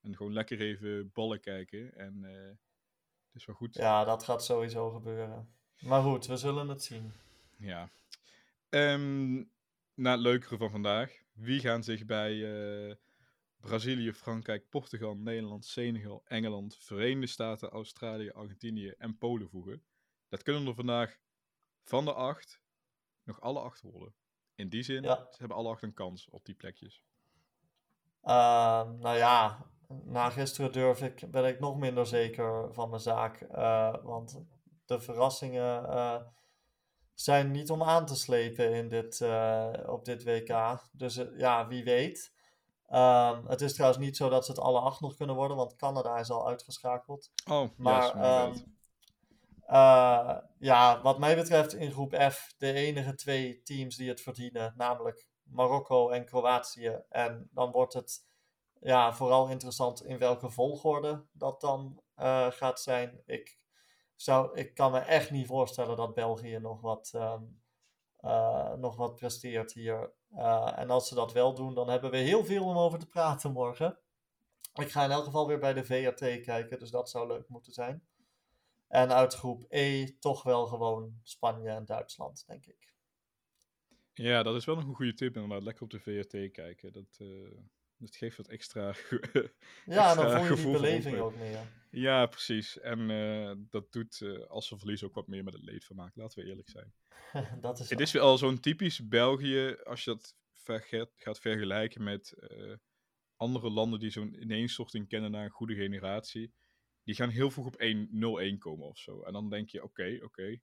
En 0.00 0.16
gewoon 0.16 0.32
lekker 0.32 0.60
even 0.60 1.10
ballen 1.12 1.40
kijken. 1.40 1.94
En 1.94 2.22
uh, 2.22 2.30
het 2.32 2.71
is 3.34 3.44
wel 3.44 3.56
goed. 3.56 3.74
Ja, 3.74 4.04
dat 4.04 4.24
gaat 4.24 4.44
sowieso 4.44 4.90
gebeuren. 4.90 5.54
Maar 5.80 6.02
goed, 6.02 6.26
we 6.26 6.36
zullen 6.36 6.68
het 6.68 6.82
zien. 6.82 7.12
Ja. 7.56 7.90
Um, 8.68 9.50
na 9.94 10.10
het 10.10 10.20
leukere 10.20 10.56
van 10.56 10.70
vandaag. 10.70 11.20
Wie 11.32 11.60
gaan 11.60 11.82
zich 11.82 12.04
bij 12.04 12.32
uh, 12.32 12.94
Brazilië, 13.60 14.12
Frankrijk, 14.12 14.68
Portugal, 14.68 15.16
Nederland, 15.16 15.64
Senegal, 15.64 16.22
Engeland, 16.24 16.76
Verenigde 16.76 17.26
Staten, 17.26 17.70
Australië, 17.70 18.30
Argentinië 18.30 18.94
en 18.98 19.18
Polen 19.18 19.48
voegen? 19.48 19.82
Dat 20.28 20.42
kunnen 20.42 20.66
er 20.66 20.74
vandaag 20.74 21.18
van 21.82 22.04
de 22.04 22.12
acht 22.12 22.60
nog 23.22 23.40
alle 23.40 23.60
acht 23.60 23.80
worden. 23.80 24.14
In 24.54 24.68
die 24.68 24.82
zin, 24.82 25.02
ja. 25.02 25.16
ze 25.30 25.38
hebben 25.38 25.56
alle 25.56 25.68
acht 25.68 25.82
een 25.82 25.94
kans 25.94 26.28
op 26.28 26.44
die 26.44 26.54
plekjes. 26.54 27.04
Uh, 28.24 28.90
nou 28.90 29.16
ja, 29.16 29.66
na 30.04 30.30
gisteren 30.30 30.72
durf 30.72 31.02
ik, 31.02 31.30
ben 31.30 31.44
ik 31.44 31.60
nog 31.60 31.76
minder 31.76 32.06
zeker 32.06 32.74
van 32.74 32.88
mijn 32.88 33.00
zaak. 33.00 33.46
Uh, 33.52 33.94
want 34.02 34.42
de 34.84 35.00
verrassingen 35.00 35.82
uh, 35.82 36.16
zijn 37.14 37.50
niet 37.50 37.70
om 37.70 37.82
aan 37.82 38.06
te 38.06 38.16
slepen 38.16 38.72
in 38.72 38.88
dit, 38.88 39.20
uh, 39.20 39.68
op 39.86 40.04
dit 40.04 40.24
WK. 40.24 40.80
Dus 40.92 41.24
ja, 41.36 41.66
wie 41.66 41.84
weet. 41.84 42.32
Um, 42.90 43.46
het 43.46 43.60
is 43.60 43.74
trouwens 43.74 44.04
niet 44.04 44.16
zo 44.16 44.28
dat 44.28 44.44
ze 44.44 44.50
het 44.50 44.60
alle 44.60 44.80
acht 44.80 45.00
nog 45.00 45.14
kunnen 45.14 45.36
worden, 45.36 45.56
want 45.56 45.76
Canada 45.76 46.18
is 46.18 46.30
al 46.30 46.48
uitgeschakeld. 46.48 47.30
Oh, 47.50 47.68
maar 47.76 48.16
yes, 48.16 48.60
um, 48.60 48.76
uh, 49.68 50.36
ja, 50.58 51.02
wat 51.02 51.18
mij 51.18 51.36
betreft 51.36 51.74
in 51.74 51.90
groep 51.90 52.14
F 52.30 52.54
de 52.58 52.72
enige 52.72 53.14
twee 53.14 53.62
teams 53.62 53.96
die 53.96 54.08
het 54.08 54.20
verdienen, 54.20 54.74
namelijk 54.76 55.26
Marokko 55.42 56.08
en 56.08 56.24
Kroatië. 56.24 56.98
En 57.08 57.48
dan 57.52 57.70
wordt 57.70 57.92
het 57.92 58.30
ja, 58.82 59.12
vooral 59.12 59.48
interessant 59.48 60.04
in 60.04 60.18
welke 60.18 60.50
volgorde 60.50 61.24
dat 61.32 61.60
dan 61.60 62.02
uh, 62.18 62.50
gaat 62.50 62.80
zijn. 62.80 63.22
Ik, 63.26 63.58
zou, 64.16 64.58
ik 64.58 64.74
kan 64.74 64.92
me 64.92 64.98
echt 64.98 65.30
niet 65.30 65.46
voorstellen 65.46 65.96
dat 65.96 66.14
België 66.14 66.58
nog 66.58 66.80
wat, 66.80 67.12
um, 67.14 67.62
uh, 68.20 68.72
nog 68.72 68.96
wat 68.96 69.14
presteert 69.14 69.72
hier. 69.72 70.12
Uh, 70.32 70.72
en 70.78 70.90
als 70.90 71.08
ze 71.08 71.14
dat 71.14 71.32
wel 71.32 71.54
doen, 71.54 71.74
dan 71.74 71.88
hebben 71.88 72.10
we 72.10 72.16
heel 72.16 72.44
veel 72.44 72.64
om 72.64 72.76
over 72.76 72.98
te 72.98 73.08
praten 73.08 73.52
morgen. 73.52 73.98
Ik 74.74 74.90
ga 74.90 75.04
in 75.04 75.10
elk 75.10 75.24
geval 75.24 75.46
weer 75.46 75.58
bij 75.58 75.72
de 75.72 75.84
VRT 75.84 76.40
kijken, 76.40 76.78
dus 76.78 76.90
dat 76.90 77.10
zou 77.10 77.26
leuk 77.26 77.48
moeten 77.48 77.72
zijn. 77.72 78.06
En 78.88 79.12
uit 79.12 79.34
groep 79.34 79.64
E 79.68 80.18
toch 80.18 80.42
wel 80.42 80.66
gewoon 80.66 81.20
Spanje 81.22 81.68
en 81.68 81.84
Duitsland, 81.84 82.46
denk 82.46 82.66
ik. 82.66 82.94
Ja, 84.14 84.42
dat 84.42 84.54
is 84.54 84.64
wel 84.64 84.76
een 84.76 84.94
goede 84.94 85.14
tip 85.14 85.34
inderdaad. 85.34 85.62
Lekker 85.62 85.82
op 85.82 85.90
de 85.90 86.00
VRT 86.00 86.50
kijken. 86.52 86.92
Dat, 86.92 87.20
dat 88.02 88.16
geeft 88.16 88.36
wat 88.36 88.48
extra 88.48 88.94
Ja, 89.86 90.14
dan 90.14 90.46
voel 90.46 90.56
je 90.56 90.62
die 90.62 90.72
beleving 90.72 91.18
ook 91.18 91.36
meer. 91.36 91.66
Ja, 91.90 92.26
precies. 92.26 92.78
En 92.80 93.10
uh, 93.10 93.52
dat 93.70 93.92
doet, 93.92 94.20
uh, 94.20 94.46
als 94.46 94.66
ze 94.66 94.78
verliezen, 94.78 95.06
ook 95.06 95.14
wat 95.14 95.26
meer 95.26 95.44
met 95.44 95.52
het 95.52 95.62
leedvermaak. 95.62 96.16
Laten 96.16 96.42
we 96.42 96.48
eerlijk 96.48 96.68
zijn. 96.68 96.92
dat 97.60 97.78
is 97.78 97.90
het 97.90 98.00
is 98.00 98.12
wel 98.12 98.38
zo'n 98.38 98.60
typisch 98.60 99.08
België, 99.08 99.76
als 99.84 100.04
je 100.04 100.10
dat 100.10 100.36
ver 100.52 101.08
gaat 101.16 101.40
vergelijken 101.40 102.02
met 102.02 102.34
andere 103.36 103.70
landen 103.70 103.98
die 103.98 104.10
zo'n 104.10 104.42
ineenstorting 104.42 105.08
kennen 105.08 105.30
naar 105.30 105.44
een 105.44 105.50
goede 105.50 105.74
generatie 105.74 106.52
die 107.04 107.14
gaan 107.14 107.28
heel 107.28 107.50
vroeg 107.50 107.66
op 107.66 107.82
1-0-1 108.54 108.58
komen 108.58 108.86
of 108.86 108.98
zo. 108.98 109.22
En 109.22 109.32
dan 109.32 109.50
denk 109.50 109.68
je, 109.68 109.82
oké, 109.82 110.02
okay, 110.02 110.14
oké. 110.14 110.24
Okay. 110.24 110.62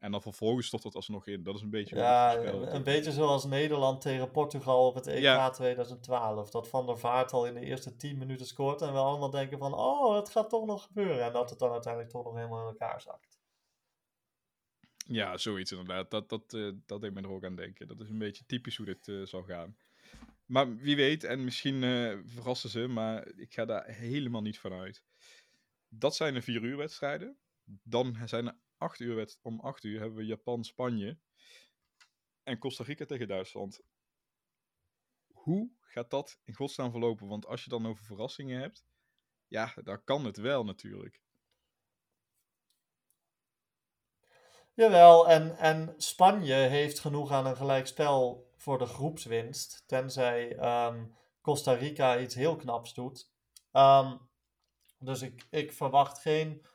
En 0.00 0.10
dan 0.10 0.22
vervolgens 0.22 0.66
stort 0.66 0.82
dat 0.82 0.94
alsnog 0.94 1.26
in. 1.26 1.42
Dat 1.42 1.54
is 1.54 1.60
een 1.60 1.70
beetje... 1.70 1.96
Ja, 1.96 2.36
een, 2.36 2.74
een 2.74 2.82
beetje 2.82 3.12
zoals 3.12 3.44
Nederland 3.44 4.00
tegen 4.00 4.30
Portugal 4.30 4.86
op 4.86 4.94
het 4.94 5.06
EK 5.06 5.22
ja. 5.22 5.50
2012. 5.50 6.50
Dat 6.50 6.68
Van 6.68 6.86
der 6.86 6.98
Vaart 6.98 7.32
al 7.32 7.46
in 7.46 7.54
de 7.54 7.60
eerste 7.60 7.96
10 7.96 8.18
minuten 8.18 8.46
scoort. 8.46 8.82
En 8.82 8.92
we 8.92 8.98
allemaal 8.98 9.30
denken 9.30 9.58
van, 9.58 9.74
oh, 9.74 10.16
het 10.16 10.30
gaat 10.30 10.48
toch 10.50 10.66
nog 10.66 10.82
gebeuren. 10.82 11.24
En 11.24 11.32
dat 11.32 11.50
het 11.50 11.58
dan 11.58 11.70
uiteindelijk 11.72 12.12
toch 12.12 12.24
nog 12.24 12.34
helemaal 12.34 12.60
in 12.60 12.66
elkaar 12.66 13.00
zakt. 13.00 13.38
Ja, 15.06 15.36
zoiets 15.36 15.70
inderdaad. 15.70 16.10
Dat, 16.10 16.28
dat, 16.28 16.52
uh, 16.52 16.72
dat 16.86 17.00
deed 17.00 17.14
me 17.14 17.20
er 17.20 17.30
ook 17.30 17.44
aan 17.44 17.56
denken. 17.56 17.88
Dat 17.88 18.00
is 18.00 18.08
een 18.08 18.18
beetje 18.18 18.46
typisch 18.46 18.76
hoe 18.76 18.86
dit 18.86 19.08
uh, 19.08 19.26
zal 19.26 19.42
gaan. 19.42 19.76
Maar 20.46 20.76
wie 20.76 20.96
weet, 20.96 21.24
en 21.24 21.44
misschien 21.44 21.82
uh, 21.82 22.18
verrassen 22.24 22.70
ze, 22.70 22.86
maar 22.86 23.28
ik 23.36 23.52
ga 23.52 23.64
daar 23.64 23.86
helemaal 23.86 24.42
niet 24.42 24.58
van 24.58 24.72
uit. 24.72 25.02
Dat 25.88 26.16
zijn 26.16 26.34
de 26.34 26.42
vier 26.42 26.62
uur 26.62 26.76
wedstrijden. 26.76 27.38
Dan 27.82 28.16
zijn 28.24 28.46
er 28.46 28.56
acht 28.80 29.00
uur 29.00 29.14
wed- 29.14 29.38
om 29.42 29.60
acht 29.60 29.84
uur 29.84 30.00
hebben 30.00 30.18
we 30.18 30.24
Japan-Spanje. 30.24 31.18
En 32.42 32.58
Costa 32.58 32.84
Rica 32.84 33.04
tegen 33.04 33.28
Duitsland. 33.28 33.80
Hoe 35.32 35.70
gaat 35.80 36.10
dat 36.10 36.40
in 36.44 36.54
godsnaam 36.54 36.90
verlopen? 36.90 37.28
Want 37.28 37.46
als 37.46 37.64
je 37.64 37.70
dan 37.70 37.86
over 37.86 38.04
verrassingen 38.04 38.60
hebt, 38.60 38.84
ja, 39.46 39.74
dan 39.84 40.04
kan 40.04 40.24
het 40.24 40.36
wel 40.36 40.64
natuurlijk. 40.64 41.20
Jawel, 44.74 45.28
en, 45.28 45.56
en 45.56 45.94
Spanje 45.96 46.54
heeft 46.54 46.98
genoeg 46.98 47.30
aan 47.30 47.46
een 47.46 47.56
gelijkspel 47.56 48.50
voor 48.56 48.78
de 48.78 48.86
groepswinst. 48.86 49.82
Tenzij 49.86 50.58
um, 50.86 51.16
Costa 51.40 51.72
Rica 51.72 52.18
iets 52.18 52.34
heel 52.34 52.56
knaps 52.56 52.94
doet. 52.94 53.30
Um, 53.72 54.28
dus 54.98 55.22
ik, 55.22 55.46
ik 55.50 55.72
verwacht 55.72 56.18
geen 56.18 56.66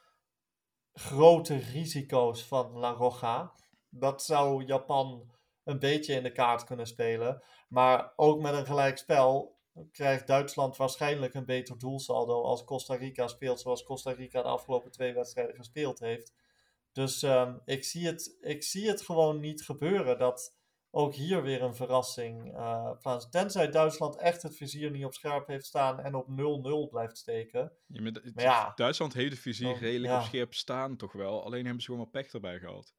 grote 0.96 1.56
risico's 1.56 2.44
van 2.44 2.72
La 2.72 2.92
Roja. 2.92 3.52
Dat 3.90 4.24
zou 4.24 4.66
Japan 4.66 5.32
een 5.64 5.80
beetje 5.80 6.14
in 6.14 6.24
de 6.24 6.32
kaart 6.32 6.64
kunnen 6.64 6.88
spelen. 6.88 7.44
Maar 7.68 8.14
ook 8.16 8.42
met 8.42 8.54
een 8.54 8.66
gelijkspel 8.66 9.56
krijgt 9.92 10.28
Duitsland 10.28 10.78
waarschijnlijk 10.78 11.34
een 11.34 11.46
beter 11.46 11.78
doelsaldo 11.78 12.42
als 12.42 12.64
Costa 12.64 12.96
Rica 12.96 13.28
speelt 13.28 13.60
zoals 13.60 13.84
Costa 13.84 14.12
Rica 14.12 14.42
de 14.42 14.48
afgelopen 14.48 14.92
twee 14.92 15.14
wedstrijden 15.14 15.56
gespeeld 15.56 16.00
heeft. 16.00 16.34
Dus 16.92 17.22
um, 17.22 17.62
ik, 17.66 17.84
zie 17.84 18.06
het, 18.06 18.38
ik 18.42 18.64
zie 18.64 18.88
het 18.88 19.02
gewoon 19.02 19.40
niet 19.40 19.62
gebeuren 19.62 20.18
dat 20.18 20.56
ook 20.96 21.14
hier 21.14 21.44
weer 21.44 21.62
een 21.62 21.76
verrassing 21.76 22.54
uh, 22.54 22.92
plaats. 23.02 23.30
Tenzij 23.30 23.72
Duitsland 23.72 24.18
echt 24.18 24.42
het 24.42 24.56
vizier 24.56 24.92
niet 24.92 25.06
op 25.06 25.14
scherp 25.14 25.48
heeft 25.48 25.66
staan 25.66 26.00
en 26.00 26.16
op 26.16 26.28
0-0 26.88 26.90
blijft 26.90 27.18
steken. 27.18 27.72
Ja, 27.86 28.02
maar, 28.02 28.12
maar 28.34 28.44
ja, 28.44 28.72
Duitsland 28.76 29.14
heeft 29.14 29.32
het 29.32 29.40
vizier 29.40 29.68
dan, 29.68 29.78
redelijk 29.78 30.14
ja. 30.14 30.20
op 30.20 30.26
scherp 30.26 30.54
staan 30.54 30.96
toch 30.96 31.12
wel. 31.12 31.44
Alleen 31.44 31.64
hebben 31.64 31.82
ze 31.82 31.86
gewoon 31.86 32.02
wat 32.02 32.12
pech 32.12 32.34
erbij 32.34 32.60
gehad. 32.60 32.96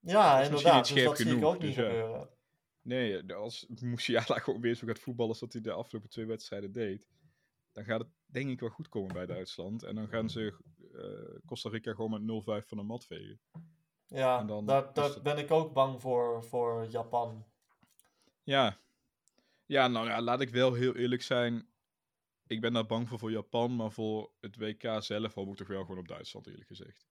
Ja, 0.00 0.40
inderdaad. 0.40 0.88
Dus 0.88 1.04
dat 1.04 1.16
genoeg, 1.16 1.16
zie 1.16 1.36
ik 1.36 1.44
ook 1.44 1.62
niet 1.62 1.74
dus, 1.74 1.84
gebeuren. 1.84 2.28
Nee, 2.82 3.32
als 3.34 3.66
Musiala 3.80 4.38
gewoon 4.38 4.60
weer 4.60 4.74
zo 4.74 4.86
gaat 4.86 4.98
voetballen 4.98 5.30
als 5.30 5.40
dat 5.40 5.52
hij 5.52 5.62
de 5.62 5.72
afgelopen 5.72 6.10
twee 6.10 6.26
wedstrijden 6.26 6.72
deed. 6.72 7.08
Dan 7.72 7.84
gaat 7.84 8.00
het 8.00 8.08
denk 8.26 8.50
ik 8.50 8.60
wel 8.60 8.68
goed 8.68 8.88
komen 8.88 9.14
bij 9.14 9.26
Duitsland. 9.26 9.82
En 9.82 9.94
dan 9.94 10.08
gaan 10.08 10.30
ze 10.30 10.54
uh, 10.92 11.40
Costa 11.46 11.68
Rica 11.68 11.94
gewoon 11.94 12.24
met 12.26 12.62
0-5 12.62 12.66
van 12.66 12.78
de 12.78 12.84
mat 12.84 13.06
vegen. 13.06 13.40
Ja, 14.10 14.42
dan, 14.42 14.66
daar, 14.66 14.92
daar 14.92 15.08
het... 15.08 15.22
ben 15.22 15.38
ik 15.38 15.50
ook 15.50 15.72
bang 15.72 16.00
voor, 16.00 16.44
voor 16.44 16.86
Japan. 16.86 17.44
Ja. 18.42 18.78
Ja, 19.66 19.88
nou 19.88 20.08
ja, 20.08 20.20
laat 20.20 20.40
ik 20.40 20.50
wel 20.50 20.72
heel 20.72 20.96
eerlijk 20.96 21.22
zijn. 21.22 21.68
Ik 22.46 22.60
ben 22.60 22.72
daar 22.72 22.86
bang 22.86 23.08
voor 23.08 23.18
voor 23.18 23.30
Japan, 23.30 23.76
maar 23.76 23.90
voor 23.90 24.30
het 24.40 24.56
WK 24.56 25.02
zelf 25.02 25.34
hoop 25.34 25.48
ik 25.48 25.56
toch 25.56 25.68
wel 25.68 25.80
gewoon 25.80 25.98
op 25.98 26.08
Duitsland, 26.08 26.46
eerlijk 26.46 26.66
gezegd. 26.66 27.08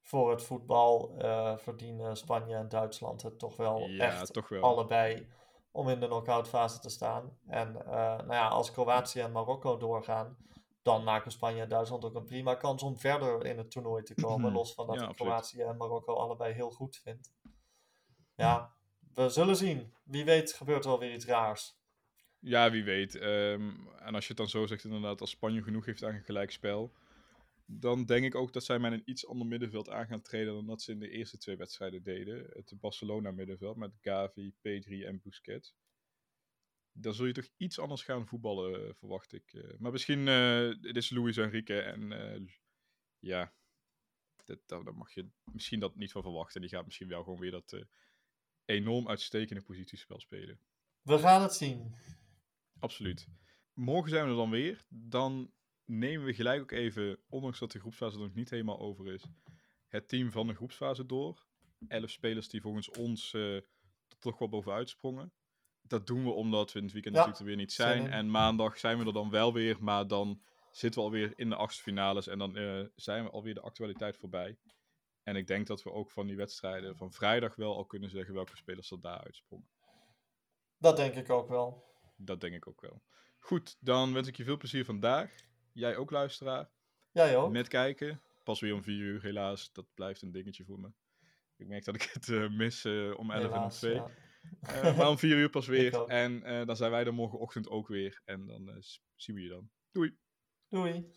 Voor 0.00 0.30
het 0.30 0.42
voetbal 0.42 1.14
uh, 1.18 1.56
verdienen 1.56 2.16
Spanje 2.16 2.56
en 2.56 2.68
Duitsland 2.68 3.22
het 3.22 3.38
toch 3.38 3.56
wel 3.56 3.78
ja, 3.78 4.04
echt 4.04 4.32
toch 4.32 4.48
wel. 4.48 4.62
allebei 4.62 5.28
om 5.70 5.88
in 5.88 6.00
de 6.00 6.06
knock-out 6.06 6.48
fase 6.48 6.78
te 6.78 6.88
staan. 6.88 7.38
En 7.46 7.74
uh, 7.76 7.92
nou 7.92 8.32
ja, 8.32 8.48
als 8.48 8.70
Kroatië 8.70 9.20
en 9.20 9.32
Marokko 9.32 9.76
doorgaan, 9.76 10.36
dan 10.86 11.04
maken 11.04 11.30
Spanje 11.30 11.62
en 11.62 11.68
Duitsland 11.68 12.04
ook 12.04 12.14
een 12.14 12.24
prima 12.24 12.54
kans 12.54 12.82
om 12.82 12.98
verder 12.98 13.46
in 13.46 13.58
het 13.58 13.70
toernooi 13.70 14.02
te 14.02 14.14
komen. 14.14 14.52
los 14.52 14.74
van 14.74 14.86
dat 14.86 15.00
Ja. 15.00 15.06
Kroatië 15.06 15.60
en 15.60 15.76
Marokko 15.76 16.14
allebei 16.14 16.52
heel 16.52 16.70
goed 16.70 16.96
vind. 16.96 17.32
Ja, 18.36 18.74
we 19.14 19.28
zullen 19.28 19.56
zien. 19.56 19.94
Wie 20.04 20.24
weet 20.24 20.52
gebeurt 20.52 20.84
er 20.84 20.90
wel 20.90 20.98
weer 20.98 21.14
iets 21.14 21.26
raars. 21.26 21.78
Ja, 22.38 22.70
wie 22.70 22.84
weet. 22.84 23.14
Ehm, 23.14 23.70
en 23.98 24.14
als 24.14 24.22
je 24.22 24.28
het 24.28 24.36
dan 24.36 24.48
zo 24.48 24.66
zegt, 24.66 24.84
inderdaad, 24.84 25.20
als 25.20 25.30
Spanje 25.30 25.62
genoeg 25.62 25.84
heeft 25.86 26.04
aan 26.04 26.14
een 26.14 26.22
gelijkspel, 26.22 26.92
dan 27.64 28.04
denk 28.04 28.24
ik 28.24 28.34
ook 28.34 28.52
dat 28.52 28.64
zij 28.64 28.78
met 28.78 28.92
een 28.92 29.02
iets 29.04 29.26
ander 29.26 29.46
middenveld 29.46 29.90
aan 29.90 30.06
gaan 30.06 30.22
treden 30.22 30.54
dan 30.54 30.66
dat 30.66 30.82
ze 30.82 30.92
in 30.92 30.98
de 30.98 31.10
eerste 31.10 31.38
twee 31.38 31.56
wedstrijden 31.56 32.02
deden. 32.02 32.46
Het 32.52 32.72
Barcelona 32.80 33.30
middenveld 33.30 33.76
met 33.76 33.92
Gavi, 34.00 34.52
Pedri 34.60 35.04
en 35.04 35.20
Busquets. 35.22 35.74
Dan 36.98 37.14
zul 37.14 37.26
je 37.26 37.32
toch 37.32 37.48
iets 37.56 37.78
anders 37.78 38.02
gaan 38.02 38.26
voetballen, 38.26 38.86
eh, 38.86 38.94
verwacht 38.94 39.32
ik. 39.32 39.52
Eh, 39.52 39.78
maar 39.78 39.92
misschien, 39.92 40.28
eh 40.28 40.68
het 40.80 40.96
is 40.96 41.10
Luis 41.10 41.36
Enrique 41.36 41.80
en 41.80 42.10
ja, 43.18 43.54
dat, 44.44 44.58
daar 44.66 44.94
mag 44.94 45.14
je 45.14 45.30
misschien 45.52 45.80
dat 45.80 45.96
niet 45.96 46.12
van 46.12 46.22
verwachten. 46.22 46.60
Die 46.60 46.70
gaat 46.70 46.84
misschien 46.84 47.08
wel 47.08 47.22
gewoon 47.22 47.38
weer 47.38 47.50
dat 47.50 47.84
enorm 48.64 49.08
uitstekende 49.08 49.62
positiespel 49.62 50.20
spelen. 50.20 50.60
We 51.02 51.18
gaan 51.18 51.42
het 51.42 51.54
zien. 51.54 51.94
Absoluut. 52.78 53.28
Morgen 53.72 54.10
zijn 54.10 54.24
we 54.24 54.30
er 54.30 54.36
dan 54.36 54.50
weer. 54.50 54.84
Dan 54.88 55.52
nemen 55.84 56.26
we 56.26 56.34
gelijk 56.34 56.60
ook 56.60 56.70
even, 56.70 57.18
ondanks 57.28 57.58
dat 57.58 57.72
de 57.72 57.80
groepsfase 57.80 58.18
nog 58.18 58.34
niet 58.34 58.50
helemaal 58.50 58.78
over 58.78 59.12
is, 59.12 59.24
het 59.86 60.08
team 60.08 60.30
van 60.30 60.46
de 60.46 60.54
groepsfase 60.54 61.06
door. 61.06 61.46
Elf 61.88 62.10
spelers 62.10 62.48
die 62.48 62.60
volgens 62.60 62.90
ons 62.90 63.36
toch 64.18 64.38
wel 64.38 64.48
bovenuit 64.48 64.88
sprongen. 64.88 65.32
Dat 65.88 66.06
doen 66.06 66.24
we 66.24 66.30
omdat 66.30 66.72
we 66.72 66.78
in 66.78 66.84
het 66.84 66.92
weekend 66.92 67.14
Ja, 67.14 67.20
natuurlijk 67.20 67.50
er 67.50 67.56
weer 67.56 67.64
niet 67.64 67.72
zijn. 67.72 68.10
En 68.10 68.30
maandag 68.30 68.78
zijn 68.78 68.98
we 68.98 69.04
er 69.04 69.12
dan 69.12 69.30
wel 69.30 69.52
weer, 69.52 69.76
maar 69.80 70.06
dan 70.06 70.42
zitten 70.70 71.00
we 71.00 71.06
alweer 71.06 71.32
in 71.36 71.48
de 71.48 71.56
achtste 71.56 71.82
finales 71.82 72.26
en 72.26 72.38
dan 72.38 72.56
eh, 72.56 72.84
zijn 72.94 73.24
we 73.24 73.30
alweer 73.30 73.54
de 73.54 73.60
actualiteit 73.60 74.16
voorbij. 74.16 74.58
En 75.22 75.36
ik 75.36 75.46
denk 75.46 75.66
dat 75.66 75.82
we 75.82 75.92
ook 75.92 76.10
van 76.10 76.26
die 76.26 76.36
wedstrijden 76.36 76.96
van 76.96 77.12
vrijdag 77.12 77.54
wel 77.54 77.76
al 77.76 77.84
kunnen 77.86 78.10
zeggen 78.10 78.34
welke 78.34 78.56
spelers 78.56 78.90
er 78.90 79.00
daar 79.00 79.24
uitsprongen. 79.24 79.68
Dat 80.78 80.96
denk 80.96 81.14
ik 81.14 81.30
ook 81.30 81.48
wel. 81.48 81.84
Dat 82.16 82.40
denk 82.40 82.54
ik 82.54 82.68
ook 82.68 82.80
wel. 82.80 83.02
Goed, 83.38 83.76
dan 83.80 84.12
wens 84.12 84.28
ik 84.28 84.36
je 84.36 84.44
veel 84.44 84.56
plezier 84.56 84.84
vandaag. 84.84 85.34
Jij 85.72 85.96
ook, 85.96 86.10
luisteraar. 86.10 86.70
Jij 87.12 87.36
ook? 87.36 87.52
Met 87.52 87.68
kijken. 87.68 88.22
Pas 88.44 88.60
weer 88.60 88.74
om 88.74 88.82
vier 88.82 89.00
uur, 89.00 89.22
helaas. 89.22 89.72
Dat 89.72 89.86
blijft 89.94 90.22
een 90.22 90.32
dingetje 90.32 90.64
voor 90.64 90.80
me. 90.80 90.92
Ik 91.56 91.66
merk 91.66 91.84
dat 91.84 91.94
ik 91.94 92.02
het 92.12 92.28
eh, 92.28 92.48
mis 92.48 92.84
eh, 92.84 93.18
om 93.18 93.30
11 93.30 93.42
en 93.42 93.46
om 93.46 93.52
Helaas, 93.52 93.78
2. 93.78 93.94
ja. 93.94 94.10
Eh, 94.60 94.96
maar 94.96 95.08
om 95.08 95.18
vier 95.18 95.36
uur 95.36 95.50
pas 95.50 95.66
weer. 95.66 96.04
En 96.04 96.42
eh, 96.42 96.66
dan 96.66 96.76
zijn 96.76 96.90
wij 96.90 97.04
er 97.04 97.14
morgenochtend 97.14 97.68
ook 97.68 97.88
weer. 97.88 98.22
En 98.24 98.46
dan 98.46 98.68
eh, 98.68 98.76
zien 99.14 99.36
we 99.36 99.42
je 99.42 99.48
dan. 99.48 99.70
Doei. 99.90 100.16
Doei. 100.68 101.14